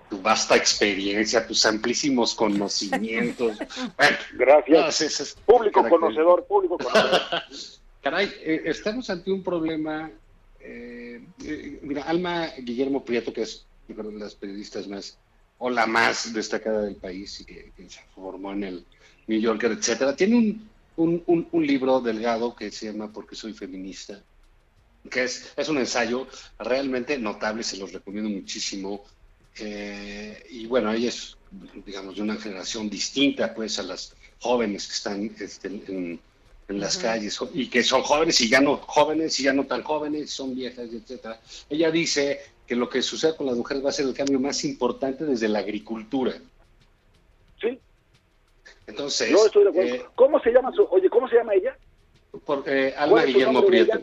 [0.08, 3.56] tu vasta experiencia, tus amplísimos conocimientos.
[3.96, 5.00] Bueno, Gracias.
[5.00, 7.20] es- es- Público conocedor, público conocedor.
[8.02, 10.10] Caray, eh, estamos ante un problema.
[10.58, 15.18] eh, eh, mira, Alma Guillermo Prieto, que es creo, de las periodistas más,
[15.64, 18.86] o la más destacada del país y que, que se formó en el
[19.28, 20.16] New Yorker, etcétera.
[20.16, 24.14] Tiene un, un, un, un libro delgado que se llama Porque soy feminista,
[25.08, 26.26] que es, es un ensayo
[26.58, 29.04] realmente notable, se los recomiendo muchísimo.
[29.58, 31.36] Eh, y bueno, ella es,
[31.86, 36.20] digamos, de una generación distinta, pues, a las jóvenes que están este, en,
[36.68, 37.02] en las Ujú.
[37.04, 40.54] calles y que son jóvenes y ya no jóvenes y ya no tan jóvenes, son
[40.54, 41.40] viejas, etcétera.
[41.68, 42.40] Ella dice
[42.72, 45.46] que lo que sucede con las mujeres va a ser el cambio más importante desde
[45.46, 46.32] la agricultura.
[47.60, 47.78] Sí.
[48.86, 49.94] Entonces, No estoy de acuerdo.
[49.94, 51.76] eh, ¿Cómo se llama su, oye, cómo se llama ella?
[52.46, 54.02] por, eh, ¿Cuál Alma Guillermo Prieto.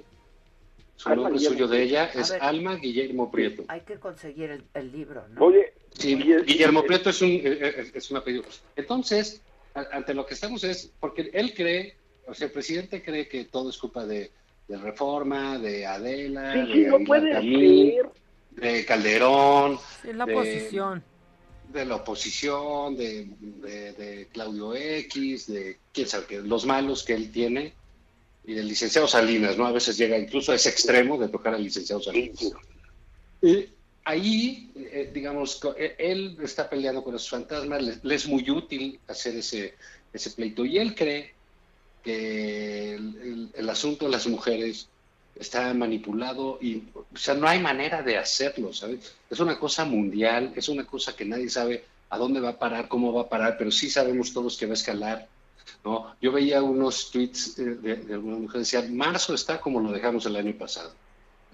[0.97, 2.43] Su Alma nombre Guillermo suyo de ella es ver.
[2.43, 3.63] Alma Guillermo Prieto.
[3.69, 5.45] Hay que conseguir el, el libro, ¿no?
[5.45, 8.43] Oye, Sí, Guillermo Prieto es un, eh, es un apellido.
[8.75, 9.41] Entonces,
[9.73, 11.95] ante lo que estamos es, porque él cree,
[12.27, 14.29] o sea, el presidente cree que todo es culpa de,
[14.67, 18.09] de Reforma, de Adela, Sí, de sí, no puede Camín, ser.
[18.51, 21.03] De Calderón, Es la de- oposición.
[21.71, 27.31] de la oposición, de, de- de Claudio X, de quién sabe los malos que él
[27.31, 27.73] tiene,
[28.45, 29.65] y del licenciado Salinas, ¿no?
[29.67, 32.39] A veces llega incluso a ese extremo de tocar al licenciado Salinas.
[33.41, 33.69] Y
[34.05, 38.99] ahí, eh, digamos, eh, él está peleando con esos fantasmas, le, le es muy útil
[39.07, 39.75] hacer ese,
[40.11, 41.33] ese pleito, y él cree
[42.03, 44.89] que el, el- el asunto de las mujeres
[45.39, 49.15] está manipulado y, o sea, no hay manera de hacerlo, ¿sabes?
[49.29, 52.87] Es una cosa mundial, es una cosa que nadie sabe a dónde va a parar,
[52.87, 55.27] cómo va a parar, pero sí sabemos todos que va a escalar,
[55.85, 56.13] ¿no?
[56.21, 60.25] Yo veía unos tweets eh, de, de algunas mujeres decían, marzo está como lo dejamos
[60.25, 60.93] el año pasado,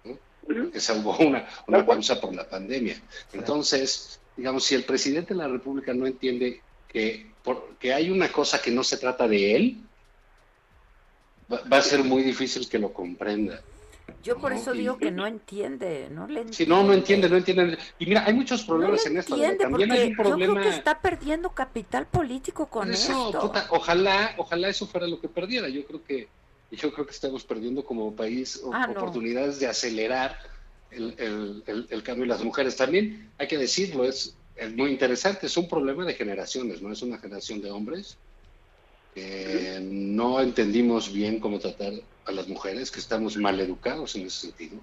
[0.03, 0.17] ¿no?
[0.47, 2.99] Hubo una, una pausa por la pandemia.
[3.33, 8.31] Entonces, digamos, si el presidente de la República no entiende que, por- que hay una
[8.31, 9.77] cosa que no se trata de él,
[11.51, 13.61] va, va a ser muy difícil que lo comprenda.
[14.23, 16.53] Yo por No, eso digo que no entiende, no le entiende.
[16.53, 17.77] Si no, no entiende, no entiende.
[17.99, 19.35] Y mira, hay muchos No problemas le en esto.
[19.35, 20.45] Entiende También hay un problema.
[20.45, 23.41] yo creo que está perdiendo capital político con eso, esto.
[23.41, 25.69] puta, ojalá, ojalá eso fuera lo que perdiera.
[25.69, 26.31] Yo creo que,
[26.71, 28.93] yo creo que estamos perdiendo como país Ah, no.
[28.93, 30.37] oportunidades de acelerar
[30.89, 32.75] el, el- el- el cambio de las mujeres.
[32.75, 36.91] También hay que decirlo, es, es muy interesante, es un problema de generaciones, ¿no?
[36.91, 38.19] Es una generación de hombres
[39.13, 41.93] que no entendimos bien cómo tratar
[42.25, 44.77] a las mujeres, que estamos mal educados en ese sentido.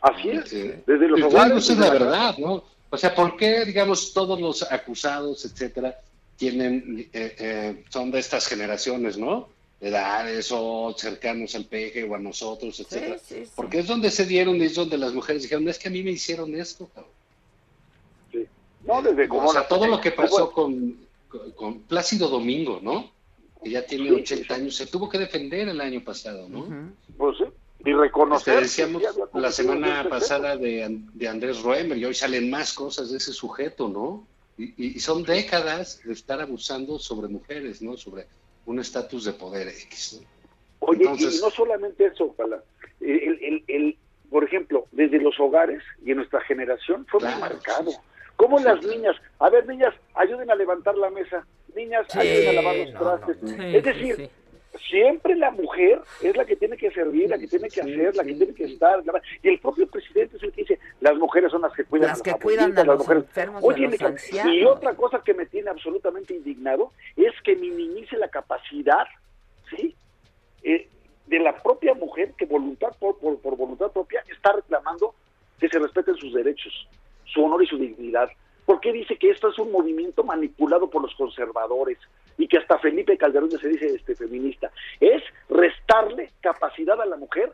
[0.00, 0.52] Así es.
[0.52, 2.64] Eh, Desde los hogares, esa es la verdad, ¿no?
[2.90, 5.98] O sea, ¿por qué, digamos, todos los acusados, etcétera,
[6.36, 9.48] tienen, eh, eh, son de estas generaciones, ¿no?
[9.80, 13.18] De edades o cercanos al peje o a nosotros, etcétera.
[13.18, 13.50] sí, sí.
[13.54, 16.02] Porque es donde se dieron y es donde las mujeres dijeron, es que a mí
[16.02, 17.12] me hicieron esto, cabrón.
[18.86, 20.96] No, desde O como sea, la- todo lo que pasó Bueno, con,
[21.28, 23.10] con, con Plácido Domingo, ¿no?
[23.64, 26.92] Que ya tiene Sí, 80 años, se tuvo que defender el año pasado, ¿no?
[27.16, 27.44] Pues sí,
[27.86, 28.62] y reconocer.
[28.62, 32.72] Este, decíamos que la semana ese pasada de, de Andrés Roemer y hoy salen más
[32.74, 34.26] cosas de ese sujeto, ¿no?
[34.58, 37.96] Y, y- y son décadas de estar abusando sobre mujeres, ¿no?
[37.96, 38.26] Sobre
[38.66, 40.20] un estatus de poder X.
[40.20, 40.28] ¿no?
[40.80, 42.62] Oye, Entonces- y no solamente eso, ojalá.
[43.00, 43.96] El, el, el-
[44.30, 47.92] por ejemplo, desde los hogares y en nuestra generación fue muy marcado.
[48.36, 49.16] ¿Cómo las niñas?
[49.38, 51.46] A ver, niñas, ayuden a levantar la mesa.
[51.74, 53.42] Niñas, Sí, ayuden a lavar los trastes.
[53.42, 53.64] no, no.
[53.64, 54.30] es decir,
[54.88, 58.24] siempre la mujer es la que tiene que servir, la que tiene que hacer, la
[58.24, 59.02] que tiene que estar.
[59.42, 62.20] Y el propio presidente es el que dice, las mujeres son las que cuidan Las
[62.20, 63.24] a que cuidan a las los mujeres.
[63.24, 64.52] enfermos a Oye, los ancianos.
[64.54, 69.06] y otra cosa que me tiene absolutamente indignado es que minimice la capacidad,
[69.70, 69.94] ¿sí?
[70.62, 70.88] Eh,
[71.26, 75.14] de la propia mujer que voluntad por, por, por voluntad propia está reclamando
[75.58, 76.86] que se respeten sus derechos,
[77.26, 78.28] su honor y su dignidad.
[78.64, 81.98] ¿Por qué dice que esto es un movimiento manipulado por los conservadores
[82.38, 84.70] y que hasta Felipe Calderón ya se dice este feminista?
[85.00, 87.52] Es restarle capacidad a la mujer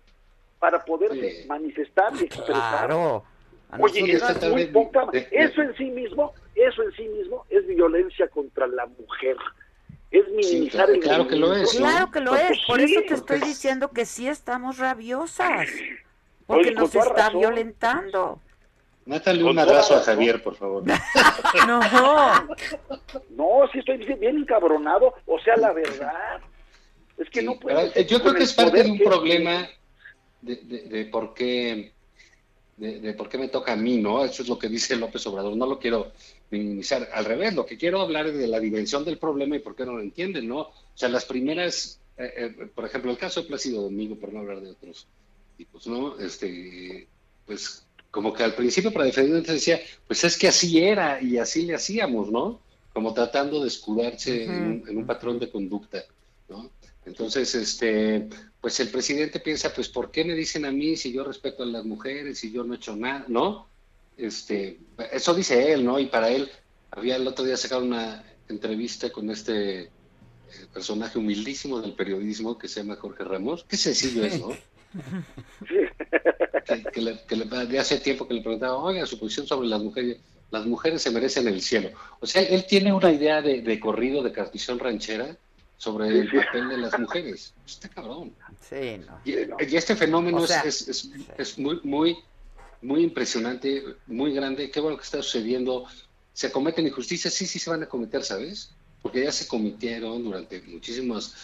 [0.61, 2.87] para poderse manifestar y expresar.
[2.87, 3.25] Claro.
[3.73, 5.07] A Oye, eso es muy poca.
[5.31, 9.37] Eso en sí mismo, eso en sí mismo es violencia contra la mujer.
[10.11, 11.87] Es minimizar claro, el claro que lo es, ¿no?
[11.87, 15.69] Claro que lo Porque es, por sí, eso te estoy diciendo que sí estamos rabiosas.
[16.47, 17.41] Porque Oye, nos está razón.
[17.41, 18.41] violentando.
[19.11, 20.01] Mátale Con un madrazo a.
[20.03, 20.85] Javier, por favor.
[21.67, 21.81] No.
[23.31, 25.15] No, sí estoy bien- encabronado.
[25.27, 26.41] O sea, la verdad.
[27.19, 29.05] Es que no puede Pero, ser eh, yo creo que es parte de un que
[29.05, 29.69] problema
[30.41, 31.93] de, de- de por qué
[32.77, 34.25] de, de por qué me toca a mí, ¿no?
[34.25, 35.55] Eso es lo que dice López Obrador.
[35.57, 36.13] No lo quiero
[36.51, 37.09] minimizar.
[37.13, 39.85] Al revés, lo que quiero hablar es de la dimensión del problema y por qué
[39.85, 40.61] no lo entienden, ¿no?
[40.61, 44.39] O sea, las primeras, eh, eh, por ejemplo, el caso de Plácido Domingo, por no
[44.41, 45.07] hablar de otros
[45.59, 46.19] tipos, ¿no?
[46.19, 47.07] Este,
[47.45, 51.63] pues como que al principio para defenderse decía, pues es que así era y así
[51.63, 52.61] le hacíamos, ¿no?
[52.93, 56.05] Como tratando de escudarse en, un, en un patrón de conducta,
[56.49, 56.71] ¿no?
[57.07, 58.29] Entonces, este,
[58.61, 61.67] pues el presidente piensa, pues, ¿por qué me dicen a mí si yo respeto a
[61.67, 63.71] las mujeres, si yo no he hecho nada, ¿no?
[64.21, 64.79] este,
[65.13, 65.99] eso dice él, ¿no?
[65.99, 66.51] Y para él,
[66.91, 69.91] había el otro día sacado una entrevista con este eh,
[70.73, 73.65] personaje humildísimo del periodismo que se llama Jorge Ramos.
[73.69, 74.49] Qué sencillo es, ¿no?
[76.77, 79.69] que, que le, que le- de hace tiempo que le preguntaba, oiga, su posición sobre
[79.69, 80.19] las mujeres,
[80.51, 81.91] las mujeres se merecen el cielo.
[82.21, 85.37] O sea, él tiene una idea de, de corrido, de canción ranchera
[85.77, 87.55] sobre el papel de las mujeres.
[87.67, 88.35] Está cabrón.
[88.69, 89.21] Sí, no.
[89.25, 89.33] Y,
[89.73, 92.17] y este fenómeno O sea, es, es, es- es muy, muy,
[92.83, 94.71] muy impresionante, muy grande.
[94.71, 95.87] Qué bueno que está sucediendo.
[96.33, 98.73] Se cometen injusticias, sí, sí se van a cometer, ¿sabes?
[99.03, 101.35] Porque ya se cometieron durante muchísimos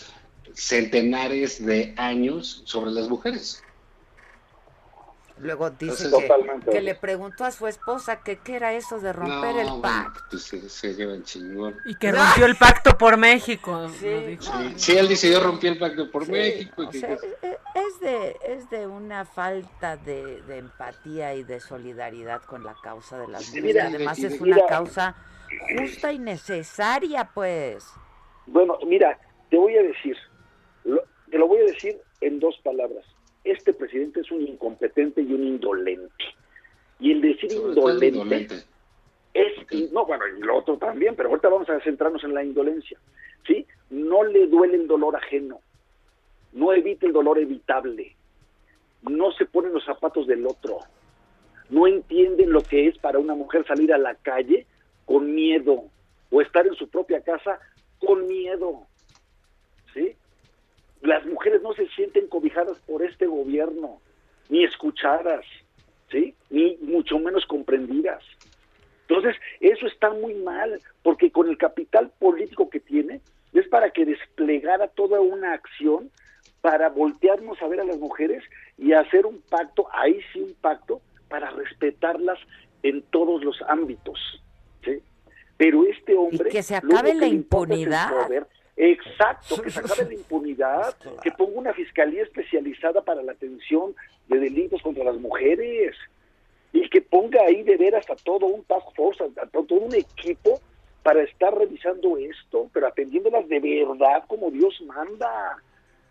[0.54, 3.62] centenares de años sobre las mujeres.
[5.38, 6.30] Luego dice Entonces,
[6.64, 9.82] que, que le preguntó a su esposa que qué era eso de romper el bueno,
[9.82, 10.20] pacto.
[10.30, 11.76] pues se, se llevan chingón.
[11.84, 13.70] Y que rompió el pacto por México.
[13.72, 14.42] lo dijo.
[14.42, 16.84] Sí, sí, él dice, yo rompí el pacto por Sí, México.
[16.84, 21.42] y que- sea, que- e- es de, es de una falta de, de empatía y
[21.44, 23.74] de solidaridad con la causa de las Sí, mujeres.
[23.74, 25.14] mira, Además y- es una mira- causa
[25.76, 27.86] justa y necesaria, pues.
[28.46, 29.18] Bueno, mira,
[29.50, 30.16] te voy a decir,
[30.84, 33.04] lo- te lo voy a decir en dos palabras.
[33.46, 36.24] Este presidente es un incompetente y un indolente.
[36.98, 38.54] Y el decir indolente, indolente.
[39.34, 42.98] es, no, bueno, y lo otro también, pero ahorita vamos a centrarnos en la indolencia,
[43.46, 43.64] ¿sí?
[43.88, 45.60] No le duele el dolor ajeno,
[46.52, 48.16] no evita el dolor evitable,
[49.02, 50.80] no se pone los zapatos del otro,
[51.70, 54.66] no entienden lo que es para una mujer salir a la calle
[55.04, 55.84] con miedo
[56.30, 57.60] o estar en su propia casa
[58.00, 58.86] con miedo,
[59.94, 60.16] ¿sí?
[61.02, 64.00] Las mujeres no se sienten cobijadas por este gobierno,
[64.48, 65.44] ni escuchadas,
[66.10, 66.34] ¿sí?
[66.50, 68.22] Ni mucho menos comprendidas.
[69.08, 73.20] Entonces, eso está muy mal, porque con el capital político que tiene,
[73.52, 76.10] es para que desplegara toda una acción
[76.60, 78.42] para voltearnos a ver a las mujeres
[78.76, 82.38] y hacer un pacto, ahí sí un pacto, para respetarlas
[82.82, 84.42] en todos los ámbitos.
[84.84, 84.98] ¿sí?
[85.56, 86.50] Pero este hombre...
[86.50, 88.10] que se acabe la impunidad.
[88.10, 88.46] poder.
[88.76, 93.94] Exacto, que se acabe la impunidad, que ponga una fiscalía especializada para la atención
[94.28, 95.96] de delitos contra las mujeres
[96.72, 100.60] y que ponga ahí de veras a todo un task force, a, todo un equipo
[101.02, 105.56] para estar revisando esto, pero atendiéndolas de verdad como Dios manda.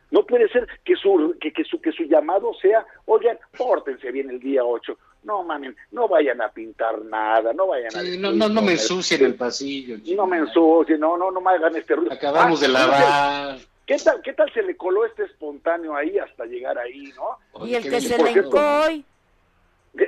[0.09, 4.29] No puede ser que su, que, que su, que su llamado sea, oigan, pórtense bien
[4.29, 4.97] el día 8.
[5.25, 7.99] No, mamen, no vayan a pintar nada, no vayan a...
[7.99, 9.97] Sí, decir no, no, no me ensucien el pasillo.
[10.15, 12.13] No me ensucien, no, no, no me hagan este ruido.
[12.13, 13.57] Acabamos de lavar.
[13.87, 17.65] ¿Qué tal, ¿Qué tal se le coló este espontáneo ahí hasta llegar ahí, no?
[17.65, 19.03] Y el que se le hoy.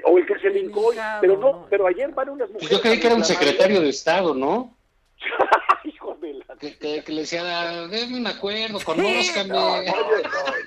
[0.03, 2.77] O el que se le hincó hoy, pero no, pero ayer van unas Pues mujeres...
[2.77, 4.75] yo creí que era un a secretario de Estado, ¿no?
[5.83, 6.55] Hijo de la...
[6.59, 9.49] Que, que- que le decía, déme un acuerdo, conózcame.
[9.49, 9.91] No, oye,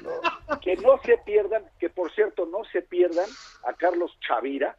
[0.02, 0.09] no, no.
[0.58, 3.28] Que no se pierdan, que por cierto no se pierdan
[3.66, 4.76] a Carlos Chavira,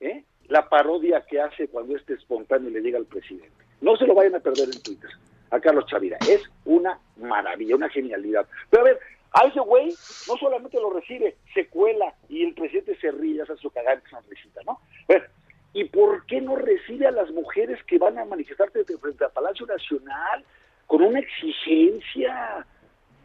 [0.00, 0.24] ¿eh?
[0.48, 3.64] la parodia que hace cuando este espontáneo le llega al presidente.
[3.80, 5.10] No se lo vayan a perder en Twitter,
[5.50, 6.18] a Carlos Chavira.
[6.28, 8.46] Es una maravilla, una genialidad.
[8.70, 9.00] Pero a ver,
[9.32, 9.88] a ese güey
[10.28, 14.60] no solamente lo recibe, se cuela y el presidente se ríe, hace su cagante sonrisita,
[14.64, 14.72] ¿no?
[14.72, 15.30] A ver,
[15.72, 19.66] ¿y por qué no recibe a las mujeres que van a manifestarse frente al Palacio
[19.66, 20.44] Nacional
[20.86, 22.66] con una exigencia?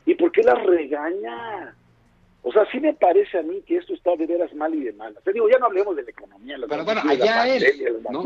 [0.06, 1.76] ¿Y por qué las regaña?
[2.44, 4.94] O sea, sí me parece a mí que esto está de veras mal y de
[4.94, 5.16] mal.
[5.24, 6.58] Te digo, ya no hablemos de la economía.
[6.58, 8.24] la Pero bueno, allá él, ¿no?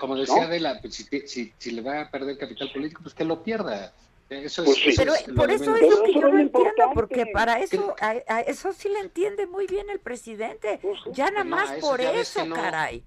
[0.00, 0.42] Como decía ¿no?
[0.42, 3.92] Adela, pues, si, si, si le va a perder capital político, pues que lo pierda.
[4.30, 4.88] Eso Pues es, sí.
[4.90, 7.94] eso Pero es por eso es lo que yo no lo entiendo, porque para eso,
[8.00, 10.80] a, a eso sí le entiende muy bien el presidente.
[11.12, 12.54] Ya nada No, más eso por eso, no.
[12.54, 13.02] caray.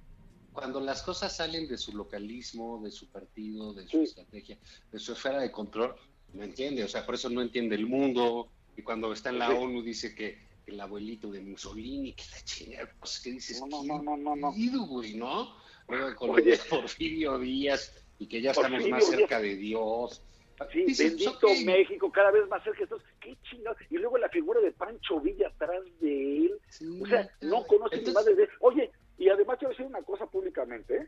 [0.53, 4.57] Cuando las cosas salen de su localismo, de su partido, de su estrategia,
[4.91, 5.95] de su esfera de control,
[6.33, 8.47] no entiende, o sea, por eso no entiende el mundo.
[8.77, 9.55] Y cuando está en la Sí.
[9.57, 13.83] ONU dice que el abuelito de Mussolini, que la chingada, pues que dices, No, no,
[13.83, 14.53] no, no, no, no.
[14.53, 15.55] "Qué güey, ¿no?
[15.87, 16.51] Luego con Oye.
[16.51, 19.19] de Porfirio Díaz y que ya estamos Porfirio más Díaz.
[19.19, 20.23] cerca de Dios.
[20.71, 21.65] Sí, Dices, bendito ok.
[21.65, 22.83] México, cada vez más cerca.
[22.83, 23.75] Entonces, qué chingado.
[23.89, 26.59] Y luego la figura de Pancho Villa atrás de él.
[27.01, 30.95] o sea, no conoce ni madre de Oye, y además a decir una cosa públicamente,
[30.97, 31.07] ¿eh?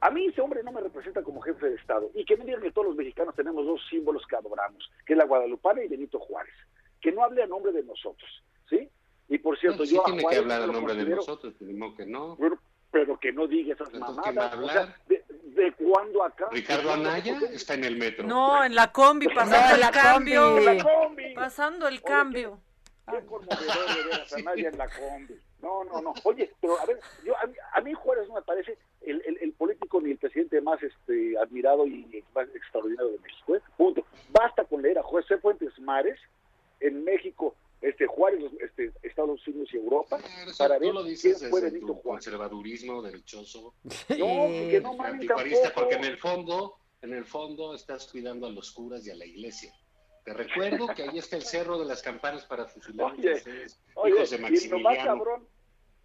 [0.00, 2.10] A mí ese hombre no me representa como jefe de Estado.
[2.14, 5.18] Y que me digan que todos los mexicanos tenemos dos símbolos que adoramos, que es
[5.18, 6.54] la Guadalupana y Benito Juárez.
[7.00, 8.30] Que no hable a nombre de nosotros,
[8.68, 8.88] ¿sí?
[9.28, 11.04] Y por cierto, No, sí yo a tiene que Juárez hablar no a nombre de
[11.04, 12.36] nosotros, pues, ni modo que no.
[12.38, 12.58] pero,
[12.90, 14.70] pero que no diga esas Entonces, ¿quién va a mamadas.
[14.70, 14.96] O sea, hablar?
[15.08, 15.24] de,
[15.62, 16.48] de cuándo acá?
[16.52, 18.26] Ricardo Anaya está en el metro.
[18.26, 20.42] No, en la combi, pasando el la cambio.
[20.54, 20.66] combi.
[20.66, 21.34] En la combi.
[21.34, 22.58] Pasando el Oye, cambio.
[23.10, 25.34] Qué conmovedor de veras, Anaya en la combi.
[25.62, 26.12] No, no, no.
[26.24, 29.38] Oye, pero a ver, yo, a, mí, a mí Juárez no me parece el, el,
[29.40, 33.56] el político ni el presidente más este admirado y más extraordinario de México.
[33.56, 33.60] ¿eh?
[33.78, 34.04] Punto.
[34.30, 36.18] Basta con leer a José Fuentes Mares
[36.80, 37.54] en México
[37.84, 40.18] este Juárez, este, Estados Unidos y Europa,
[40.58, 42.24] para ver lo dices quién fue desde Benito tu Juárez.
[42.24, 43.74] conservadurismo derechoso.
[44.18, 45.28] No, porque no mames
[45.74, 49.26] porque en el fondo, en el fondo estás cuidando a los curas y a la
[49.26, 49.72] iglesia.
[50.24, 53.78] Te recuerdo que ahí está el cerro de las campanas para fusilar a Oye, ustedes,
[53.94, 55.04] Oye, hijos de y lo más Maximiliano.
[55.04, 55.48] cabrón,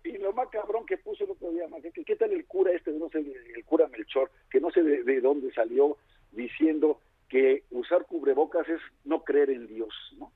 [0.03, 2.73] y lo más cabrón que puso el otro día, más, que ¿qué tal el cura
[2.73, 5.97] este, no sé, el cura Melchor, que no sé de, de dónde salió,
[6.31, 6.99] diciendo
[7.29, 10.33] que usar cubrebocas es no creer en Dios, ¿no?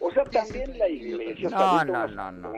[0.00, 2.52] O sea, también la iglesia No, está no, no,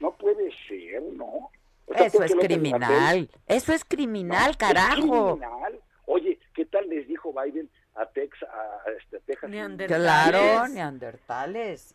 [0.00, 1.50] no, puede ser, ¿no?
[1.86, 3.30] O sea, Eso es criminal.
[3.46, 5.36] Eso es criminal, carajo.
[5.36, 5.80] criminal.
[6.06, 9.50] Oye, ¿qué tal les dijo Biden a Texas, a, este, Texas?
[9.86, 11.94] Claro, neandertales.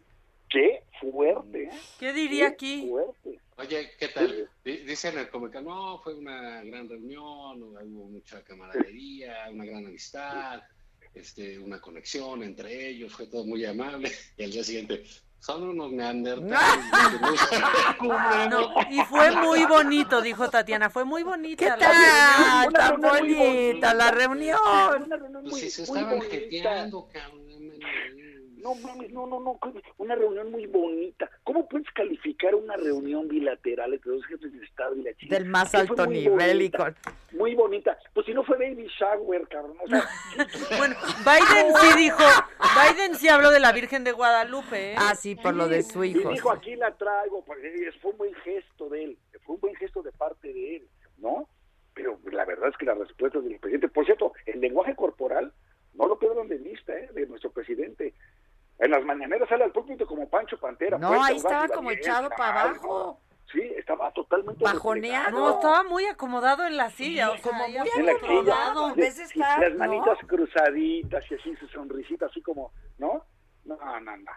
[0.49, 1.69] Qué fuerte, ¿eh?
[1.99, 2.87] ¿Qué diría aquí?
[2.89, 3.39] Fuerte.
[3.57, 4.49] Oye, ¿qué tal?
[4.63, 10.61] Di- Dicen el comunicado, no, fue una gran reunión, hubo mucha camaradería, una gran amistad,
[11.13, 14.11] este, una conexión entre ellos, fue todo muy amable.
[14.37, 15.03] Y al día siguiente,
[15.39, 16.85] son unos neandertales.
[17.11, 17.61] que no usan
[17.97, 18.49] cubrebocas".
[18.49, 21.63] No, y fue muy bonito, dijo Tatiana, fue muy bonita.
[21.63, 22.73] ¿Qué la tal?
[22.73, 22.73] reunión.
[22.73, 24.59] Tan bonita la reunión.
[25.49, 27.38] Pues si se muy estaban jeteando, cabrón.
[28.61, 29.57] No mames, no, no, no,
[29.97, 31.29] una reunión muy bonita.
[31.43, 35.37] ¿Cómo puedes calificar una reunión bilateral entre dos jefes de Estado y la China?
[35.37, 36.95] Del más alto muy nivel y con...
[37.31, 37.97] Muy bonita.
[38.13, 39.77] Pues si no fue Baby Shower, cabrón.
[39.81, 40.03] O sea,
[40.77, 42.23] Bueno, Biden sí dijo,
[42.59, 44.95] Biden sí habló de la Virgen de Guadalupe, ¿eh?
[44.97, 46.29] Ah, sí, por lo de su hijo.
[46.31, 49.75] Y dijo, aquí la traigo, eh, fue un buen gesto de él, fue un buen
[49.75, 50.87] gesto de parte de él,
[51.17, 51.47] ¿no?
[51.93, 55.53] Pero la verdad es que las respuestas del presidente, por cierto, el lenguaje corporal,
[55.93, 57.09] no lo pierdan de vista, ¿eh?
[57.13, 58.13] De nuestro presidente.
[58.79, 60.97] En las mañaneras sale al púlpito como Pancho Pantera.
[60.97, 63.19] No, ahí estaba como echado para abajo.
[63.51, 65.31] Sí, estaba totalmente Bajoneado.
[65.31, 68.95] No, estaba muy acomodado en la silla, o sea, como ya muy acomodado, silla, en
[68.95, 69.79] vez de sí, estar, las ¿no?
[69.79, 73.25] manitas cruzaditas y así su sonrisita así como, ¿no?
[73.65, 74.31] No, no, no.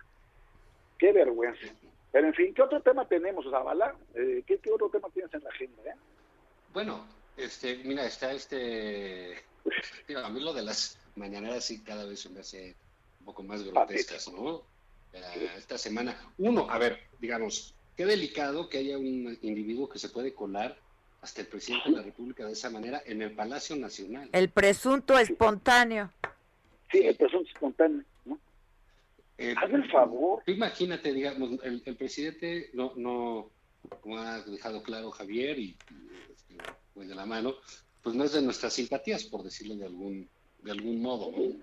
[0.98, 1.66] Qué vergüenza.
[2.10, 3.94] Pero en fin, ¿qué otro tema tenemos, Zavala?
[4.14, 5.82] Eh, ¿qué, ¿Qué otro tema tienes en la agenda?
[5.85, 5.94] Eh?
[6.73, 7.06] Bueno,
[7.36, 9.36] este, mira, está este.
[10.16, 12.74] a mí lo de las mañaneras sí cada vez se me hace
[13.22, 14.62] un poco más grotescas, ¿no?
[15.12, 16.16] Eh, esta semana.
[16.38, 20.76] Uno, a ver, digamos, qué delicado que haya un individuo que se puede colar
[21.20, 24.28] hasta el presidente de la República de esa manera en el Palacio Nacional.
[24.32, 26.10] El presunto espontáneo.
[26.90, 28.40] Sí, el presunto espontáneo, ¿no?
[29.38, 30.42] Eh, Hazme el favor.
[30.44, 33.50] tú Imagínate, digamos, el, el presidente no, no,
[34.00, 35.76] como ha dejado claro Javier y, y,
[36.32, 36.56] este,
[36.92, 37.54] pues de la mano,
[38.02, 40.28] pues no es de nuestras simpatías, por decirlo de algún,
[40.62, 41.30] de algún modo.
[41.32, 41.55] ¿no?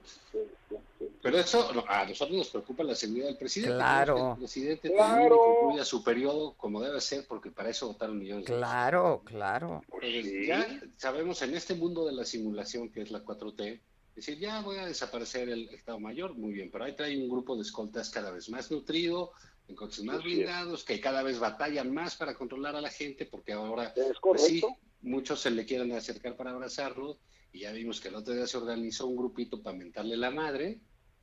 [1.22, 3.76] Pero eso no, a nosotros nos preocupa la seguridad del presidente.
[3.76, 4.34] Claro.
[4.34, 5.38] El presidente Claro.
[5.38, 9.82] concluya su periodo como debe ser, porque para eso votaron millones de Claro, claro.
[10.02, 13.80] entonces, ya sabemos en este mundo de la simulación que es la 4T,
[14.16, 17.56] decir, ya voy a desaparecer el Estado Mayor, muy bien, pero ahí trae un grupo
[17.56, 19.32] de escoltas cada vez más nutrido,
[19.68, 23.54] en coches más blindados, que cada vez batallan más para controlar a la gente, porque
[23.54, 24.62] ahora, Es pues sí,
[25.02, 27.18] muchos se le quieren acercar para abrazarlo,
[27.52, 30.80] y ya vimos que el otro día se organizó un grupito para mentarle la madre.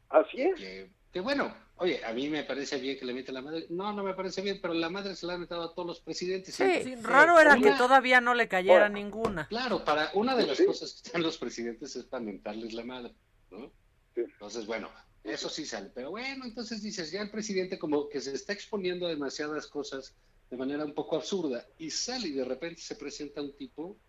[0.08, 0.56] Así es.
[0.58, 3.66] Que, que bueno, oye, a mí me parece bien que le mete la madre.
[3.70, 6.00] No, no me parece bien, pero la madre se la ha metido a todos los
[6.00, 6.54] presidentes.
[6.54, 9.46] Sí, raro era que Una- todavía no le cayera Bueno, ninguna.
[9.48, 10.66] Claro, para una de las Sí.
[10.66, 13.14] cosas que están los presidentes es para mentarles la madre,
[13.50, 13.72] ¿no?
[14.14, 14.90] Entonces, bueno,
[15.24, 15.90] eso sí sale.
[15.94, 20.14] Pero bueno, entonces dices, ya el presidente como que se está exponiendo a demasiadas cosas
[20.50, 24.05] de manera un poco absurda y sale y de repente se presenta un tipo que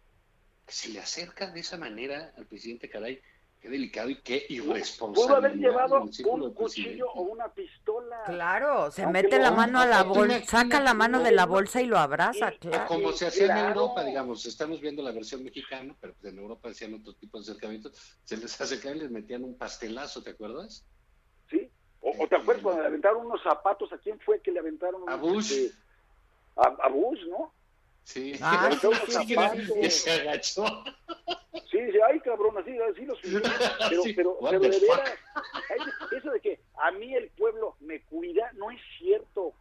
[0.68, 3.22] se le acerca de esa manera al presidente, caray,
[3.62, 5.28] qué delicado y qué irresponsable.
[5.28, 8.24] Pudo haber llevado un cuchillo o una pistola.
[8.26, 11.82] Claro, se Aunque mete la mano a la bolsa, saca la mano de la bolsa
[11.82, 12.86] y lo abraza, O claro.
[12.88, 13.68] como se hacía en.
[13.68, 17.44] Europa, digamos, estamos viendo la versión mexicana, pero pues en Europa hacían otro tipo de
[17.44, 20.86] acercamientos, se les acercaban y les metían un pastelazo, ¿te acuerdas?
[21.50, 21.70] Sí.
[22.02, 25.02] O, o te acuerdas cuando le aventaron unos zapatos, ¿a quién fue que le aventaron?
[25.10, 25.52] A Bush.
[25.52, 25.76] este,
[26.58, 27.54] a, a Bush, ¿no?
[28.08, 28.34] Sí.
[28.42, 30.64] Aventaron unos Sí, que- que se agachó.
[31.70, 33.42] Sí, dice, ay cabrón, así, así lo subió.
[33.90, 35.14] Pero, Sí, pero, pero de veras,
[36.16, 39.52] eso de que a mí el pueblo me cuida, no es cierto.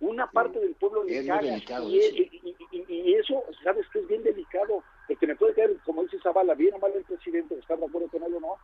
[0.00, 1.40] Una parte del pueblo le caga.
[1.40, 2.16] delicado y, eso.
[2.16, 4.84] y- y- y- eso, sabes que es bien delicado.
[5.08, 8.08] Porque me puede caer, como dice Zavala, bien o mal el presidente, estar de acuerdo
[8.08, 8.56] con él o no.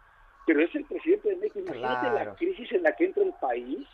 [0.46, 1.60] Pero es el presidente de México.
[1.60, 2.34] Imagínate la Claro.
[2.36, 3.88] crisis en la que entra el país.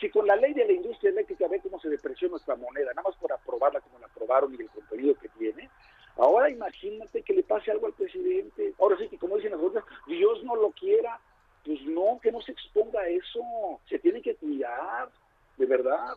[0.00, 3.08] Si con la ley de la industria eléctrica ve cómo se depreció nuestra moneda, nada
[3.08, 5.70] más por aprobarla como la aprobaron y el contenido que tiene,
[6.16, 8.74] ahora imagínate que le pase algo al presidente.
[8.78, 11.20] Ahora sí que como dicen las otras, Dios no lo quiera,
[11.64, 13.40] pues no, que no se exponga a eso.
[13.88, 15.10] Se tiene que cuidar,
[15.56, 16.16] de verdad.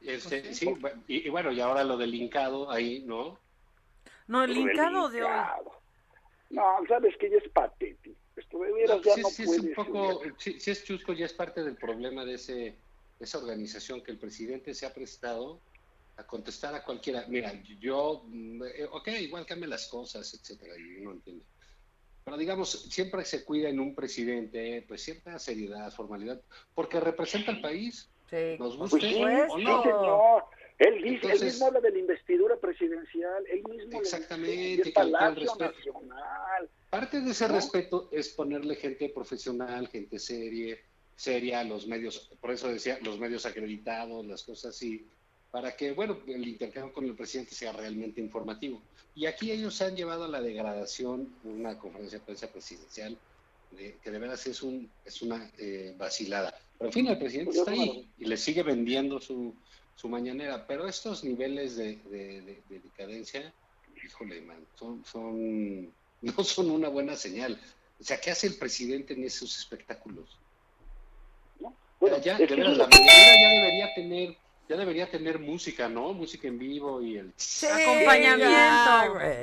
[0.00, 0.74] Este, sí,
[1.08, 3.38] y, y bueno, y ahora lo del hincado ahí, ¿no?
[4.28, 5.30] No, el hincado de hoy.
[6.50, 8.16] No, sabes que ella es patético.
[9.04, 12.24] Ya no sí, es un poco, sí, sí es chusco, ya es parte del problema
[12.24, 12.78] de ese,
[13.18, 15.60] esa organización que el presidente se ha prestado
[16.16, 17.24] a contestar a cualquiera.
[17.28, 18.26] Mira, yo,
[18.74, 21.44] eh, ok, igual cambia las cosas, etcétera, y uno entiende.
[22.24, 26.42] Pero digamos, siempre se cuida en un presidente, pues cierta seriedad, formalidad,
[26.74, 28.10] porque representa al país.
[28.58, 30.44] Nos Pues guste sí, o sí, no.
[30.78, 34.76] Él, dice, él mismo habla de la investidura presidencial, él mismo Exactamente, dice, y es
[34.78, 36.70] que- que el Palacio respeto- Nacional.
[36.90, 37.54] Parte de ese ¿no?
[37.54, 40.78] respeto es ponerle gente profesional, gente serie,
[41.16, 45.04] seria, los medios, por eso decía, los medios acreditados, las cosas así,
[45.50, 48.80] para que, bueno, el intercambio con el presidente sea realmente informativo.
[49.16, 53.18] Y aquí ellos se han llevado a la degradación una conferencia de prensa presidencial,
[53.72, 56.54] de- que de veras es, un, es una eh, vacilada.
[56.78, 59.54] Pero en fin, el presidente está ahí y le sigue vendiendo su,
[59.98, 63.52] su mañanera, pero estos niveles de, de- de- de decadencia,
[64.06, 65.92] híjole, man, son, son,
[66.22, 67.60] no son una buena señal.
[68.00, 70.38] O sea, ¿qué hace el presidente en esos espectáculos?
[71.98, 74.36] Bueno, ya, es de que veras, eso- la mañanera ya debería tener,
[74.68, 76.12] ya debería tener música, ¿no?
[76.12, 77.34] Música en vivo y el
[77.68, 78.54] Acompañamiento.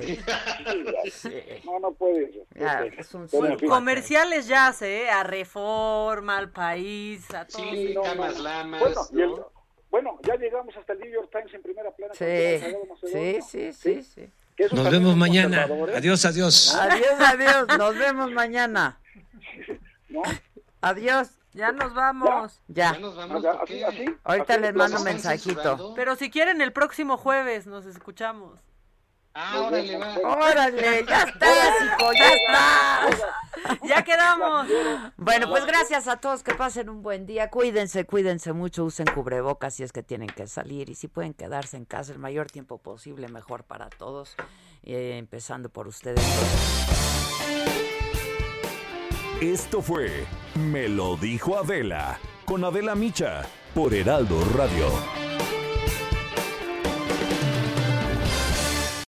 [1.65, 2.44] No, no puede ser.
[2.56, 2.94] Ya, Ok.
[2.99, 5.10] es un Pero, en fin, Comerciales ya sé, ¿eh?
[5.10, 7.69] a Reforma, al país, a todos.
[7.72, 8.44] Sí, no, camas no.
[8.44, 9.55] lamas, Bueno, y el- ¿no?
[9.95, 12.13] Bueno, ya llegamos hasta el New York Times en primera plana.
[12.13, 13.39] Sí,
[13.72, 14.30] sí, sí,
[14.73, 15.69] Nos vemos mañana.
[15.95, 16.76] Adiós, adiós.
[16.76, 17.77] Adiós, adiós.
[17.77, 18.99] Nos vemos mañana.
[20.09, 20.22] ¿No?
[20.81, 21.30] Adiós.
[21.53, 22.59] Ya nos vamos.
[22.67, 22.91] Ya.
[22.91, 23.45] Ya nos vamos.
[24.26, 25.05] Ahorita les mando plano.
[25.05, 25.93] mensajito.
[25.95, 28.59] Pero si quieren, el próximo jueves nos escuchamos.
[29.38, 30.16] Ah, órale, va.
[30.24, 33.22] Órale, ya estás, hijo, ya estás.
[33.84, 34.68] Ya quedamos.
[35.18, 37.49] Bueno, pues gracias a todos, que pasen un buen día.
[37.49, 41.76] Cuídense, cuídense mucho, usen cubrebocas si es que tienen que salir y si pueden quedarse
[41.76, 44.36] en casa el mayor tiempo posible, mejor para todos,
[44.84, 46.24] eh, empezando por ustedes.
[49.41, 50.26] Esto fue
[50.56, 53.41] Me lo dijo Adela con Adela Micha
[53.74, 55.24] por Heraldo Radio.